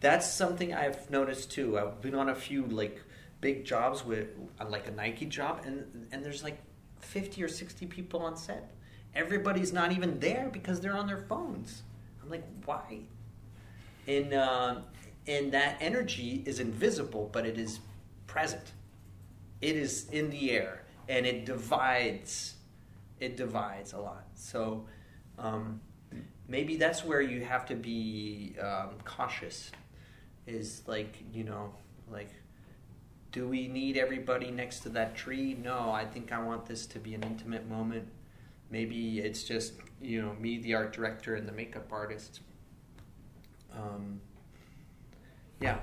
That's 0.00 0.30
something 0.30 0.72
I've 0.72 1.10
noticed 1.10 1.50
too. 1.50 1.78
I've 1.78 2.00
been 2.00 2.14
on 2.14 2.28
a 2.28 2.34
few 2.34 2.66
like 2.66 3.02
big 3.40 3.64
jobs 3.64 4.04
with 4.04 4.28
uh, 4.60 4.66
like 4.68 4.86
a 4.86 4.92
Nike 4.92 5.26
job, 5.26 5.62
and 5.64 6.06
and 6.12 6.24
there's 6.24 6.44
like 6.44 6.58
fifty 7.00 7.42
or 7.42 7.48
sixty 7.48 7.86
people 7.86 8.20
on 8.20 8.36
set. 8.36 8.72
Everybody's 9.14 9.72
not 9.72 9.92
even 9.92 10.20
there 10.20 10.48
because 10.52 10.80
they're 10.80 10.96
on 10.96 11.06
their 11.06 11.24
phones. 11.28 11.82
I'm 12.22 12.30
like, 12.30 12.44
why? 12.64 13.00
And 14.06 14.34
uh, 14.34 14.76
and 15.26 15.52
that 15.52 15.76
energy 15.80 16.42
is 16.46 16.60
invisible, 16.60 17.30
but 17.32 17.46
it 17.46 17.58
is 17.58 17.80
present. 18.26 18.72
It 19.60 19.76
is 19.76 20.08
in 20.10 20.30
the 20.30 20.50
air, 20.50 20.84
and 21.08 21.26
it 21.26 21.44
divides. 21.44 22.54
It 23.20 23.36
divides 23.36 23.92
a 23.92 23.98
lot. 23.98 24.26
So. 24.34 24.86
Um, 25.38 25.80
maybe 26.48 26.76
that's 26.76 27.04
where 27.04 27.20
you 27.20 27.44
have 27.44 27.66
to 27.66 27.74
be 27.74 28.54
um, 28.60 28.90
cautious. 29.04 29.70
Is 30.46 30.82
like 30.86 31.16
you 31.32 31.44
know, 31.44 31.72
like, 32.10 32.30
do 33.32 33.48
we 33.48 33.66
need 33.66 33.96
everybody 33.96 34.50
next 34.50 34.80
to 34.80 34.88
that 34.90 35.16
tree? 35.16 35.54
No, 35.60 35.90
I 35.90 36.04
think 36.04 36.32
I 36.32 36.38
want 36.38 36.66
this 36.66 36.86
to 36.86 36.98
be 36.98 37.14
an 37.14 37.24
intimate 37.24 37.68
moment. 37.68 38.06
Maybe 38.70 39.20
it's 39.20 39.42
just 39.42 39.74
you 40.00 40.22
know 40.22 40.34
me, 40.34 40.58
the 40.58 40.74
art 40.74 40.92
director, 40.92 41.34
and 41.34 41.48
the 41.48 41.52
makeup 41.52 41.88
artist. 41.90 42.40
Um, 43.74 44.20
yeah, 45.60 45.78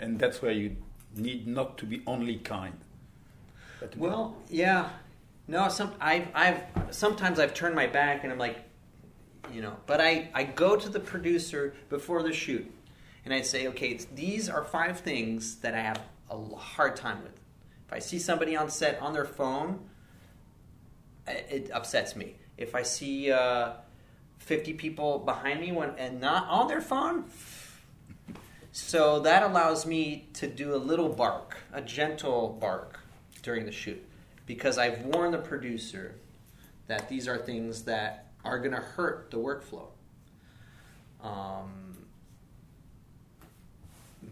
And 0.00 0.18
that's 0.18 0.40
where 0.42 0.52
you 0.52 0.76
need 1.14 1.46
not 1.46 1.76
to 1.78 1.86
be 1.86 2.02
only 2.06 2.36
kind. 2.36 2.78
But 3.80 3.92
to 3.92 3.98
be- 3.98 4.02
Well, 4.04 4.36
yeah. 4.48 4.90
No, 5.46 5.68
some 5.68 5.94
I've 6.00 6.28
I've 6.34 6.60
sometimes 6.90 7.38
I've 7.38 7.54
turned 7.54 7.74
my 7.74 7.86
back 7.86 8.22
and 8.22 8.32
I'm 8.32 8.38
like, 8.38 8.58
you 9.52 9.62
know, 9.62 9.76
but 9.86 10.00
I 10.00 10.28
I 10.34 10.44
go 10.44 10.76
to 10.76 10.88
the 10.88 11.00
producer 11.00 11.74
before 11.88 12.22
the 12.22 12.32
shoot, 12.32 12.70
and 13.24 13.32
I 13.32 13.40
say, 13.40 13.66
okay, 13.68 13.98
these 14.14 14.48
are 14.50 14.62
five 14.62 15.00
things 15.00 15.56
that 15.56 15.74
I 15.74 15.80
have 15.80 16.02
a 16.30 16.38
hard 16.54 16.96
time 16.96 17.22
with. 17.22 17.32
If 17.86 17.92
I 17.94 17.98
see 17.98 18.18
somebody 18.18 18.56
on 18.56 18.68
set 18.68 19.00
on 19.00 19.14
their 19.14 19.24
phone, 19.24 19.88
it 21.26 21.70
upsets 21.72 22.14
me. 22.14 22.36
If 22.58 22.74
I 22.74 22.82
see 22.82 23.32
uh, 23.32 23.72
fifty 24.38 24.74
people 24.74 25.18
behind 25.20 25.60
me 25.60 25.72
when 25.72 25.90
and 25.98 26.20
not 26.20 26.46
on 26.48 26.68
their 26.68 26.82
phone. 26.82 27.24
So 28.80 29.20
that 29.20 29.42
allows 29.42 29.84
me 29.84 30.28
to 30.34 30.46
do 30.46 30.74
a 30.74 30.78
little 30.78 31.10
bark, 31.10 31.58
a 31.74 31.82
gentle 31.82 32.56
bark 32.58 33.00
during 33.42 33.66
the 33.66 33.72
shoot 33.72 34.02
because 34.46 34.78
I've 34.78 35.04
warned 35.04 35.34
the 35.34 35.38
producer 35.38 36.14
that 36.86 37.06
these 37.06 37.28
are 37.28 37.36
things 37.36 37.82
that 37.82 38.28
are 38.46 38.58
going 38.58 38.70
to 38.70 38.80
hurt 38.80 39.30
the 39.30 39.36
workflow. 39.36 39.88
Um, 41.22 41.98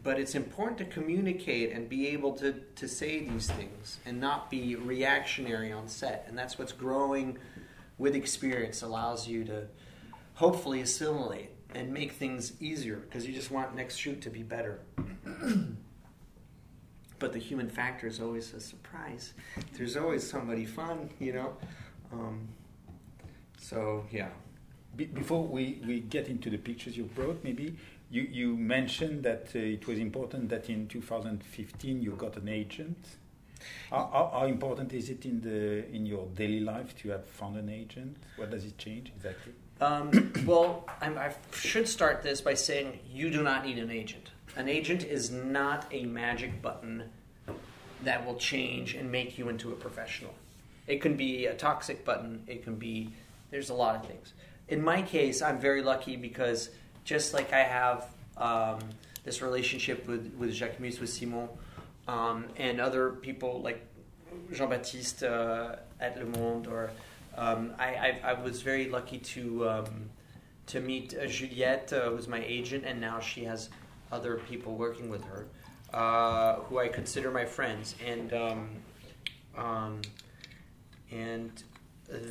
but 0.03 0.19
it's 0.19 0.35
important 0.35 0.79
to 0.79 0.85
communicate 0.87 1.73
and 1.73 1.87
be 1.87 2.07
able 2.09 2.33
to, 2.35 2.53
to 2.77 2.89
say 2.89 3.29
these 3.29 3.51
things 3.51 3.99
and 4.07 4.19
not 4.19 4.49
be 4.51 4.75
reactionary 4.77 5.71
on 5.71 5.87
set. 5.87 6.25
And 6.29 6.39
that's 6.39 6.57
what's 6.59 6.73
growing 6.73 7.37
with 7.99 8.15
experience 8.15 8.81
allows 8.81 9.29
you 9.29 9.45
to 9.45 9.67
hopefully 10.35 10.81
assimilate 10.81 11.51
and 11.75 11.93
make 11.93 12.13
things 12.13 12.53
easier 12.61 12.97
because 12.97 13.27
you 13.27 13.35
just 13.35 13.51
want 13.51 13.75
next 13.75 13.97
shoot 13.97 14.21
to 14.23 14.31
be 14.31 14.43
better. 14.43 14.81
but 17.19 17.33
the 17.33 17.39
human 17.39 17.69
factor 17.69 18.07
is 18.07 18.21
always 18.21 18.53
a 18.55 18.61
surprise. 18.61 19.35
There's 19.77 19.97
always 19.97 20.29
somebody 20.29 20.65
fun, 20.65 21.11
you 21.19 21.33
know. 21.33 21.57
Um, 22.13 22.49
so 23.59 24.05
yeah. 24.11 24.29
Be- 24.97 25.07
before 25.07 25.47
we, 25.47 25.81
we 25.87 26.01
get 26.01 26.29
into 26.29 26.49
the 26.51 26.59
pictures 26.59 26.97
you 26.97 27.05
brought, 27.05 27.43
maybe 27.45 27.77
you, 28.11 28.23
you 28.23 28.57
mentioned 28.57 29.25
that 29.25 29.49
uh, 29.55 29.59
it 29.59 29.87
was 29.87 29.99
important 29.99 30.49
that 30.51 30.71
in 30.71 30.87
2015 30.89 32.01
you 32.03 32.13
got 32.13 32.37
an 32.37 32.49
agent. 32.49 32.97
How, 33.91 34.09
how, 34.13 34.39
how 34.41 34.47
important 34.47 34.93
is 34.93 35.11
it 35.11 35.25
in 35.25 35.41
the 35.41 35.89
in 35.95 36.07
your 36.07 36.27
daily 36.35 36.61
life 36.61 36.95
to 36.99 37.09
have 37.11 37.25
found 37.27 37.57
an 37.57 37.69
agent? 37.69 38.17
What 38.37 38.51
does 38.51 38.65
it 38.65 38.79
change 38.79 39.13
exactly? 39.17 39.55
Um, 39.81 40.33
well, 40.47 40.89
I'm, 41.01 41.19
I 41.19 41.33
should 41.53 41.89
start 41.89 42.23
this 42.23 42.41
by 42.41 42.55
saying 42.55 42.99
you 43.11 43.31
do 43.31 43.43
not 43.43 43.65
need 43.65 43.79
an 43.79 43.91
agent. 43.91 44.31
An 44.57 44.69
agent 44.69 45.05
is 45.05 45.31
not 45.31 45.87
a 45.93 46.05
magic 46.07 46.63
button 46.63 47.05
that 48.03 48.25
will 48.25 48.37
change 48.37 48.95
and 48.95 49.11
make 49.11 49.39
you 49.39 49.49
into 49.49 49.73
a 49.73 49.75
professional. 49.75 50.35
It 50.87 51.03
can 51.03 51.17
be 51.17 51.47
a 51.47 51.55
toxic 51.55 52.05
button. 52.05 52.43
It 52.47 52.63
can 52.63 52.77
be, 52.77 53.11
there's 53.51 53.71
a 53.71 53.75
lot 53.75 53.97
of 53.97 54.07
things. 54.07 54.33
In 54.69 54.83
my 54.83 55.03
case, 55.03 55.43
I'm 55.43 55.59
very 55.59 55.83
lucky 55.83 56.17
because 56.17 56.71
just 57.05 57.35
like 57.35 57.53
I 57.53 57.63
have 57.63 58.09
um, 58.37 58.79
this 59.25 59.43
relationship 59.43 60.07
with, 60.07 60.33
with 60.39 60.53
Jacques 60.53 60.81
Mus, 60.81 61.01
with 61.01 61.11
Simon, 61.11 61.49
um, 62.09 62.47
and 62.57 62.81
other 62.81 63.11
people 63.11 63.61
like 63.63 63.85
Jean 64.53 64.71
Baptiste 64.71 65.23
uh, 65.23 65.77
at 66.01 66.17
Le 66.19 66.25
Monde, 66.25 66.67
or 66.67 66.91
um, 67.37 67.75
I, 67.79 67.87
I, 67.87 68.21
I 68.25 68.33
was 68.35 68.63
very 68.63 68.89
lucky 68.89 69.19
to 69.19 69.69
um, 69.69 70.11
to 70.67 70.81
meet 70.81 71.15
uh, 71.17 71.27
Juliette, 71.27 71.93
uh, 71.93 72.11
who's 72.11 72.29
my 72.29 72.43
agent, 72.45 72.85
and 72.85 73.01
now 73.01 73.21
she 73.21 73.45
has 73.45 73.71
other 74.11 74.37
people 74.49 74.75
working 74.75 75.09
with 75.09 75.25
her 75.25 75.47
uh, 75.93 76.57
who 76.69 76.79
I 76.79 76.89
consider 76.89 77.31
my 77.31 77.45
friends, 77.45 77.95
and 78.05 78.33
um, 78.33 78.69
um, 79.57 80.03
and 81.11 81.63
th- 82.09 82.23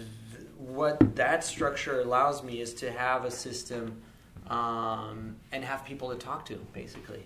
what 0.57 1.15
that 1.15 1.43
structure 1.43 2.01
allows 2.01 2.43
me 2.43 2.61
is 2.61 2.73
to 2.75 2.91
have 2.91 3.25
a 3.25 3.31
system 3.31 4.01
um, 4.47 5.37
and 5.51 5.63
have 5.63 5.85
people 5.85 6.09
to 6.09 6.15
talk 6.15 6.45
to, 6.45 6.55
basically. 6.73 7.23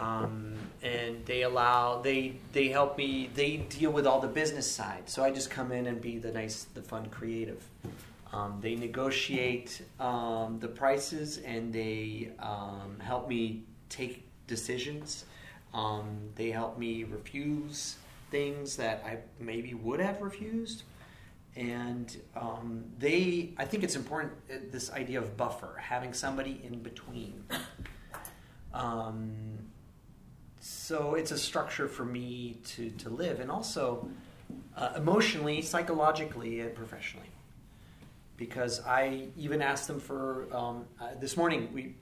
Um, 0.00 0.54
and 0.82 1.24
they 1.26 1.42
allow 1.42 2.00
they 2.00 2.36
they 2.52 2.68
help 2.68 2.96
me 2.96 3.30
they 3.34 3.58
deal 3.58 3.90
with 3.90 4.06
all 4.06 4.18
the 4.20 4.28
business 4.28 4.70
side. 4.70 5.08
So 5.10 5.22
i 5.22 5.30
just 5.30 5.50
come 5.50 5.72
in 5.72 5.86
and 5.86 6.00
be 6.00 6.18
the 6.18 6.32
nice 6.32 6.64
the 6.64 6.82
fun 6.82 7.06
creative. 7.10 7.62
Um, 8.32 8.58
they 8.60 8.76
negotiate 8.76 9.82
um, 9.98 10.58
the 10.60 10.68
prices 10.68 11.38
and 11.38 11.72
they 11.72 12.30
um, 12.38 12.96
help 13.00 13.28
me 13.28 13.64
take 13.88 14.24
decisions. 14.46 15.24
Um, 15.74 16.30
they 16.36 16.50
help 16.50 16.78
me 16.78 17.04
refuse 17.04 17.96
things 18.30 18.76
that 18.76 19.02
i 19.04 19.18
maybe 19.40 19.74
would 19.74 20.00
have 20.00 20.22
refused. 20.22 20.84
And 21.56 22.16
um, 22.36 22.84
they 22.98 23.50
i 23.58 23.64
think 23.66 23.84
it's 23.84 23.96
important 23.96 24.32
uh, 24.50 24.54
this 24.70 24.90
idea 24.92 25.18
of 25.18 25.36
buffer 25.36 25.76
having 25.78 26.14
somebody 26.14 26.60
in 26.64 26.78
between. 26.78 27.44
Um, 28.72 29.58
so 30.60 31.14
it's 31.14 31.32
a 31.32 31.38
structure 31.38 31.88
for 31.88 32.04
me 32.04 32.58
to, 32.64 32.90
to 32.90 33.08
live 33.08 33.40
and 33.40 33.50
also 33.50 34.06
uh, 34.76 34.92
emotionally 34.94 35.62
psychologically 35.62 36.60
and 36.60 36.74
professionally. 36.74 37.30
Because 38.36 38.80
i 38.86 39.28
even 39.36 39.62
asked 39.62 39.86
them 39.86 39.98
for 39.98 40.46
um, 40.54 40.84
uh, 41.00 41.08
this 41.18 41.36
morning 41.36 41.68
we 41.72 41.94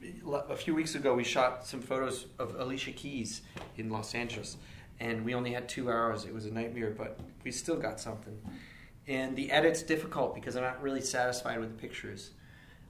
a 0.48 0.56
few 0.56 0.74
weeks 0.74 0.94
ago 0.94 1.14
we 1.14 1.24
shot 1.24 1.66
some 1.66 1.80
photos 1.80 2.26
of 2.38 2.54
alicia 2.56 2.92
keys 2.92 3.42
in 3.76 3.90
los 3.90 4.14
angeles. 4.14 4.56
And 5.00 5.24
we 5.24 5.34
only 5.34 5.52
had 5.52 5.68
two 5.68 5.88
hours. 5.92 6.24
It 6.24 6.34
was 6.34 6.46
a 6.46 6.50
nightmare 6.50 6.94
but 6.96 7.18
we 7.44 7.52
still 7.52 7.76
got 7.76 8.00
something. 8.00 8.36
And 9.06 9.36
the 9.36 9.52
edit's 9.52 9.82
difficult 9.82 10.34
because 10.34 10.56
i'm 10.56 10.64
not 10.64 10.82
really 10.82 11.00
satisfied 11.00 11.61
with 11.61 11.70
the 11.70 11.80
pictures. 11.80 12.30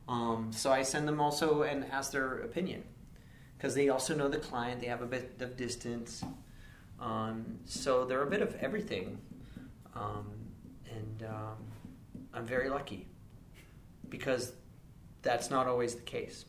Um, 0.08 0.50
so 0.50 0.72
i 0.72 0.82
send 0.82 1.06
them 1.06 1.20
also 1.20 1.62
and 1.62 1.84
ask 1.90 2.10
their 2.10 2.38
opinion 2.38 2.84
because 3.58 3.74
they 3.74 3.88
also 3.88 4.14
know 4.14 4.28
the 4.28 4.38
client. 4.38 4.80
They 4.80 4.86
have 4.86 5.02
a 5.02 5.06
bit 5.06 5.34
of 5.40 5.56
distance, 5.56 6.24
um, 7.00 7.58
so 7.64 8.04
they're 8.04 8.22
a 8.22 8.30
bit 8.30 8.40
of 8.40 8.54
everything. 8.60 9.18
Um, 9.96 10.30
and 10.88 11.28
um, 11.28 11.56
I'm 12.32 12.46
very 12.46 12.70
lucky 12.70 13.06
because 14.08 14.52
that's 15.22 15.50
not 15.50 15.66
always 15.66 15.96
the 15.96 16.02
case. 16.02 16.44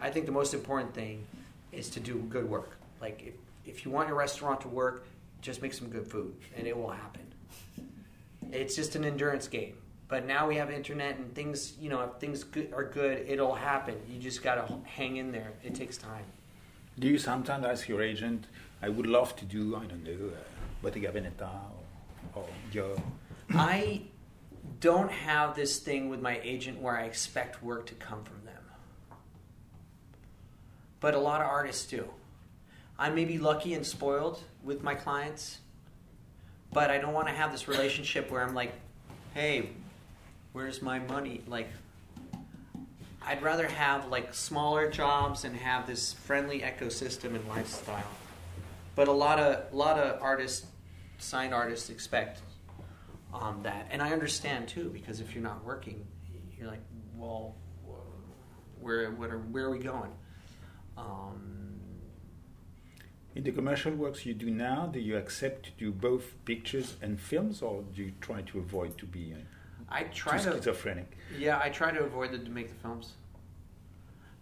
I 0.00 0.10
think 0.10 0.26
the 0.26 0.32
most 0.32 0.52
important 0.52 0.92
thing 0.94 1.26
is 1.72 1.88
to 1.90 2.00
do 2.00 2.18
good 2.28 2.48
work. 2.48 2.76
Like 3.00 3.22
if, 3.26 3.34
if 3.64 3.84
you 3.84 3.90
want 3.90 4.08
your 4.08 4.18
restaurant 4.18 4.60
to 4.62 4.68
work, 4.68 5.06
just 5.40 5.62
make 5.62 5.72
some 5.72 5.88
good 5.88 6.06
food, 6.06 6.34
and 6.56 6.66
it 6.66 6.76
will 6.76 6.90
happen. 6.90 7.22
It's 8.52 8.76
just 8.76 8.96
an 8.96 9.04
endurance 9.04 9.48
game. 9.48 9.76
But 10.08 10.26
now 10.26 10.46
we 10.46 10.56
have 10.56 10.70
internet 10.70 11.16
and 11.16 11.34
things, 11.34 11.74
you 11.80 11.88
know, 11.88 12.02
if 12.02 12.20
things 12.20 12.44
are 12.72 12.84
good, 12.84 13.24
it'll 13.26 13.54
happen. 13.54 13.96
You 14.08 14.20
just 14.20 14.42
got 14.42 14.56
to 14.56 14.74
hang 14.84 15.16
in 15.16 15.32
there. 15.32 15.52
It 15.62 15.74
takes 15.74 15.96
time. 15.96 16.24
Do 16.98 17.08
you 17.08 17.18
sometimes 17.18 17.64
ask 17.64 17.88
your 17.88 18.02
agent, 18.02 18.46
I 18.82 18.88
would 18.88 19.06
love 19.06 19.34
to 19.36 19.44
do, 19.44 19.76
I 19.76 19.86
don't 19.86 20.04
know, 20.04 20.28
uh, 20.28 20.36
Bottega 20.82 21.10
Veneta 21.10 21.50
or, 22.34 22.44
or? 22.80 22.96
I 23.50 24.02
don't 24.80 25.10
have 25.10 25.56
this 25.56 25.78
thing 25.78 26.08
with 26.08 26.20
my 26.20 26.38
agent 26.42 26.80
where 26.80 26.96
I 26.96 27.04
expect 27.04 27.62
work 27.62 27.86
to 27.86 27.94
come 27.94 28.22
from 28.24 28.44
them. 28.44 28.62
But 31.00 31.14
a 31.14 31.18
lot 31.18 31.40
of 31.40 31.46
artists 31.46 31.86
do. 31.86 32.08
I 32.98 33.10
may 33.10 33.24
be 33.24 33.38
lucky 33.38 33.74
and 33.74 33.84
spoiled 33.84 34.42
with 34.62 34.82
my 34.82 34.94
clients, 34.94 35.58
but 36.72 36.90
I 36.90 36.98
don't 36.98 37.12
want 37.12 37.28
to 37.28 37.34
have 37.34 37.50
this 37.50 37.66
relationship 37.66 38.30
where 38.30 38.42
I'm 38.42 38.54
like, 38.54 38.72
hey, 39.34 39.70
where's 40.54 40.80
my 40.80 41.00
money? 41.00 41.42
Like, 41.46 41.68
I'd 43.26 43.42
rather 43.42 43.66
have 43.68 44.08
like 44.08 44.32
smaller 44.32 44.90
jobs 44.90 45.44
and 45.44 45.54
have 45.56 45.86
this 45.86 46.12
friendly 46.12 46.60
ecosystem 46.60 47.34
and 47.34 47.46
lifestyle. 47.48 48.08
But 48.94 49.08
a 49.08 49.12
lot 49.12 49.38
of 49.38 49.72
a 49.72 49.76
lot 49.76 49.98
of 49.98 50.22
artists, 50.22 50.66
signed 51.18 51.52
artists, 51.52 51.90
expect 51.90 52.40
um, 53.34 53.60
that, 53.64 53.88
and 53.90 54.00
I 54.00 54.12
understand 54.12 54.68
too 54.68 54.90
because 54.90 55.20
if 55.20 55.34
you're 55.34 55.42
not 55.42 55.64
working, 55.64 56.06
you're 56.56 56.68
like, 56.68 56.84
well, 57.16 57.56
where 58.80 59.10
what 59.10 59.30
are 59.30 59.38
where 59.38 59.64
are 59.64 59.70
we 59.70 59.80
going? 59.80 60.12
Um, 60.96 61.80
In 63.34 63.42
the 63.42 63.50
commercial 63.50 63.92
works 63.92 64.24
you 64.24 64.34
do 64.34 64.48
now, 64.50 64.86
do 64.86 65.00
you 65.00 65.16
accept 65.16 65.64
to 65.64 65.70
do 65.72 65.90
both 65.90 66.24
pictures 66.44 66.94
and 67.02 67.18
films, 67.18 67.62
or 67.62 67.82
do 67.82 68.02
you 68.04 68.12
try 68.20 68.42
to 68.42 68.58
avoid 68.60 68.96
to 68.98 69.06
be? 69.06 69.34
I 69.88 70.04
try 70.04 70.38
too 70.38 70.50
to. 70.50 70.56
schizophrenic. 70.56 71.16
Yeah, 71.38 71.60
I 71.62 71.68
try 71.68 71.90
to 71.90 72.02
avoid 72.02 72.32
the, 72.32 72.38
to 72.38 72.50
make 72.50 72.68
the 72.68 72.74
films. 72.76 73.12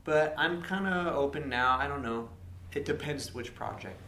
But 0.04 0.34
I'm 0.36 0.62
kind 0.62 0.86
of 0.86 1.14
open 1.14 1.48
now. 1.48 1.78
I 1.78 1.86
don't 1.86 2.02
know. 2.02 2.28
It 2.74 2.84
depends 2.84 3.34
which 3.34 3.54
project. 3.54 4.00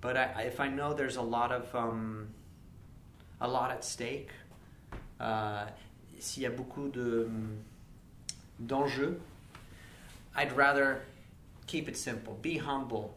But 0.00 0.16
I, 0.16 0.42
if 0.42 0.60
I 0.60 0.68
know 0.68 0.94
there's 0.94 1.16
a 1.16 1.22
lot 1.22 1.50
of 1.50 1.74
um, 1.74 2.28
a 3.40 3.48
lot 3.48 3.70
at 3.70 3.84
stake, 3.84 4.30
uh, 5.18 5.66
s'il 6.20 6.42
y 6.44 6.46
a 6.46 6.50
beaucoup 6.50 6.92
de 6.92 7.28
d'enjeux, 8.64 9.20
I'd 10.36 10.52
rather 10.56 11.02
keep 11.66 11.88
it 11.88 11.96
simple, 11.96 12.38
be 12.40 12.58
humble, 12.58 13.16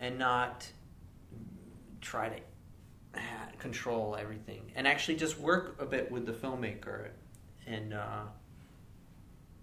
and 0.00 0.18
not 0.18 0.66
try 2.00 2.28
to 2.28 2.36
control 3.58 4.16
everything, 4.18 4.62
and 4.74 4.86
actually 4.86 5.16
just 5.16 5.38
work 5.38 5.76
a 5.80 5.86
bit 5.86 6.10
with 6.10 6.26
the 6.26 6.32
filmmaker, 6.32 7.08
and 7.66 7.94
uh, 7.94 8.24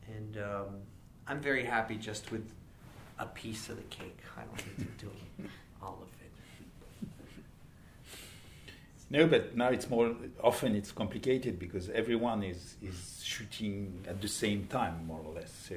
and 0.07 0.37
um, 0.37 0.67
I'm 1.27 1.41
very 1.41 1.65
happy 1.65 1.95
just 1.95 2.31
with 2.31 2.51
a 3.19 3.25
piece 3.25 3.69
of 3.69 3.75
the 3.77 3.83
cake. 3.83 4.19
I 4.37 4.41
don't 4.43 4.61
need 4.67 4.87
to 4.99 5.05
do 5.05 5.11
all 5.81 5.99
of 6.01 6.07
it. 6.07 6.31
No, 9.11 9.27
but 9.27 9.57
now 9.57 9.69
it's 9.69 9.89
more 9.89 10.15
often 10.41 10.75
it's 10.75 10.91
complicated 10.91 11.59
because 11.59 11.89
everyone 11.89 12.43
is 12.43 12.75
is 12.81 13.21
shooting 13.23 14.05
at 14.07 14.21
the 14.21 14.27
same 14.27 14.67
time, 14.67 15.05
more 15.07 15.21
or 15.25 15.33
less. 15.33 15.51
So 15.67 15.75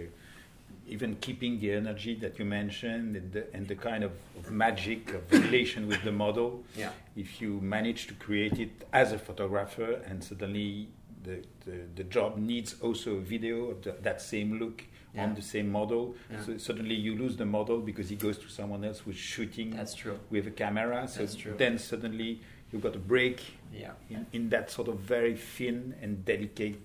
even 0.87 1.17
keeping 1.21 1.59
the 1.61 1.73
energy 1.73 2.15
that 2.17 2.39
you 2.39 2.45
mentioned 2.45 3.17
and 3.17 3.33
the, 3.33 3.47
and 3.55 3.67
the 3.69 3.75
kind 3.75 4.05
of, 4.05 4.13
of 4.37 4.51
magic 4.51 5.15
of 5.15 5.23
relation 5.33 5.87
with 5.89 6.03
the 6.03 6.13
model, 6.13 6.65
Yeah. 6.77 6.91
if 7.17 7.41
you 7.41 7.61
manage 7.61 8.07
to 8.09 8.15
create 8.15 8.59
it 8.59 8.71
as 8.93 9.13
a 9.13 9.19
photographer 9.19 10.01
and 10.07 10.23
suddenly 10.23 10.89
the, 11.23 11.43
the, 11.65 11.83
the 11.95 12.05
job 12.05 12.37
needs 12.37 12.75
also 12.81 13.13
a 13.17 13.21
video 13.21 13.67
of 13.71 13.83
the, 13.83 13.93
that 14.03 14.21
same 14.21 14.59
look 14.59 14.85
Yeah. 15.15 15.25
on 15.25 15.35
the 15.35 15.43
same 15.43 15.71
model, 15.71 16.15
Yeah. 16.31 16.41
so 16.45 16.59
suddenly 16.59 16.95
you 16.97 17.15
lose 17.17 17.37
the 17.37 17.47
model 17.47 17.79
because 17.81 18.09
he 18.09 18.17
goes 18.17 18.39
to 18.39 18.49
someone 18.49 18.83
else 18.85 18.99
who's 19.01 19.17
shooting 19.17 19.71
That's 19.71 19.95
true. 19.95 20.19
with 20.31 20.47
a 20.47 20.51
camera. 20.51 21.07
So 21.07 21.21
That's 21.21 21.37
true. 21.37 21.55
then 21.57 21.79
suddenly 21.79 22.41
you've 22.73 22.83
got 22.83 22.97
a 22.97 23.05
break 23.15 23.41
Yeah. 23.73 23.93
in, 24.11 24.27
in 24.33 24.49
that 24.51 24.71
sort 24.71 24.89
of 24.89 24.99
very 25.01 25.37
thin 25.37 25.95
and 26.03 26.25
delicate 26.25 26.81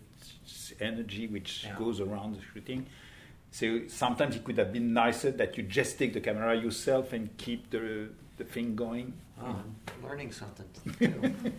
energy 0.80 1.28
which 1.28 1.66
goes 1.78 2.00
around 2.00 2.36
the 2.36 2.42
shooting. 2.54 2.86
So 3.52 3.88
sometimes 3.88 4.36
it 4.36 4.44
could 4.44 4.58
have 4.58 4.74
been 4.74 4.94
nicer 4.94 5.32
that 5.32 5.58
you 5.58 5.64
just 5.64 5.98
take 5.98 6.14
the 6.14 6.22
camera 6.22 6.56
yourself 6.56 7.14
and 7.14 7.36
keep 7.38 7.70
the 7.70 8.10
the 8.38 8.44
thing 8.44 8.76
going. 8.76 9.14
Oh, 9.42 9.46
I'm 9.46 10.08
learning 10.08 10.32
something. 10.32 10.68
Too. 11.00 11.12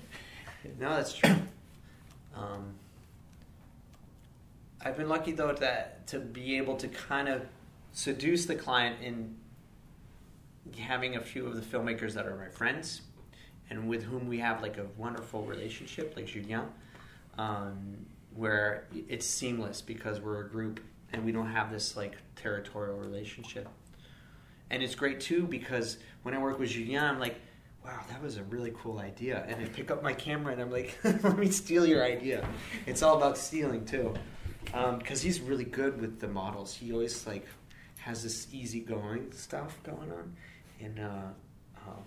no, 0.80 0.90
that's 0.90 1.12
true. 1.12 1.34
Um, 2.36 2.74
I've 4.80 4.96
been 4.96 5.08
lucky 5.08 5.32
though 5.32 5.52
that 5.52 6.06
to 6.08 6.20
be 6.20 6.56
able 6.56 6.76
to 6.76 6.88
kind 6.88 7.28
of 7.28 7.42
seduce 7.92 8.46
the 8.46 8.54
client 8.54 9.02
in 9.02 9.34
having 10.78 11.16
a 11.16 11.20
few 11.20 11.46
of 11.46 11.56
the 11.56 11.62
filmmakers 11.62 12.12
that 12.14 12.26
are 12.26 12.36
my 12.36 12.48
friends 12.48 13.02
and 13.70 13.88
with 13.88 14.02
whom 14.04 14.28
we 14.28 14.38
have 14.38 14.62
like 14.62 14.78
a 14.78 14.86
wonderful 14.96 15.44
relationship, 15.44 16.14
like 16.16 16.26
Julien, 16.26 16.66
um, 17.36 18.06
where 18.34 18.86
it's 19.08 19.26
seamless 19.26 19.82
because 19.82 20.20
we're 20.20 20.40
a 20.40 20.48
group 20.48 20.80
and 21.12 21.24
we 21.24 21.32
don't 21.32 21.50
have 21.50 21.70
this 21.70 21.96
like 21.96 22.16
territorial 22.36 22.96
relationship. 22.96 23.68
And 24.70 24.82
it's 24.82 24.94
great 24.94 25.20
too 25.20 25.46
because 25.46 25.98
when 26.22 26.34
I 26.34 26.38
work 26.38 26.58
with 26.58 26.70
Julien, 26.70 27.02
I'm 27.02 27.18
like, 27.18 27.36
wow, 27.84 28.00
that 28.10 28.22
was 28.22 28.36
a 28.36 28.42
really 28.44 28.72
cool 28.76 28.98
idea. 28.98 29.44
And 29.48 29.62
I 29.62 29.68
pick 29.68 29.90
up 29.90 30.02
my 30.02 30.12
camera 30.12 30.52
and 30.52 30.60
I'm 30.60 30.70
like, 30.70 30.98
let 31.04 31.38
me 31.38 31.50
steal 31.50 31.86
your 31.86 32.04
idea. 32.04 32.46
It's 32.86 33.02
all 33.02 33.16
about 33.16 33.38
stealing 33.38 33.84
too. 33.86 34.14
Because 34.98 35.22
he's 35.22 35.40
really 35.40 35.64
good 35.64 35.98
with 36.00 36.20
the 36.20 36.28
models. 36.28 36.74
He 36.74 36.92
always 36.92 37.26
like 37.26 37.46
has 38.00 38.22
this 38.22 38.46
easygoing 38.52 39.32
stuff 39.32 39.78
going 39.82 40.12
on. 40.12 40.36
And 40.80 41.00
uh, 41.00 41.86
um, 41.86 42.02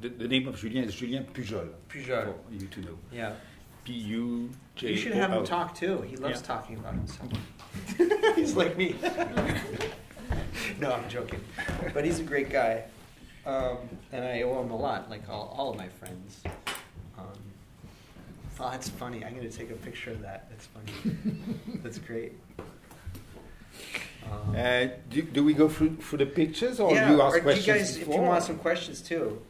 The, 0.00 0.08
the 0.10 0.28
name 0.28 0.46
of 0.46 0.56
Julien 0.56 0.84
is 0.84 0.94
Julien 0.94 1.24
Pujol. 1.24 1.68
Pujol. 1.88 2.34
For 2.46 2.52
you 2.52 2.66
to 2.68 2.80
know. 2.82 2.98
yeah, 3.12 3.32
P 3.84 3.92
U 3.92 4.50
J. 4.76 4.90
you 4.90 4.96
should 4.96 5.12
have 5.14 5.30
him 5.32 5.44
talk 5.44 5.74
too. 5.74 6.00
He 6.02 6.16
loves 6.16 6.40
Yeah. 6.40 6.46
talking 6.46 6.76
about 6.76 6.94
himself. 6.94 7.30
he's 8.36 8.54
like 8.56 8.76
me. 8.76 8.96
no, 10.80 10.92
I'm 10.92 11.08
joking. 11.08 11.40
But 11.92 12.04
he's 12.04 12.18
a 12.18 12.22
great 12.24 12.50
guy. 12.50 12.84
Um, 13.46 13.78
and 14.12 14.24
I 14.24 14.42
owe 14.42 14.62
him 14.62 14.70
a 14.70 14.76
lot, 14.76 15.10
like 15.10 15.28
all, 15.28 15.54
all 15.56 15.70
of 15.70 15.76
my 15.76 15.88
friends. 15.88 16.42
Um, 17.18 17.26
oh, 18.58 18.70
that's 18.70 18.88
funny. 18.88 19.24
I'm 19.24 19.34
going 19.34 19.48
to 19.48 19.56
take 19.56 19.70
a 19.70 19.74
picture 19.74 20.10
of 20.12 20.22
that. 20.22 20.48
That's 20.50 20.66
funny. 20.66 21.26
that's 21.82 21.98
great. 21.98 22.32
Um, 24.24 24.56
Uh, 24.56 24.86
do, 25.10 25.22
do 25.22 25.44
we 25.44 25.52
go 25.52 25.68
through, 25.68 25.96
through 25.96 26.18
the 26.18 26.26
pictures 26.26 26.80
or 26.80 26.92
you 26.92 26.96
ask 26.98 27.10
or 27.20 27.30
do 27.30 27.36
you 27.36 27.42
questions 27.42 27.66
guys, 27.66 27.96
if 27.96 27.98
before? 28.06 28.14
you 28.22 28.28
want 28.28 28.42
some 28.44 28.58
questions 28.58 29.02
too. 29.02 29.40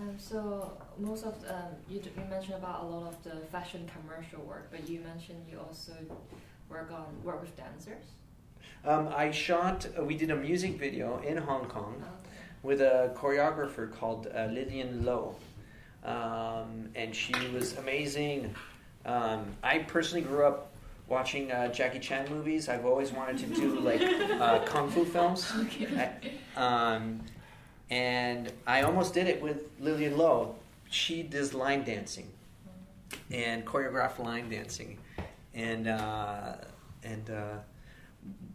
Um, 0.00 0.14
so 0.18 0.72
most 0.98 1.24
of 1.24 1.34
um, 1.48 1.72
you, 1.88 2.00
d- 2.00 2.10
you 2.16 2.24
mentioned 2.30 2.54
about 2.54 2.82
a 2.84 2.86
lot 2.86 3.06
of 3.08 3.22
the 3.22 3.46
fashion 3.46 3.88
commercial 4.00 4.40
work, 4.42 4.68
but 4.70 4.88
you 4.88 5.00
mentioned 5.00 5.44
you 5.50 5.58
also 5.58 5.92
work 6.68 6.90
on 6.92 7.04
work 7.22 7.40
with 7.40 7.56
dancers. 7.56 8.04
Um, 8.84 9.08
I 9.14 9.30
shot, 9.30 9.86
uh, 9.98 10.04
we 10.04 10.14
did 10.16 10.30
a 10.30 10.36
music 10.36 10.78
video 10.78 11.20
in 11.20 11.36
Hong 11.36 11.66
Kong. 11.66 11.96
Okay. 11.98 12.30
with 12.62 12.80
a 12.82 13.10
choreographer 13.16 13.90
called 13.90 14.26
uh, 14.34 14.46
Lillian 14.46 15.04
Lowe. 15.04 15.34
Um, 16.04 16.88
and 16.94 17.14
she 17.14 17.34
was 17.54 17.76
amazing. 17.78 18.54
Um, 19.04 19.46
I 19.62 19.78
personally 19.80 20.22
grew 20.22 20.44
up 20.44 20.72
watching 21.08 21.50
uh, 21.52 21.68
Jackie 21.68 21.98
Chan 21.98 22.28
movies. 22.30 22.68
I've 22.68 22.84
always 22.86 23.12
wanted 23.12 23.38
to 23.38 23.46
do 23.54 23.80
like 23.80 24.02
uh, 24.02 24.60
kung 24.64 24.90
fu 24.90 25.04
films. 25.04 25.50
I- 25.96 26.12
um, 26.56 27.20
and 27.90 28.52
I 28.66 28.82
almost 28.82 29.14
did 29.14 29.26
it 29.26 29.42
with 29.42 29.68
Lillian 29.80 30.16
Lowe. 30.16 30.54
She 30.88 31.22
does 31.22 31.54
line 31.54 31.84
dancing 31.84 32.30
and 33.30 33.64
choreographed 33.66 34.18
line 34.18 34.48
dancing. 34.48 34.98
And, 35.54 35.88
uh, 35.88 36.54
and 37.02 37.30
uh, 37.30 37.58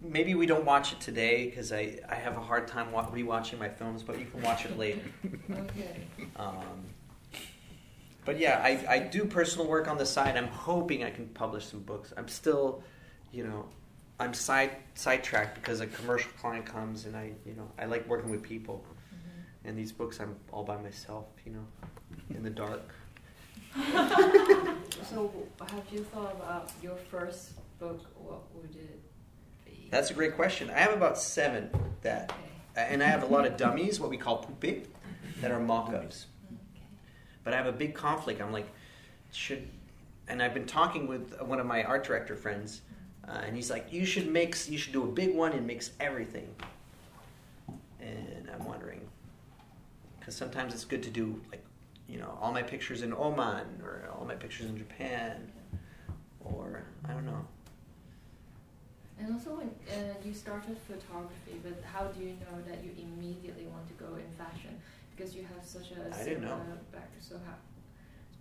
maybe 0.01 0.35
we 0.35 0.45
don't 0.45 0.65
watch 0.65 0.93
it 0.93 1.01
today 1.01 1.45
because 1.45 1.73
I, 1.73 1.99
I 2.09 2.15
have 2.15 2.37
a 2.37 2.41
hard 2.41 2.67
time 2.67 2.91
wa- 2.91 3.09
rewatching 3.09 3.59
my 3.59 3.69
films, 3.69 4.03
but 4.03 4.19
you 4.19 4.25
can 4.25 4.41
watch 4.41 4.65
it 4.65 4.77
later. 4.77 5.01
Okay. 5.51 6.01
Um, 6.37 6.83
but 8.23 8.39
yeah, 8.39 8.59
I, 8.63 8.95
I 8.95 8.99
do 8.99 9.25
personal 9.25 9.67
work 9.67 9.87
on 9.87 9.97
the 9.97 10.05
side. 10.05 10.35
I'm 10.35 10.47
hoping 10.47 11.03
I 11.03 11.11
can 11.11 11.27
publish 11.27 11.65
some 11.65 11.81
books. 11.81 12.11
I'm 12.17 12.27
still, 12.27 12.81
you 13.31 13.43
know, 13.43 13.65
I'm 14.19 14.33
side 14.33 14.71
sidetracked 14.95 15.55
because 15.55 15.81
a 15.81 15.87
commercial 15.87 16.31
client 16.39 16.65
comes 16.65 17.05
and 17.05 17.15
I, 17.15 17.33
you 17.45 17.53
know, 17.53 17.69
I 17.77 17.85
like 17.85 18.07
working 18.07 18.31
with 18.31 18.41
people. 18.41 18.83
And 19.65 19.77
these 19.77 19.91
books, 19.91 20.19
I'm 20.19 20.35
all 20.51 20.63
by 20.63 20.77
myself, 20.77 21.25
you 21.45 21.51
know, 21.53 21.65
in 22.35 22.43
the 22.43 22.49
dark. 22.49 22.83
So 25.09 25.31
have 25.59 25.83
you 25.91 25.99
thought 25.99 26.31
about 26.33 26.71
your 26.81 26.95
first 26.95 27.51
book? 27.79 28.01
What 28.17 28.41
would 28.55 28.73
it 28.75 28.99
be? 29.65 29.87
That's 29.91 30.09
a 30.09 30.13
great 30.13 30.35
question. 30.35 30.69
I 30.69 30.79
have 30.79 30.93
about 30.93 31.17
seven 31.19 31.69
that, 32.01 32.31
Okay. 32.75 32.87
and 32.91 33.03
I 33.03 33.07
have 33.07 33.21
a 33.23 33.27
lot 33.27 33.45
of 33.45 33.55
dummies, 33.55 33.99
what 33.99 34.09
we 34.09 34.17
call 34.17 34.43
poupées, 34.43 34.85
that 35.41 35.51
are 35.51 35.59
mock-ups. 35.59 36.25
Okay. 36.51 36.83
But 37.43 37.53
I 37.53 37.57
have 37.57 37.67
a 37.67 37.71
big 37.71 37.93
conflict. 37.93 38.41
I'm 38.41 38.51
like, 38.51 38.67
should, 39.31 39.67
and 40.27 40.41
I've 40.41 40.53
been 40.53 40.65
talking 40.65 41.07
with 41.07 41.39
one 41.41 41.59
of 41.59 41.65
my 41.67 41.83
art 41.83 42.03
director 42.03 42.35
friends, 42.35 42.81
uh, 43.27 43.41
and 43.45 43.55
he's 43.55 43.69
like, 43.69 43.93
you 43.93 44.05
should 44.05 44.27
mix, 44.31 44.67
you 44.69 44.77
should 44.77 44.93
do 44.93 45.03
a 45.03 45.07
big 45.11 45.35
one 45.35 45.51
and 45.51 45.67
mix 45.67 45.91
everything. 45.99 46.47
And 48.01 48.49
I'm 48.53 48.65
wondering, 48.65 49.01
because 50.25 50.35
sometimes 50.35 50.73
it's 50.73 50.85
good 50.85 51.03
to 51.03 51.11
do 51.11 51.39
like, 51.51 51.63
you 52.09 52.17
know, 52.17 52.35
all 52.41 52.51
my 52.51 52.63
pictures 52.63 53.03
in 53.03 53.13
Oman 53.13 53.79
or 53.83 54.09
all 54.11 54.25
my 54.25 54.33
pictures 54.33 54.65
in 54.65 54.75
Japan, 54.75 55.51
or 56.43 56.83
I 57.07 57.13
don't 57.13 57.27
know. 57.27 57.45
And 59.19 59.31
also, 59.31 59.51
when 59.51 59.69
uh, 59.87 60.15
you 60.25 60.33
started 60.33 60.77
photography, 60.87 61.61
but 61.63 61.79
how 61.93 62.07
do 62.07 62.21
you 62.21 62.33
know 62.41 62.59
that 62.67 62.83
you 62.83 62.89
immediately 62.97 63.67
want 63.67 63.87
to 63.87 63.93
go 64.03 64.15
in 64.15 64.25
fashion? 64.35 64.75
Because 65.15 65.35
you 65.35 65.43
have 65.43 65.63
such 65.63 65.91
a 65.91 66.19
I 66.19 66.23
didn't 66.23 66.41
know. 66.41 66.59
So 67.19 67.35
how? 67.45 67.53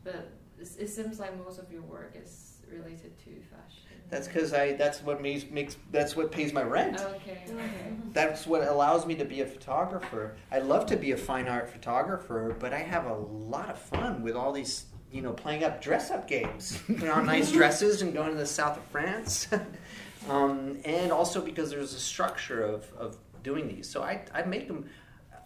But 0.02 0.32
it, 0.58 0.68
it 0.78 0.88
seems 0.88 1.20
like 1.20 1.38
most 1.44 1.58
of 1.58 1.70
your 1.70 1.82
work 1.82 2.14
is 2.16 2.62
related 2.72 3.12
to 3.18 3.30
fashion. 3.52 3.83
That's 4.10 4.28
because 4.28 4.52
I. 4.52 4.74
That's 4.74 5.02
what 5.02 5.20
makes 5.22 5.50
makes. 5.50 5.76
That's 5.90 6.14
what 6.14 6.30
pays 6.30 6.52
my 6.52 6.62
rent. 6.62 7.00
Okay. 7.00 7.38
Okay. 7.48 7.92
That's 8.12 8.46
what 8.46 8.62
allows 8.62 9.06
me 9.06 9.14
to 9.16 9.24
be 9.24 9.40
a 9.40 9.46
photographer. 9.46 10.36
I 10.52 10.60
love 10.60 10.86
to 10.86 10.96
be 10.96 11.12
a 11.12 11.16
fine 11.16 11.48
art 11.48 11.68
photographer, 11.70 12.54
but 12.58 12.72
I 12.72 12.78
have 12.78 13.06
a 13.06 13.14
lot 13.14 13.70
of 13.70 13.78
fun 13.78 14.22
with 14.22 14.36
all 14.36 14.52
these, 14.52 14.86
you 15.10 15.20
know, 15.22 15.32
playing 15.32 15.64
up 15.64 15.82
dress 15.82 16.10
up 16.10 16.28
games, 16.28 16.78
putting 16.86 17.08
on 17.08 17.26
nice 17.26 17.50
dresses 17.50 18.02
and 18.02 18.12
going 18.12 18.30
to 18.30 18.36
the 18.36 18.46
south 18.46 18.76
of 18.76 18.84
France. 18.84 19.48
um, 20.28 20.78
and 20.84 21.10
also 21.10 21.40
because 21.40 21.70
there's 21.70 21.94
a 21.94 22.00
structure 22.00 22.62
of, 22.62 22.92
of 22.96 23.16
doing 23.42 23.66
these. 23.66 23.88
So 23.90 24.02
I, 24.02 24.24
I 24.32 24.42
make 24.42 24.68
them, 24.68 24.88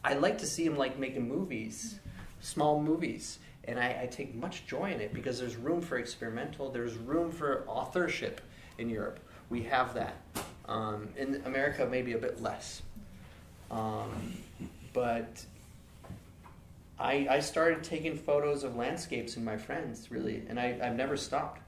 I 0.04 0.14
like 0.14 0.38
to 0.38 0.46
see 0.46 0.68
them 0.68 0.76
like 0.76 0.98
making 0.98 1.26
movies, 1.26 2.00
small 2.40 2.82
movies. 2.82 3.38
and 3.64 3.78
I, 3.78 4.00
I 4.02 4.06
take 4.06 4.34
much 4.34 4.66
joy 4.66 4.92
in 4.92 5.00
it 5.00 5.14
because 5.14 5.38
there's 5.38 5.56
room 5.56 5.80
for 5.80 5.98
experimental. 5.98 6.70
There's 6.70 6.96
room 6.96 7.30
for 7.30 7.64
authorship 7.66 8.40
in 8.78 8.88
Europe. 8.88 9.20
We 9.50 9.62
have 9.64 9.94
that. 9.94 10.16
Um, 10.66 11.08
in 11.16 11.42
America, 11.46 11.86
maybe 11.90 12.12
a 12.12 12.18
bit 12.18 12.42
less. 12.42 12.82
Um, 13.70 14.34
but 14.92 15.44
I, 16.98 17.26
I 17.30 17.40
started 17.40 17.82
taking 17.84 18.16
photos 18.16 18.64
of 18.64 18.76
landscapes 18.76 19.36
in 19.36 19.44
my 19.44 19.56
friends, 19.56 20.10
really, 20.10 20.42
and 20.48 20.58
I, 20.58 20.78
I've 20.82 20.96
never 20.96 21.16
stopped. 21.16 21.60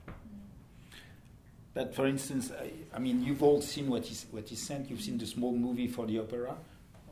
But 1.73 1.95
for 1.95 2.07
instance, 2.07 2.51
I, 2.51 2.71
I 2.95 2.99
mean, 2.99 3.23
you've 3.23 3.43
all 3.43 3.61
seen 3.63 3.89
what 3.89 4.05
he, 4.05 4.17
what 4.33 4.49
he 4.49 4.57
sent. 4.57 4.91
You've 4.91 5.01
seen 5.01 5.19
the 5.19 5.27
small 5.27 5.53
movie 5.57 5.87
for 5.87 6.05
the 6.05 6.19
opera 6.19 6.57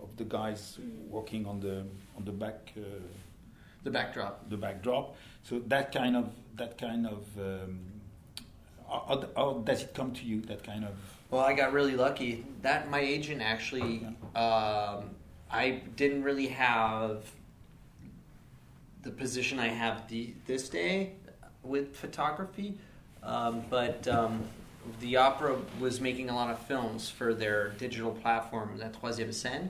of 0.03 0.17
the 0.17 0.25
guys 0.25 0.79
walking 1.09 1.47
on 1.47 1.61
the 1.61 1.85
on 2.17 2.25
the 2.25 2.33
back 2.33 2.73
uh, 2.77 2.81
The 3.85 3.91
backdrop. 3.91 4.51
the 4.51 4.57
backdrop. 4.57 5.17
So 5.45 5.61
that 5.69 5.93
kind 5.93 6.17
of 6.17 6.31
that 6.57 6.77
kind 6.77 7.07
of 7.07 7.25
um, 7.39 7.79
how, 8.89 9.29
how 9.37 9.53
does 9.65 9.83
it 9.83 9.95
come 9.95 10.13
to 10.13 10.25
you? 10.25 10.41
That 10.43 10.65
kind 10.65 10.85
of 10.85 10.93
Well, 11.31 11.43
I 11.43 11.53
got 11.53 11.73
really 11.73 11.97
lucky. 11.97 12.45
That 12.63 12.91
my 12.91 13.01
agent 13.01 13.43
actually, 13.43 14.07
um, 14.35 15.11
I 15.51 15.83
didn't 15.97 16.23
really 16.23 16.49
have 16.49 17.25
the 19.03 19.11
position 19.11 19.59
I 19.59 19.69
have 19.69 20.09
the, 20.09 20.35
this 20.47 20.69
day 20.69 21.13
with 21.63 21.97
photography, 21.97 22.79
um, 23.23 23.63
but 23.71 24.07
um, 24.09 24.43
the 25.01 25.17
opera 25.17 25.57
was 25.81 26.01
making 26.01 26.31
a 26.31 26.35
lot 26.35 26.51
of 26.51 26.59
films 26.59 27.09
for 27.09 27.35
their 27.35 27.71
digital 27.79 28.11
platform, 28.11 28.79
La 28.79 28.89
Troisième 28.89 29.31
Scène, 29.31 29.69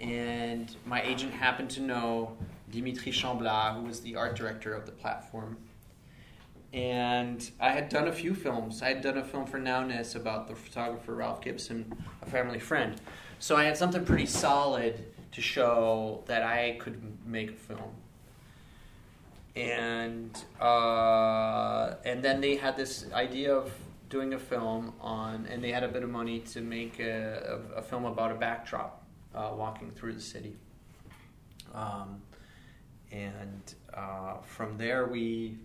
and 0.00 0.74
my 0.84 1.02
agent 1.02 1.32
happened 1.32 1.70
to 1.70 1.80
know 1.80 2.36
Dimitri 2.70 3.12
Chamblas, 3.12 3.74
who 3.74 3.82
was 3.82 4.00
the 4.00 4.16
art 4.16 4.36
director 4.36 4.74
of 4.74 4.86
the 4.86 4.92
platform. 4.92 5.56
And 6.72 7.50
I 7.60 7.70
had 7.70 7.88
done 7.88 8.08
a 8.08 8.12
few 8.12 8.34
films. 8.34 8.82
I 8.82 8.88
had 8.88 9.00
done 9.00 9.18
a 9.18 9.24
film 9.24 9.46
for 9.46 9.58
Nowness 9.58 10.14
about 10.14 10.46
the 10.48 10.54
photographer 10.54 11.14
Ralph 11.14 11.40
Gibson, 11.40 11.92
a 12.22 12.26
family 12.26 12.58
friend. 12.58 13.00
So 13.38 13.56
I 13.56 13.64
had 13.64 13.76
something 13.76 14.04
pretty 14.04 14.26
solid 14.26 15.04
to 15.32 15.40
show 15.40 16.22
that 16.26 16.42
I 16.42 16.76
could 16.80 17.00
make 17.26 17.50
a 17.50 17.54
film. 17.54 17.94
And 19.54 20.36
uh, 20.60 21.94
and 22.04 22.22
then 22.22 22.40
they 22.40 22.56
had 22.56 22.76
this 22.76 23.06
idea 23.12 23.54
of 23.54 23.72
doing 24.08 24.34
a 24.34 24.38
film 24.38 24.92
on, 25.00 25.46
and 25.46 25.62
they 25.64 25.72
had 25.72 25.82
a 25.82 25.88
bit 25.88 26.02
of 26.02 26.10
money 26.10 26.40
to 26.40 26.60
make 26.60 27.00
a, 27.00 27.60
a, 27.74 27.78
a 27.78 27.82
film 27.82 28.04
about 28.04 28.32
a 28.32 28.34
backdrop 28.34 29.02
uh, 29.34 29.52
walking 29.54 29.90
through 29.90 30.12
the 30.12 30.20
city. 30.20 30.56
Um, 31.74 32.22
and 33.12 33.74
uh, 33.94 34.38
from 34.42 34.76
there 34.78 35.06
we 35.06 35.58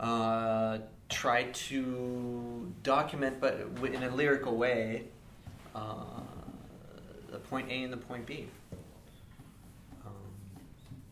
uh, 0.00 0.78
try 1.08 1.44
to 1.44 2.72
document, 2.82 3.40
but 3.40 3.68
in 3.82 4.02
a 4.02 4.14
lyrical 4.14 4.56
way, 4.56 5.04
uh, 5.74 6.04
the 7.30 7.38
point 7.38 7.70
A 7.70 7.82
and 7.82 7.92
the 7.92 7.98
point 7.98 8.26
B. 8.26 8.46
Um, 10.04 10.12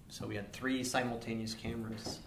so 0.09 0.26
we 0.26 0.37
had 0.37 0.53
three 0.53 0.82
simultaneous 0.82 1.55
cameras. 1.55 2.18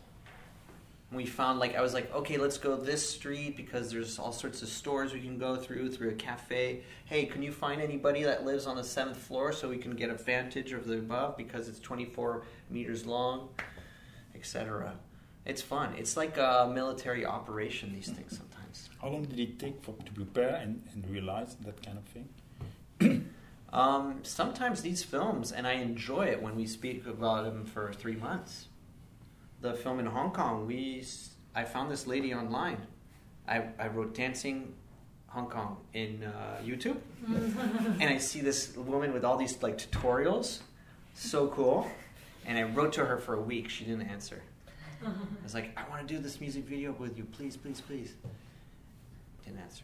We 1.12 1.26
found 1.26 1.60
like 1.60 1.76
I 1.76 1.82
was 1.82 1.94
like, 1.94 2.14
okay, 2.14 2.38
let's 2.38 2.58
go 2.58 2.76
this 2.76 3.10
street 3.10 3.56
because 3.56 3.92
there's 3.92 4.20
all 4.20 4.34
sorts 4.34 4.62
of 4.62 4.68
stores 4.68 5.14
we 5.14 5.22
can 5.22 5.38
go 5.38 5.56
through 5.56 5.92
through 5.92 6.10
a 6.10 6.16
cafe. 6.16 6.84
Hey, 7.06 7.26
can 7.26 7.42
you 7.42 7.52
find 7.54 7.82
anybody 7.82 8.24
that 8.24 8.44
lives 8.44 8.68
on 8.68 8.76
the 8.76 8.84
seventh 8.84 9.18
floor 9.18 9.54
so 9.54 9.70
we 9.70 9.78
can 9.78 9.96
get 9.96 10.10
a 10.10 10.16
vantage 10.16 10.74
of 10.74 10.86
the 10.86 10.98
above 10.98 11.38
because 11.38 11.70
it's 11.70 11.80
24 11.80 12.44
meters 12.70 13.06
long, 13.06 13.48
etc. 14.36 14.96
It's 15.48 15.62
fun. 15.62 15.96
It's 15.98 16.16
like 16.18 16.38
a 16.38 16.70
military 16.72 17.26
operation. 17.26 17.94
These 17.94 18.10
things 18.10 18.38
sometimes. 18.38 18.90
how 19.02 19.08
long 19.14 19.24
did 19.24 19.40
it 19.40 19.58
take 19.58 19.82
for 19.84 19.94
to 20.06 20.12
prepare 20.12 20.56
and, 20.64 20.84
and 20.94 21.10
realize 21.10 21.56
that 21.66 21.82
kind 21.86 21.98
of 21.98 22.06
thing? 22.16 23.26
Um, 23.74 24.20
sometimes 24.24 24.82
these 24.82 25.04
films, 25.04 25.52
and 25.52 25.68
I 25.68 25.74
enjoy 25.74 26.28
it 26.28 26.42
when 26.42 26.56
we 26.56 26.66
speak 26.66 27.06
about 27.06 27.44
them 27.44 27.66
for 27.66 27.92
three 27.92 28.16
months. 28.16 28.68
The 29.60 29.74
film 29.74 30.00
in 30.00 30.06
Hong 30.06 30.32
Kong, 30.32 30.66
we 30.66 31.02
s- 31.02 31.32
I 31.54 31.66
found 31.66 31.92
this 31.92 32.08
lady 32.08 32.34
online. 32.34 32.78
I, 33.46 33.64
I 33.78 33.88
wrote 33.90 34.16
dancing 34.16 34.74
Hong 35.28 35.48
Kong 35.50 35.78
in 35.94 36.24
uh, 36.24 36.62
YouTube, 36.66 36.96
and 37.28 38.04
I 38.04 38.18
see 38.20 38.40
this 38.40 38.74
woman 38.78 39.12
with 39.12 39.26
all 39.26 39.36
these 39.36 39.62
like 39.62 39.78
tutorials, 39.78 40.60
so 41.14 41.48
cool. 41.50 41.92
And 42.46 42.58
I 42.58 42.64
wrote 42.64 42.94
to 42.94 43.06
her 43.06 43.18
for 43.18 43.34
a 43.36 43.42
week. 43.42 43.68
She 43.70 43.84
didn't 43.84 44.08
answer. 44.10 44.42
I 45.06 45.10
was 45.44 45.54
like, 45.54 45.78
I 45.78 45.88
want 45.90 46.08
to 46.08 46.14
do 46.14 46.20
this 46.20 46.42
music 46.42 46.66
video 46.66 46.92
with 46.94 47.18
you, 47.18 47.26
please, 47.26 47.56
please, 47.56 47.82
please. 47.82 48.14
Didn't 49.46 49.60
answer. 49.60 49.84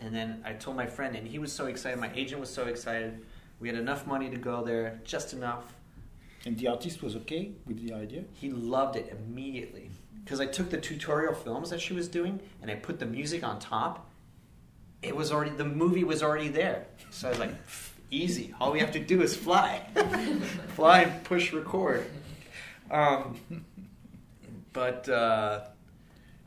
And 0.00 0.14
then 0.14 0.42
I 0.44 0.52
told 0.52 0.76
my 0.76 0.86
friend, 0.86 1.16
and 1.16 1.26
he 1.26 1.38
was 1.38 1.52
so 1.52 1.66
excited. 1.66 1.98
My 1.98 2.10
agent 2.14 2.40
was 2.40 2.50
so 2.50 2.66
excited. 2.66 3.24
We 3.60 3.68
had 3.68 3.76
enough 3.76 4.06
money 4.06 4.28
to 4.30 4.36
go 4.36 4.62
there, 4.62 5.00
just 5.04 5.32
enough. 5.32 5.64
And 6.44 6.58
the 6.58 6.68
artist 6.68 7.02
was 7.02 7.16
okay 7.16 7.52
with 7.66 7.84
the 7.84 7.94
idea. 7.94 8.24
He 8.34 8.50
loved 8.50 8.96
it 8.96 9.16
immediately 9.18 9.90
because 10.22 10.40
I 10.40 10.46
took 10.46 10.70
the 10.70 10.76
tutorial 10.78 11.34
films 11.34 11.70
that 11.70 11.80
she 11.80 11.94
was 11.94 12.08
doing 12.08 12.40
and 12.60 12.70
I 12.70 12.74
put 12.74 12.98
the 12.98 13.06
music 13.06 13.42
on 13.42 13.58
top. 13.58 14.10
It 15.02 15.14
was 15.16 15.32
already 15.32 15.50
the 15.50 15.64
movie 15.64 16.04
was 16.04 16.22
already 16.22 16.48
there, 16.48 16.86
so 17.10 17.28
I 17.28 17.30
was 17.30 17.38
like, 17.38 17.54
easy. 18.10 18.54
All 18.60 18.72
we 18.72 18.80
have 18.80 18.92
to 18.92 18.98
do 18.98 19.22
is 19.22 19.36
fly, 19.36 19.82
fly 20.74 21.02
and 21.02 21.24
push 21.24 21.52
record. 21.52 22.06
Um, 22.90 23.36
but 24.76 25.08
uh, 25.08 25.60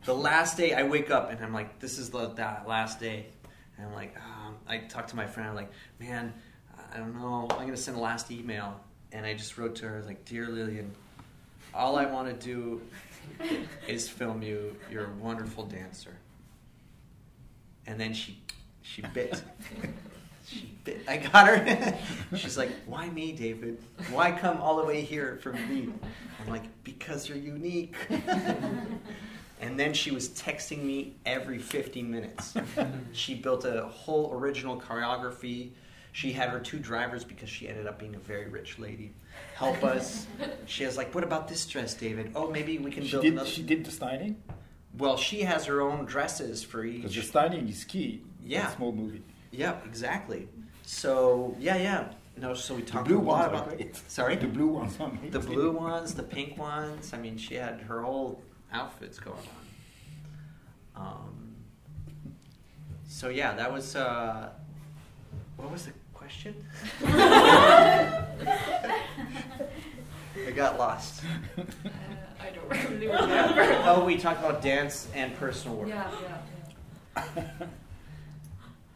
the 0.06 0.14
last 0.14 0.56
day, 0.56 0.76
I 0.76 0.84
wake 0.84 1.10
up 1.10 1.32
and 1.32 1.44
I'm 1.44 1.52
like, 1.52 1.80
this 1.80 1.98
is 1.98 2.12
the 2.12 2.28
that 2.36 2.68
last 2.68 3.00
day, 3.00 3.26
and 3.76 3.88
I'm 3.88 3.94
like, 3.94 4.16
um, 4.18 4.56
I 4.68 4.78
talk 4.78 5.08
to 5.08 5.16
my 5.16 5.26
friend. 5.26 5.50
I'm 5.50 5.56
like, 5.56 5.72
man, 6.00 6.32
I 6.94 6.98
don't 6.98 7.20
know. 7.20 7.48
I'm 7.50 7.66
gonna 7.66 7.76
send 7.76 7.98
the 7.98 8.02
last 8.02 8.30
email, 8.30 8.80
and 9.12 9.26
I 9.26 9.34
just 9.34 9.58
wrote 9.58 9.76
to 9.78 9.88
her 9.88 10.04
like, 10.04 10.26
dear 10.26 10.48
Lillian, 10.48 10.94
all 11.74 11.98
I 11.98 12.06
want 12.06 12.28
to 12.28 12.46
do 12.46 12.82
is 13.88 14.08
film 14.08 14.44
you. 14.44 14.76
You're 14.92 15.06
a 15.06 15.16
wonderful 15.16 15.66
dancer. 15.66 16.16
And 17.88 18.00
then 18.00 18.14
she 18.14 18.40
she 18.84 19.02
bit. 19.02 19.42
She 20.50 20.74
bit. 20.84 21.02
I 21.08 21.18
got 21.18 21.48
her. 21.48 21.98
She's 22.36 22.58
like, 22.58 22.72
why 22.88 23.10
me, 23.10 23.32
David? 23.34 23.78
Why 24.12 24.32
come 24.32 24.58
all 24.58 24.78
the 24.78 24.86
way 24.86 25.02
here 25.02 25.38
from 25.44 25.54
me? 25.70 25.94
I'm 26.42 26.50
like, 26.50 26.64
because 26.84 27.28
you're 27.30 27.38
unique. 27.38 27.96
And 29.62 29.78
then 29.78 29.94
she 29.94 30.12
was 30.12 30.30
texting 30.30 30.84
me 30.86 31.16
every 31.26 31.58
15 31.58 32.10
minutes. 32.10 32.54
she 33.12 33.36
built 33.36 33.66
a 33.66 33.84
whole 33.88 34.32
original 34.34 34.80
choreography. 34.80 35.72
She 36.14 36.32
had 36.32 36.48
her 36.50 36.62
two 36.62 36.80
drivers 36.80 37.26
because 37.26 37.50
she 37.50 37.68
ended 37.68 37.86
up 37.86 38.00
being 38.00 38.16
a 38.16 38.20
very 38.20 38.48
rich 38.48 38.80
lady. 38.80 39.12
Help 39.56 39.84
us. 39.84 40.28
She 40.66 40.86
was 40.86 40.96
like, 40.96 41.14
"What 41.14 41.26
about 41.26 41.50
this 41.50 41.66
dress, 41.66 41.94
David? 41.94 42.32
Oh, 42.36 42.50
maybe 42.50 42.78
we 42.78 42.90
can 42.90 43.04
She 43.04 43.12
build 43.12 43.24
did, 43.24 43.34
another." 43.34 43.50
she 43.50 43.62
did 43.62 43.84
the 43.86 43.92
styling 43.92 44.42
Well, 44.98 45.18
she 45.18 45.42
has 45.42 45.66
her 45.66 45.82
own 45.82 46.06
dresses 46.06 46.64
for 46.64 46.86
each. 46.86 47.02
because 47.02 47.14
the 47.16 47.20
each. 47.22 47.28
styling 47.28 47.68
is 47.68 47.84
key. 47.84 48.22
in 48.44 48.50
Yeah. 48.52 48.72
a 48.72 48.76
small 48.78 48.94
movie. 48.94 49.22
Yeah, 49.52 49.78
exactly. 49.86 50.48
So 50.84 51.56
yeah, 51.60 51.78
yeah. 51.78 52.10
No, 52.38 52.54
so 52.54 52.76
we 52.76 52.82
talked 52.84 53.08
blue 53.08 53.20
a 53.20 53.22
lot 53.22 53.50
about 53.50 53.70
great. 53.70 53.96
Sorry, 54.08 54.36
The 54.38 54.48
blue 54.48 54.68
ones 54.68 54.98
the 55.32 55.40
blue 55.40 55.72
ones, 55.72 56.14
the 56.14 56.24
pink 56.24 56.58
ones. 56.58 57.12
I 57.14 57.18
mean, 57.18 57.38
she 57.38 57.56
had 57.56 57.82
her 57.82 58.02
whole 58.02 58.42
outfits 58.72 59.20
going 59.20 59.38
on. 60.96 61.06
Um, 61.08 61.56
so 63.08 63.30
yeah, 63.30 63.54
that 63.56 63.72
was. 63.72 63.96
Uh, 63.96 64.50
what 65.58 65.72
was 65.72 65.86
the 65.86 65.94
question? 66.14 66.56
I 67.06 68.26
got 70.56 70.78
lost. 70.80 71.24
Uh, 71.60 71.64
I 72.42 72.52
don't 72.52 72.70
really 72.94 73.08
remember. 73.08 73.82
Oh, 73.84 74.06
we 74.06 74.16
talked 74.18 74.40
about 74.40 74.62
dance 74.62 75.10
and 75.14 75.36
personal 75.36 75.76
work. 75.76 75.90
yeah, 75.90 76.10
yeah, 77.18 77.24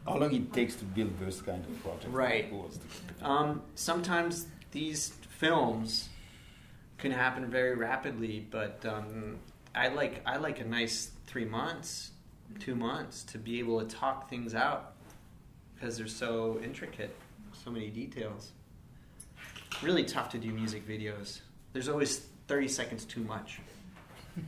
How 0.06 0.18
long 0.18 0.34
it 0.34 0.52
takes 0.52 0.76
to 0.76 0.84
build 0.84 1.18
this 1.18 1.40
kind 1.40 1.64
of 1.64 1.82
project? 1.82 2.12
Right. 2.12 2.46
Who 2.46 2.58
was 2.58 2.78
the- 2.78 3.26
Um, 3.26 3.62
sometimes 3.74 4.46
these 4.72 5.08
films 5.38 6.08
can 6.98 7.10
happen 7.10 7.46
very 7.50 7.74
rapidly, 7.74 8.46
but 8.50 8.84
um, 8.86 9.38
I 9.74 9.88
like 9.88 10.20
I 10.26 10.36
like 10.36 10.60
a 10.60 10.64
nice 10.64 11.10
three 11.26 11.44
months, 11.46 12.10
two 12.60 12.74
months 12.74 13.22
to 13.24 13.38
be 13.38 13.58
able 13.58 13.80
to 13.80 13.86
talk 13.96 14.28
things 14.28 14.54
out 14.54 14.92
because 15.74 15.96
they're 15.96 16.06
so 16.06 16.60
intricate, 16.62 17.14
so 17.52 17.70
many 17.70 17.88
details. 17.88 18.52
Really 19.82 20.04
tough 20.04 20.28
to 20.30 20.38
do 20.38 20.50
music 20.52 20.86
videos. 20.86 21.40
There's 21.72 21.88
always 21.88 22.26
thirty 22.46 22.68
seconds 22.68 23.04
too 23.04 23.22
much. 23.22 23.60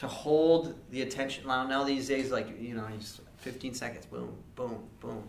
To 0.00 0.06
hold 0.06 0.74
the 0.90 1.00
attention 1.00 1.46
now, 1.46 1.66
now 1.66 1.82
these 1.82 2.06
days, 2.06 2.30
like 2.30 2.48
you 2.60 2.74
know, 2.74 2.86
you 2.86 2.98
just 2.98 3.20
15 3.38 3.74
seconds, 3.74 4.06
boom, 4.06 4.32
boom, 4.54 4.82
boom 5.00 5.22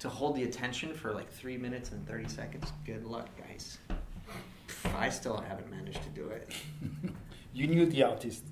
to 0.00 0.10
hold 0.10 0.36
the 0.36 0.42
attention 0.42 0.92
for 0.92 1.12
like 1.14 1.32
three 1.32 1.56
minutes 1.56 1.90
and 1.92 2.06
30 2.06 2.28
seconds, 2.28 2.70
good 2.84 3.06
luck, 3.06 3.26
guys. 3.38 3.78
I 4.96 5.08
still 5.08 5.38
haven't 5.38 5.70
managed 5.70 6.02
to 6.02 6.10
do 6.10 6.28
it. 6.28 6.52
You 7.56 7.68
knew 7.68 7.86
the 7.86 8.02
artist, 8.02 8.42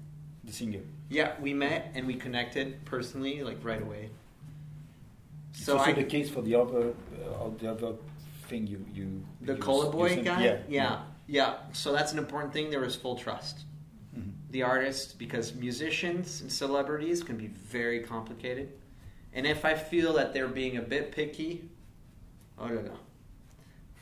the 0.44 0.52
singer. 0.52 0.78
Yeah, 1.10 1.32
we 1.40 1.52
met 1.52 1.90
and 1.96 2.06
we 2.06 2.14
connected 2.14 2.84
personally, 2.84 3.42
like 3.42 3.58
right 3.64 3.82
away. 3.82 4.10
It's 5.52 5.64
So 5.64 5.76
also 5.76 5.90
I, 5.90 5.92
the 5.94 6.04
case 6.04 6.30
for 6.30 6.40
the 6.40 6.54
other, 6.54 6.90
uh, 6.90 7.48
the 7.58 7.72
other 7.72 7.94
thing 8.46 8.68
you 8.68 8.86
you. 8.94 9.24
the 9.40 9.54
you- 9.54 9.58
Cola 9.58 9.90
Boy 9.90 10.22
guy, 10.22 10.44
Yeah. 10.44 10.58
yeah, 10.68 11.00
yeah. 11.26 11.54
So 11.72 11.90
that's 11.92 12.12
an 12.12 12.18
important 12.18 12.52
thing. 12.52 12.70
There 12.70 12.78
was 12.78 12.94
full 12.94 13.16
trust. 13.16 13.64
The 14.52 14.62
artist 14.62 15.18
because 15.18 15.54
musicians 15.54 16.40
and 16.40 16.52
celebrities 16.52 17.22
can 17.22 17.36
be 17.36 17.48
very 17.48 18.00
complicated. 18.00 18.70
And 19.32 19.46
if 19.46 19.64
I 19.64 19.74
feel 19.74 20.12
that 20.14 20.32
they're 20.32 20.48
being 20.48 20.76
a 20.76 20.82
bit 20.82 21.10
picky, 21.10 21.68
oh 22.58 22.66
no, 22.66 22.82
no. 22.82 22.94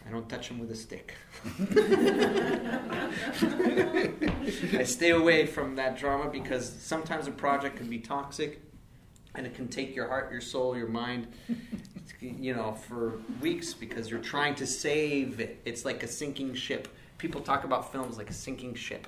I 0.06 0.10
don't 0.10 0.28
touch 0.28 0.48
them 0.48 0.58
with 0.58 0.70
a 0.72 0.74
stick. 0.74 1.14
I 4.76 4.82
stay 4.82 5.10
away 5.10 5.46
from 5.46 5.76
that 5.76 5.96
drama 5.96 6.30
because 6.30 6.68
sometimes 6.80 7.28
a 7.28 7.30
project 7.30 7.76
can 7.76 7.88
be 7.88 7.98
toxic 7.98 8.60
and 9.34 9.46
it 9.46 9.54
can 9.54 9.68
take 9.68 9.94
your 9.94 10.08
heart, 10.08 10.32
your 10.32 10.40
soul, 10.40 10.76
your 10.76 10.88
mind, 10.88 11.28
you 12.20 12.54
know, 12.54 12.72
for 12.72 13.20
weeks 13.40 13.72
because 13.72 14.10
you're 14.10 14.20
trying 14.20 14.56
to 14.56 14.66
save 14.66 15.38
it. 15.38 15.60
It's 15.64 15.84
like 15.84 16.02
a 16.02 16.08
sinking 16.08 16.54
ship. 16.54 16.88
People 17.18 17.40
talk 17.40 17.64
about 17.64 17.92
films 17.92 18.18
like 18.18 18.30
a 18.30 18.34
sinking 18.34 18.74
ship. 18.74 19.06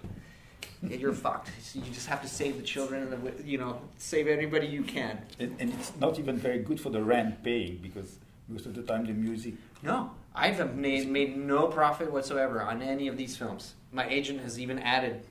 You're 0.83 1.13
fucked. 1.13 1.51
You 1.75 1.83
just 1.93 2.09
have 2.09 2.23
to 2.23 2.29
save 2.29 2.57
the 2.57 2.63
children 2.63 3.03
and 3.03 3.13
the, 3.13 3.45
you 3.45 3.59
know 3.59 3.81
save 3.99 4.27
anybody 4.27 4.67
you 4.67 4.83
can. 4.83 5.23
And, 5.39 5.57
and 5.61 5.73
it's 5.73 5.93
not 6.01 6.19
even 6.19 6.37
very 6.37 6.59
good 6.59 6.81
for 6.81 6.91
the 6.91 7.03
rent 7.03 7.43
paying 7.45 7.79
because 7.83 8.19
most 8.49 8.67
of 8.67 8.75
the 8.75 8.83
time 8.83 9.07
the 9.07 9.13
music. 9.13 9.55
No, 9.83 10.11
I've 10.35 10.75
made 10.75 11.09
made 11.09 11.37
no 11.37 11.69
profit 11.69 12.11
whatsoever 12.11 12.63
on 12.63 12.83
any 12.83 13.07
of 13.09 13.17
these 13.17 13.37
films. 13.37 13.75
My 13.93 14.09
agent 14.09 14.41
has 14.41 14.59
even 14.59 14.79
added 14.81 15.25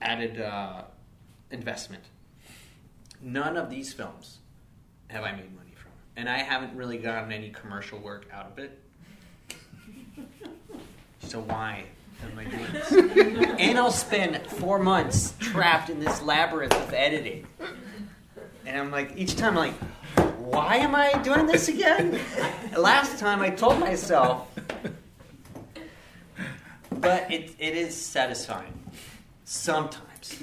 added 0.00 0.40
uh, 0.40 0.82
investment. 1.50 2.04
None 3.22 3.56
of 3.56 3.70
these 3.70 3.92
films 3.92 4.38
have 5.08 5.24
I 5.24 5.32
made 5.32 5.54
money 5.56 5.72
from, 5.74 5.92
and 6.16 6.28
I 6.28 6.38
haven't 6.38 6.76
really 6.76 6.98
gotten 6.98 7.32
any 7.32 7.50
commercial 7.50 7.98
work 7.98 8.26
out 8.30 8.46
of 8.46 8.58
it. 8.58 8.78
So 11.20 11.40
why 11.40 11.86
Oh 12.24 12.72
this? 12.72 12.92
and 13.58 13.78
I'll 13.78 13.90
spend 13.90 14.46
four 14.46 14.78
months 14.78 15.34
trapped 15.40 15.90
in 15.90 16.00
this 16.00 16.22
labyrinth 16.22 16.74
of 16.74 16.92
editing. 16.92 17.46
And 18.66 18.78
I'm 18.78 18.90
like, 18.90 19.12
each 19.16 19.36
time 19.36 19.58
I'm 19.58 19.72
like, 19.72 19.74
why 20.38 20.76
am 20.76 20.94
I 20.94 21.12
doing 21.22 21.46
this 21.46 21.68
again? 21.68 22.20
Last 22.76 23.18
time 23.18 23.40
I 23.40 23.50
told 23.50 23.78
myself, 23.78 24.48
but 26.90 27.30
it, 27.30 27.54
it 27.58 27.76
is 27.76 27.94
satisfying 27.94 28.72
sometimes. 29.44 30.42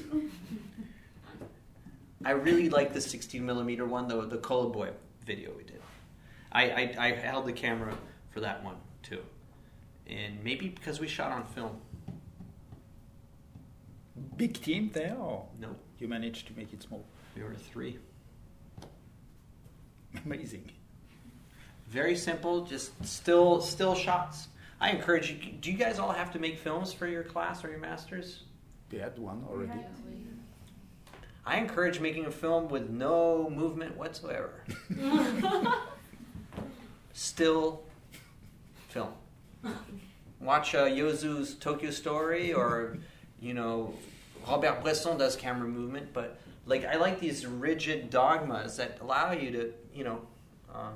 I 2.24 2.32
really 2.32 2.70
like 2.70 2.94
the 2.94 3.02
16 3.02 3.44
millimeter 3.44 3.86
one, 3.86 4.08
though 4.08 4.26
the 4.26 4.38
Cola 4.38 4.70
Boy 4.70 4.92
video 5.26 5.52
we 5.58 5.64
did. 5.64 5.82
I, 6.52 6.64
I, 6.70 6.96
I 7.00 7.12
held 7.14 7.48
the 7.48 7.54
camera 7.54 7.98
for 8.32 8.42
that 8.42 8.64
one 8.64 8.76
and 10.12 10.44
maybe 10.44 10.68
because 10.70 11.00
we 11.00 11.08
shot 11.08 11.32
on 11.32 11.46
film. 11.46 11.78
Big 14.38 14.62
team 14.62 14.90
there, 14.94 15.16
or 15.18 15.48
No, 15.60 15.76
you 16.00 16.08
managed 16.08 16.48
to 16.48 16.54
make 16.58 16.74
it 16.74 16.82
small? 16.84 17.04
we 17.36 17.44
were 17.44 17.56
three. 17.56 17.98
Amazing. 20.26 20.70
Very 21.88 22.16
simple, 22.16 22.66
just 22.66 22.92
still 23.06 23.62
still 23.62 23.96
shots. 23.96 24.48
I 24.80 24.90
encourage 24.92 25.30
you. 25.32 25.38
Do 25.62 25.72
you 25.72 25.78
guys 25.78 26.00
all 26.00 26.12
have 26.12 26.32
to 26.34 26.40
make 26.40 26.58
films 26.58 26.92
for 26.92 27.08
your 27.08 27.24
class 27.24 27.64
or 27.64 27.70
your 27.70 27.80
masters? 27.80 28.44
We 28.92 28.98
had 28.98 29.18
one 29.18 29.46
already. 29.50 29.80
I 31.46 31.58
encourage 31.58 32.00
making 32.00 32.26
a 32.26 32.32
film 32.32 32.68
with 32.68 32.90
no 32.90 33.50
movement 33.50 33.98
whatsoever. 33.98 34.64
Still 37.14 37.84
film. 38.90 39.14
Watch 40.40 40.76
uh, 40.76 40.86
Ozu's 40.86 41.56
Tokyo 41.56 41.92
Story 41.92 42.54
or, 42.54 42.98
you 43.40 43.54
know, 43.54 43.94
Robert 44.48 44.82
Bresson 44.84 45.18
does 45.18 45.36
camera 45.36 45.68
movement, 45.68 46.14
but 46.14 46.40
like 46.66 46.86
I 46.86 46.96
like 46.96 47.20
these 47.20 47.46
rigid 47.46 48.10
dogmas 48.10 48.78
that 48.78 48.98
allow 49.02 49.32
you 49.32 49.52
to, 49.52 49.74
you 49.94 50.04
know, 50.04 50.22
um, 50.74 50.94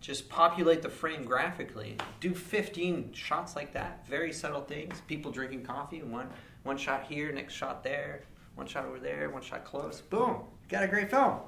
just 0.00 0.28
populate 0.28 0.82
the 0.82 0.88
frame 0.88 1.24
graphically. 1.24 1.96
Do 2.20 2.34
15 2.34 3.12
shots 3.12 3.56
like 3.56 3.72
that, 3.72 4.06
very 4.06 4.32
subtle 4.32 4.62
things. 4.62 5.00
People 5.06 5.30
drinking 5.30 5.64
coffee, 5.64 6.02
one 6.02 6.28
one 6.62 6.76
shot 6.76 7.04
here, 7.08 7.32
next 7.32 7.54
shot 7.54 7.82
there, 7.82 8.22
one 8.56 8.66
shot 8.66 8.84
over 8.84 8.98
there, 8.98 9.30
one 9.30 9.42
shot 9.42 9.64
close. 9.64 10.00
Boom, 10.00 10.40
got 10.68 10.82
a 10.82 10.88
great 10.88 11.10
film. 11.10 11.38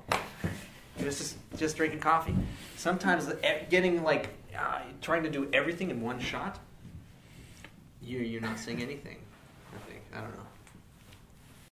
Just 0.98 1.36
just 1.56 1.76
drinking 1.76 2.00
coffee. 2.00 2.34
Sometimes 2.76 3.30
eh, 3.42 3.64
getting 3.70 4.02
like 4.02 4.30
uh, 4.58 4.80
trying 5.00 5.22
to 5.22 5.30
do 5.30 5.48
everything 5.52 5.90
in 5.90 6.00
one 6.00 6.18
shot, 6.18 6.58
you 8.02 8.18
you're 8.18 8.40
not 8.40 8.58
seeing 8.58 8.82
anything. 8.82 9.18
I 9.74 9.78
think 9.90 10.02
I 10.14 10.20
don't 10.20 10.34
know. 10.36 10.47